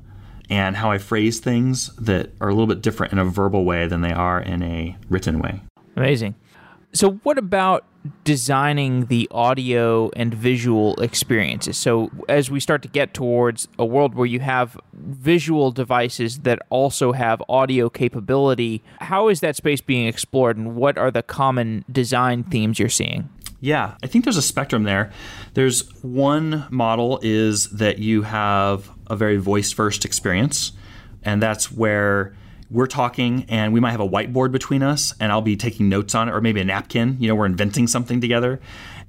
and 0.49 0.75
how 0.75 0.91
I 0.91 0.97
phrase 0.97 1.39
things 1.39 1.93
that 1.97 2.31
are 2.39 2.47
a 2.47 2.53
little 2.53 2.67
bit 2.67 2.81
different 2.81 3.11
in 3.11 3.19
a 3.19 3.25
verbal 3.25 3.65
way 3.65 3.87
than 3.87 4.01
they 4.01 4.13
are 4.13 4.39
in 4.39 4.63
a 4.63 4.95
written 5.09 5.39
way. 5.39 5.61
Amazing. 5.95 6.35
So, 6.93 7.13
what 7.23 7.37
about 7.37 7.85
designing 8.23 9.05
the 9.05 9.27
audio 9.31 10.09
and 10.15 10.33
visual 10.33 10.95
experiences? 11.01 11.77
So, 11.77 12.11
as 12.27 12.51
we 12.51 12.59
start 12.59 12.81
to 12.83 12.87
get 12.87 13.13
towards 13.13 13.67
a 13.77 13.85
world 13.85 14.15
where 14.15 14.25
you 14.25 14.39
have 14.39 14.77
visual 14.93 15.71
devices 15.71 16.39
that 16.39 16.59
also 16.69 17.11
have 17.11 17.41
audio 17.49 17.89
capability, 17.89 18.83
how 18.99 19.27
is 19.27 19.39
that 19.41 19.55
space 19.55 19.81
being 19.81 20.07
explored 20.07 20.57
and 20.57 20.75
what 20.75 20.97
are 20.97 21.11
the 21.11 21.23
common 21.23 21.85
design 21.91 22.43
themes 22.43 22.79
you're 22.79 22.89
seeing? 22.89 23.29
Yeah, 23.59 23.95
I 24.03 24.07
think 24.07 24.23
there's 24.23 24.37
a 24.37 24.41
spectrum 24.41 24.83
there. 24.83 25.11
There's 25.53 25.89
one 26.03 26.67
model 26.69 27.19
is 27.23 27.69
that 27.71 27.99
you 27.99 28.21
have 28.21 28.91
a 29.07 29.15
very 29.15 29.37
voice 29.37 29.71
first 29.71 30.05
experience, 30.05 30.73
and 31.23 31.41
that's 31.41 31.71
where 31.71 32.35
we're 32.69 32.87
talking 32.87 33.45
and 33.49 33.73
we 33.73 33.79
might 33.79 33.91
have 33.91 34.01
a 34.01 34.07
whiteboard 34.07 34.51
between 34.51 34.83
us 34.83 35.13
and 35.19 35.31
I'll 35.31 35.41
be 35.41 35.55
taking 35.55 35.89
notes 35.89 36.15
on 36.15 36.29
it 36.29 36.33
or 36.33 36.41
maybe 36.41 36.61
a 36.61 36.65
napkin, 36.65 37.17
you 37.19 37.27
know, 37.27 37.35
we're 37.35 37.45
inventing 37.45 37.87
something 37.87 38.19
together 38.19 38.59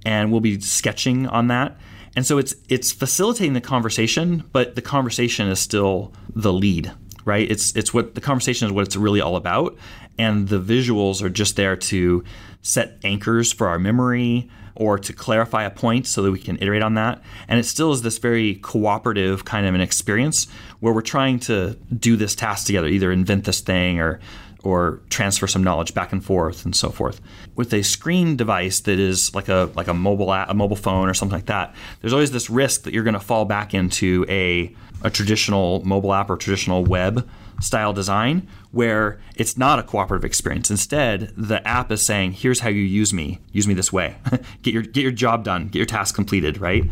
and 0.04 0.30
we'll 0.30 0.40
be 0.40 0.60
sketching 0.60 1.26
on 1.26 1.48
that. 1.48 1.76
And 2.16 2.26
so 2.26 2.38
it's 2.38 2.54
it's 2.68 2.90
facilitating 2.90 3.52
the 3.52 3.60
conversation, 3.60 4.44
but 4.52 4.74
the 4.74 4.82
conversation 4.82 5.48
is 5.48 5.58
still 5.58 6.12
the 6.34 6.52
lead, 6.52 6.92
right? 7.24 7.48
It's 7.50 7.74
it's 7.76 7.92
what 7.92 8.14
the 8.14 8.20
conversation 8.20 8.66
is 8.66 8.72
what 8.72 8.86
it's 8.86 8.96
really 8.96 9.20
all 9.20 9.36
about 9.36 9.76
and 10.18 10.48
the 10.48 10.60
visuals 10.60 11.22
are 11.22 11.28
just 11.28 11.56
there 11.56 11.76
to 11.76 12.24
set 12.60 12.98
anchors 13.04 13.52
for 13.52 13.68
our 13.68 13.78
memory 13.78 14.50
or 14.78 14.96
to 14.96 15.12
clarify 15.12 15.64
a 15.64 15.70
point 15.70 16.06
so 16.06 16.22
that 16.22 16.30
we 16.30 16.38
can 16.38 16.56
iterate 16.62 16.82
on 16.82 16.94
that. 16.94 17.20
And 17.48 17.58
it 17.58 17.64
still 17.64 17.90
is 17.92 18.02
this 18.02 18.18
very 18.18 18.54
cooperative 18.56 19.44
kind 19.44 19.66
of 19.66 19.74
an 19.74 19.80
experience 19.80 20.46
where 20.78 20.94
we're 20.94 21.02
trying 21.02 21.40
to 21.40 21.76
do 21.98 22.16
this 22.16 22.36
task 22.36 22.66
together, 22.66 22.86
either 22.86 23.10
invent 23.10 23.44
this 23.44 23.60
thing 23.60 24.00
or 24.00 24.20
or 24.64 25.00
transfer 25.08 25.46
some 25.46 25.62
knowledge 25.62 25.94
back 25.94 26.12
and 26.12 26.24
forth 26.24 26.64
and 26.64 26.74
so 26.74 26.90
forth. 26.90 27.20
With 27.54 27.72
a 27.72 27.82
screen 27.82 28.36
device 28.36 28.80
that 28.80 28.98
is 28.98 29.34
like 29.34 29.48
a 29.48 29.70
like 29.74 29.88
a 29.88 29.94
mobile 29.94 30.32
app, 30.32 30.48
a 30.48 30.54
mobile 30.54 30.76
phone 30.76 31.08
or 31.08 31.14
something 31.14 31.36
like 31.36 31.46
that, 31.46 31.74
there's 32.00 32.12
always 32.12 32.30
this 32.30 32.48
risk 32.48 32.82
that 32.82 32.94
you're 32.94 33.04
going 33.04 33.14
to 33.14 33.20
fall 33.20 33.44
back 33.44 33.74
into 33.74 34.24
a 34.28 34.74
a 35.02 35.10
traditional 35.10 35.84
mobile 35.84 36.14
app 36.14 36.30
or 36.30 36.36
traditional 36.36 36.84
web 36.84 37.28
style 37.60 37.92
design 37.92 38.46
where 38.70 39.18
it's 39.34 39.56
not 39.56 39.78
a 39.78 39.82
cooperative 39.82 40.24
experience. 40.24 40.70
Instead, 40.70 41.32
the 41.36 41.66
app 41.66 41.90
is 41.90 42.02
saying, 42.02 42.32
"Here's 42.32 42.60
how 42.60 42.68
you 42.68 42.82
use 42.82 43.12
me. 43.12 43.40
Use 43.52 43.66
me 43.66 43.74
this 43.74 43.92
way. 43.92 44.16
get 44.62 44.74
your 44.74 44.82
get 44.82 45.02
your 45.02 45.12
job 45.12 45.44
done. 45.44 45.68
Get 45.68 45.78
your 45.78 45.86
task 45.86 46.14
completed." 46.14 46.58
Right. 46.58 46.84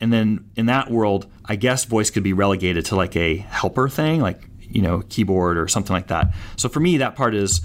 And 0.00 0.12
then 0.12 0.50
in 0.56 0.66
that 0.66 0.90
world, 0.90 1.26
I 1.44 1.56
guess 1.56 1.84
voice 1.84 2.10
could 2.10 2.22
be 2.24 2.32
relegated 2.32 2.84
to 2.86 2.96
like 2.96 3.16
a 3.16 3.36
helper 3.36 3.88
thing, 3.88 4.20
like, 4.20 4.42
you 4.60 4.82
know, 4.82 5.02
keyboard 5.08 5.56
or 5.56 5.68
something 5.68 5.94
like 5.94 6.08
that. 6.08 6.34
So 6.56 6.68
for 6.68 6.80
me, 6.80 6.98
that 6.98 7.14
part 7.14 7.34
is 7.34 7.60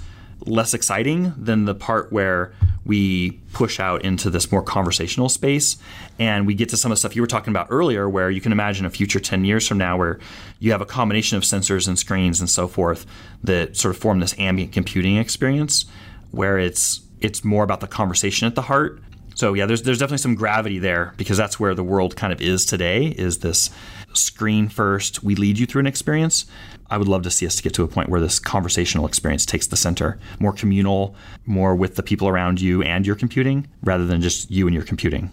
less 0.46 0.74
exciting 0.74 1.32
than 1.36 1.64
the 1.64 1.74
part 1.74 2.12
where 2.12 2.52
we 2.84 3.32
push 3.52 3.78
out 3.78 4.04
into 4.04 4.30
this 4.30 4.50
more 4.50 4.62
conversational 4.62 5.28
space. 5.28 5.76
And 6.18 6.46
we 6.46 6.54
get 6.54 6.68
to 6.70 6.76
some 6.76 6.90
of 6.90 6.96
the 6.96 6.98
stuff 6.98 7.14
you 7.14 7.22
were 7.22 7.28
talking 7.28 7.50
about 7.52 7.68
earlier 7.70 8.08
where 8.08 8.30
you 8.30 8.40
can 8.40 8.52
imagine 8.52 8.86
a 8.86 8.90
future 8.90 9.20
10 9.20 9.44
years 9.44 9.66
from 9.66 9.78
now 9.78 9.96
where 9.96 10.18
you 10.58 10.72
have 10.72 10.80
a 10.80 10.86
combination 10.86 11.36
of 11.36 11.42
sensors 11.42 11.88
and 11.88 11.98
screens 11.98 12.40
and 12.40 12.48
so 12.48 12.66
forth 12.66 13.06
that 13.44 13.76
sort 13.76 13.94
of 13.94 14.00
form 14.00 14.20
this 14.20 14.34
ambient 14.38 14.72
computing 14.72 15.16
experience 15.16 15.84
where 16.30 16.58
it's 16.58 17.02
it's 17.20 17.44
more 17.44 17.64
about 17.64 17.80
the 17.80 17.86
conversation 17.86 18.46
at 18.46 18.54
the 18.54 18.62
heart. 18.62 19.00
So 19.34 19.54
yeah 19.54 19.66
there's 19.66 19.82
there's 19.82 19.98
definitely 19.98 20.18
some 20.18 20.34
gravity 20.34 20.78
there 20.78 21.14
because 21.16 21.36
that's 21.36 21.60
where 21.60 21.74
the 21.74 21.84
world 21.84 22.16
kind 22.16 22.32
of 22.32 22.40
is 22.40 22.64
today 22.64 23.06
is 23.06 23.38
this 23.38 23.70
screen 24.14 24.68
first 24.68 25.22
we 25.22 25.34
lead 25.34 25.58
you 25.58 25.66
through 25.66 25.80
an 25.80 25.86
experience 25.86 26.46
I 26.90 26.98
would 26.98 27.08
love 27.08 27.22
to 27.22 27.30
see 27.30 27.46
us 27.46 27.60
get 27.60 27.72
to 27.74 27.84
a 27.84 27.88
point 27.88 28.08
where 28.08 28.20
this 28.20 28.40
conversational 28.40 29.06
experience 29.06 29.46
takes 29.46 29.68
the 29.68 29.76
center, 29.76 30.18
more 30.40 30.52
communal, 30.52 31.14
more 31.46 31.76
with 31.76 31.94
the 31.94 32.02
people 32.02 32.28
around 32.28 32.60
you 32.60 32.82
and 32.82 33.06
your 33.06 33.14
computing 33.14 33.68
rather 33.82 34.04
than 34.04 34.20
just 34.20 34.50
you 34.50 34.66
and 34.66 34.74
your 34.74 34.84
computing. 34.84 35.32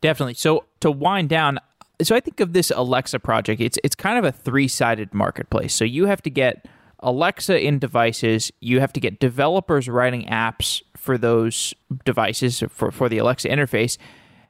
Definitely. 0.00 0.34
So 0.34 0.64
to 0.80 0.90
wind 0.90 1.28
down, 1.28 1.60
so 2.02 2.16
I 2.16 2.20
think 2.20 2.40
of 2.40 2.52
this 2.52 2.72
Alexa 2.74 3.20
project, 3.20 3.60
it's 3.60 3.78
it's 3.84 3.94
kind 3.94 4.18
of 4.18 4.24
a 4.24 4.32
three-sided 4.32 5.14
marketplace. 5.14 5.72
So 5.72 5.84
you 5.84 6.06
have 6.06 6.22
to 6.22 6.30
get 6.30 6.66
Alexa 7.00 7.60
in 7.60 7.78
devices, 7.78 8.52
you 8.60 8.80
have 8.80 8.92
to 8.92 9.00
get 9.00 9.20
developers 9.20 9.88
writing 9.88 10.26
apps 10.26 10.82
for 10.96 11.16
those 11.16 11.74
devices 12.04 12.62
for, 12.70 12.90
for 12.90 13.08
the 13.08 13.18
Alexa 13.18 13.48
interface, 13.48 13.98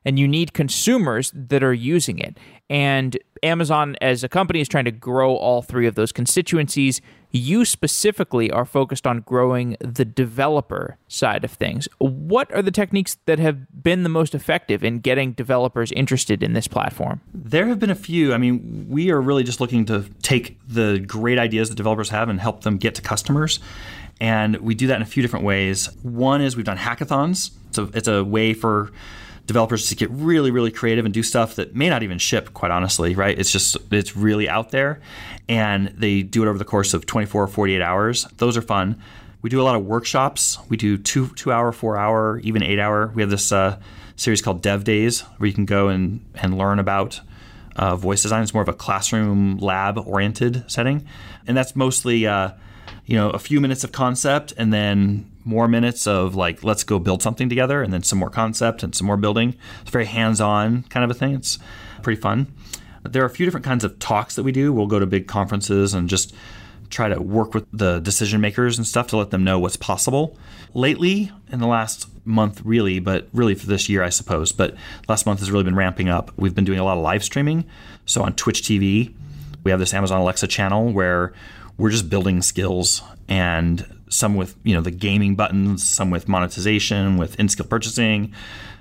and 0.04 0.18
you 0.18 0.28
need 0.28 0.52
consumers 0.52 1.32
that 1.34 1.62
are 1.62 1.74
using 1.74 2.18
it. 2.18 2.38
And 2.70 3.18
Amazon, 3.42 3.96
as 4.00 4.24
a 4.24 4.28
company, 4.28 4.60
is 4.60 4.68
trying 4.68 4.84
to 4.84 4.90
grow 4.90 5.34
all 5.34 5.62
three 5.62 5.86
of 5.86 5.94
those 5.94 6.12
constituencies. 6.12 7.00
You 7.30 7.64
specifically 7.64 8.50
are 8.50 8.64
focused 8.64 9.06
on 9.06 9.20
growing 9.20 9.76
the 9.80 10.04
developer 10.04 10.96
side 11.08 11.44
of 11.44 11.50
things. 11.50 11.88
What 11.98 12.52
are 12.52 12.62
the 12.62 12.70
techniques 12.70 13.18
that 13.26 13.38
have 13.38 13.82
been 13.82 14.02
the 14.02 14.08
most 14.08 14.34
effective 14.34 14.82
in 14.82 15.00
getting 15.00 15.32
developers 15.32 15.92
interested 15.92 16.42
in 16.42 16.54
this 16.54 16.68
platform? 16.68 17.20
There 17.34 17.66
have 17.66 17.78
been 17.78 17.90
a 17.90 17.94
few. 17.94 18.32
I 18.32 18.38
mean, 18.38 18.86
we 18.88 19.10
are 19.10 19.20
really 19.20 19.44
just 19.44 19.60
looking 19.60 19.84
to 19.86 20.06
take 20.22 20.58
the 20.66 20.98
great 20.98 21.38
ideas 21.38 21.68
that 21.68 21.76
developers 21.76 22.08
have 22.10 22.28
and 22.28 22.40
help 22.40 22.62
them 22.62 22.76
get 22.76 22.94
to 22.96 23.02
customers. 23.02 23.60
And 24.20 24.56
we 24.56 24.74
do 24.74 24.86
that 24.88 24.96
in 24.96 25.02
a 25.02 25.06
few 25.06 25.22
different 25.22 25.44
ways. 25.44 25.94
One 26.02 26.40
is 26.40 26.56
we've 26.56 26.66
done 26.66 26.78
hackathons. 26.78 27.50
So 27.70 27.90
it's 27.94 28.08
a 28.08 28.24
way 28.24 28.54
for 28.54 28.90
developers 29.48 29.88
to 29.88 29.96
get 29.96 30.10
really, 30.10 30.50
really 30.50 30.70
creative 30.70 31.06
and 31.06 31.12
do 31.12 31.22
stuff 31.22 31.56
that 31.56 31.74
may 31.74 31.88
not 31.88 32.02
even 32.02 32.18
ship, 32.18 32.52
quite 32.52 32.70
honestly, 32.70 33.14
right? 33.14 33.36
It's 33.36 33.50
just, 33.50 33.78
it's 33.90 34.14
really 34.14 34.48
out 34.48 34.70
there. 34.70 35.00
And 35.48 35.88
they 35.88 36.22
do 36.22 36.44
it 36.44 36.48
over 36.48 36.58
the 36.58 36.66
course 36.66 36.92
of 36.92 37.06
24 37.06 37.44
or 37.44 37.46
48 37.48 37.80
hours. 37.80 38.26
Those 38.36 38.56
are 38.58 38.62
fun. 38.62 39.02
We 39.40 39.48
do 39.48 39.60
a 39.60 39.64
lot 39.64 39.74
of 39.74 39.86
workshops. 39.86 40.58
We 40.68 40.76
do 40.76 40.98
two, 40.98 41.28
two 41.28 41.50
hour, 41.50 41.72
four 41.72 41.96
hour, 41.96 42.38
even 42.40 42.62
eight 42.62 42.78
hour. 42.78 43.10
We 43.14 43.22
have 43.22 43.30
this 43.30 43.50
uh, 43.50 43.80
series 44.16 44.42
called 44.42 44.60
Dev 44.60 44.84
Days 44.84 45.22
where 45.38 45.48
you 45.48 45.54
can 45.54 45.64
go 45.64 45.88
and, 45.88 46.24
and 46.34 46.58
learn 46.58 46.78
about 46.78 47.20
uh, 47.74 47.96
voice 47.96 48.22
design. 48.22 48.42
It's 48.42 48.52
more 48.52 48.62
of 48.62 48.68
a 48.68 48.74
classroom 48.74 49.56
lab 49.58 49.96
oriented 49.96 50.70
setting. 50.70 51.06
And 51.46 51.56
that's 51.56 51.74
mostly, 51.74 52.26
uh, 52.26 52.50
you 53.06 53.16
know, 53.16 53.30
a 53.30 53.38
few 53.38 53.62
minutes 53.62 53.82
of 53.82 53.92
concept 53.92 54.52
and 54.58 54.72
then 54.72 55.30
more 55.48 55.66
minutes 55.66 56.06
of 56.06 56.34
like 56.34 56.62
let's 56.62 56.84
go 56.84 56.98
build 56.98 57.22
something 57.22 57.48
together 57.48 57.82
and 57.82 57.92
then 57.92 58.02
some 58.02 58.18
more 58.18 58.30
concept 58.30 58.82
and 58.82 58.94
some 58.94 59.06
more 59.06 59.16
building. 59.16 59.56
It's 59.80 59.90
very 59.90 60.04
hands-on 60.04 60.84
kind 60.84 61.04
of 61.04 61.10
a 61.10 61.14
thing. 61.14 61.34
It's 61.34 61.58
pretty 62.02 62.20
fun. 62.20 62.52
There 63.02 63.22
are 63.22 63.26
a 63.26 63.30
few 63.30 63.46
different 63.46 63.64
kinds 63.64 63.84
of 63.84 63.98
talks 63.98 64.36
that 64.36 64.42
we 64.42 64.52
do. 64.52 64.72
We'll 64.72 64.86
go 64.86 64.98
to 64.98 65.06
big 65.06 65.26
conferences 65.26 65.94
and 65.94 66.08
just 66.08 66.34
try 66.90 67.08
to 67.08 67.20
work 67.20 67.54
with 67.54 67.66
the 67.72 67.98
decision 68.00 68.40
makers 68.40 68.76
and 68.76 68.86
stuff 68.86 69.08
to 69.08 69.16
let 69.16 69.30
them 69.30 69.42
know 69.42 69.58
what's 69.58 69.76
possible. 69.76 70.36
Lately 70.74 71.32
in 71.50 71.60
the 71.60 71.66
last 71.66 72.08
month 72.26 72.60
really 72.62 72.98
but 72.98 73.26
really 73.32 73.54
for 73.54 73.66
this 73.66 73.88
year 73.88 74.02
i 74.02 74.10
suppose 74.10 74.52
but 74.52 74.74
last 75.08 75.24
month 75.24 75.38
has 75.38 75.50
really 75.50 75.64
been 75.64 75.76
ramping 75.76 76.10
up. 76.10 76.30
We've 76.36 76.54
been 76.54 76.66
doing 76.66 76.78
a 76.78 76.84
lot 76.84 76.98
of 76.98 77.02
live 77.02 77.24
streaming. 77.24 77.64
So 78.04 78.22
on 78.22 78.34
twitch 78.34 78.62
tv 78.62 79.14
we 79.64 79.70
have 79.70 79.80
this 79.80 79.94
amazon 79.94 80.20
alexa 80.20 80.46
channel 80.46 80.92
where 80.92 81.32
we're 81.78 81.90
just 81.90 82.10
building 82.10 82.42
skills 82.42 83.02
and 83.28 83.86
some 84.10 84.36
with 84.36 84.56
you 84.62 84.74
know 84.74 84.80
the 84.80 84.90
gaming 84.90 85.34
buttons, 85.34 85.88
some 85.88 86.10
with 86.10 86.28
monetization, 86.28 87.16
with 87.16 87.38
in-skill 87.38 87.66
purchasing, 87.66 88.32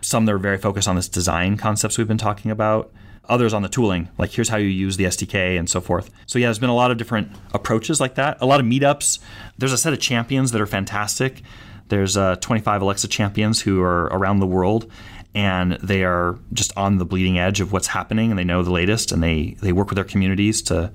some 0.01 0.25
that 0.25 0.33
are 0.33 0.39
very 0.39 0.57
focused 0.57 0.87
on 0.87 0.95
this 0.95 1.07
design 1.07 1.57
concepts 1.57 1.97
we've 1.97 2.07
been 2.07 2.17
talking 2.17 2.51
about. 2.51 2.91
Others 3.29 3.53
on 3.53 3.61
the 3.61 3.67
tooling, 3.67 4.07
like 4.17 4.31
here's 4.31 4.47
how 4.47 4.55
you 4.55 4.69
use 4.69 4.95
the 4.95 5.03
SDK 5.03 5.59
and 5.59 5.69
so 5.69 5.81
forth. 5.81 6.09
So 6.27 6.39
yeah, 6.39 6.47
there's 6.47 6.59
been 6.59 6.69
a 6.69 6.75
lot 6.75 6.91
of 6.91 6.97
different 6.97 7.29
approaches 7.53 7.99
like 7.99 8.15
that. 8.15 8.37
A 8.39 8.45
lot 8.45 8.61
of 8.61 8.65
meetups. 8.65 9.19
There's 9.57 9.73
a 9.73 9.77
set 9.77 9.91
of 9.91 9.99
champions 9.99 10.53
that 10.53 10.61
are 10.61 10.65
fantastic. 10.65 11.41
There's 11.89 12.15
uh, 12.15 12.37
25 12.37 12.81
Alexa 12.81 13.07
champions 13.09 13.61
who 13.61 13.81
are 13.81 14.05
around 14.05 14.39
the 14.39 14.47
world, 14.47 14.89
and 15.35 15.73
they 15.83 16.03
are 16.03 16.39
just 16.53 16.75
on 16.77 16.97
the 16.97 17.05
bleeding 17.05 17.37
edge 17.37 17.59
of 17.59 17.71
what's 17.71 17.87
happening, 17.87 18.29
and 18.31 18.39
they 18.39 18.43
know 18.43 18.63
the 18.63 18.71
latest, 18.71 19.11
and 19.11 19.21
they 19.21 19.57
they 19.61 19.71
work 19.71 19.89
with 19.89 19.95
their 19.95 20.05
communities 20.05 20.61
to 20.63 20.91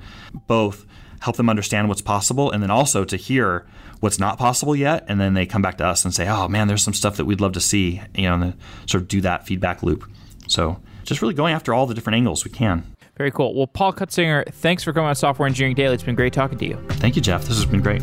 both 0.46 0.86
help 1.20 1.36
them 1.36 1.48
understand 1.48 1.88
what's 1.88 2.02
possible, 2.02 2.50
and 2.50 2.62
then 2.62 2.70
also 2.70 3.04
to 3.04 3.16
hear 3.16 3.66
what's 4.02 4.18
not 4.18 4.36
possible 4.36 4.74
yet, 4.74 5.04
and 5.06 5.20
then 5.20 5.34
they 5.34 5.46
come 5.46 5.62
back 5.62 5.78
to 5.78 5.86
us 5.86 6.04
and 6.04 6.12
say, 6.12 6.28
"Oh 6.28 6.48
man, 6.48 6.66
there's 6.66 6.82
some 6.82 6.92
stuff 6.92 7.16
that 7.16 7.24
we'd 7.24 7.40
love 7.40 7.52
to 7.52 7.60
see," 7.60 8.02
you 8.14 8.24
know, 8.24 8.34
and 8.34 8.54
sort 8.86 9.02
of 9.02 9.08
do 9.08 9.20
that 9.20 9.46
feedback 9.46 9.82
loop. 9.82 10.04
So 10.48 10.80
just 11.04 11.22
really 11.22 11.34
going 11.34 11.54
after 11.54 11.72
all 11.72 11.86
the 11.86 11.94
different 11.94 12.16
angles 12.16 12.44
we 12.44 12.50
can. 12.50 12.82
Very 13.16 13.30
cool. 13.30 13.54
Well, 13.54 13.66
Paul 13.66 13.92
Cutsinger, 13.92 14.52
thanks 14.52 14.82
for 14.82 14.92
coming 14.92 15.08
on 15.08 15.14
Software 15.14 15.46
Engineering 15.46 15.76
Daily. 15.76 15.94
It's 15.94 16.02
been 16.02 16.14
great 16.14 16.32
talking 16.32 16.58
to 16.58 16.66
you. 16.66 16.76
Thank 16.90 17.14
you, 17.14 17.22
Jeff. 17.22 17.44
This 17.44 17.56
has 17.56 17.66
been 17.66 17.82
great. 17.82 18.02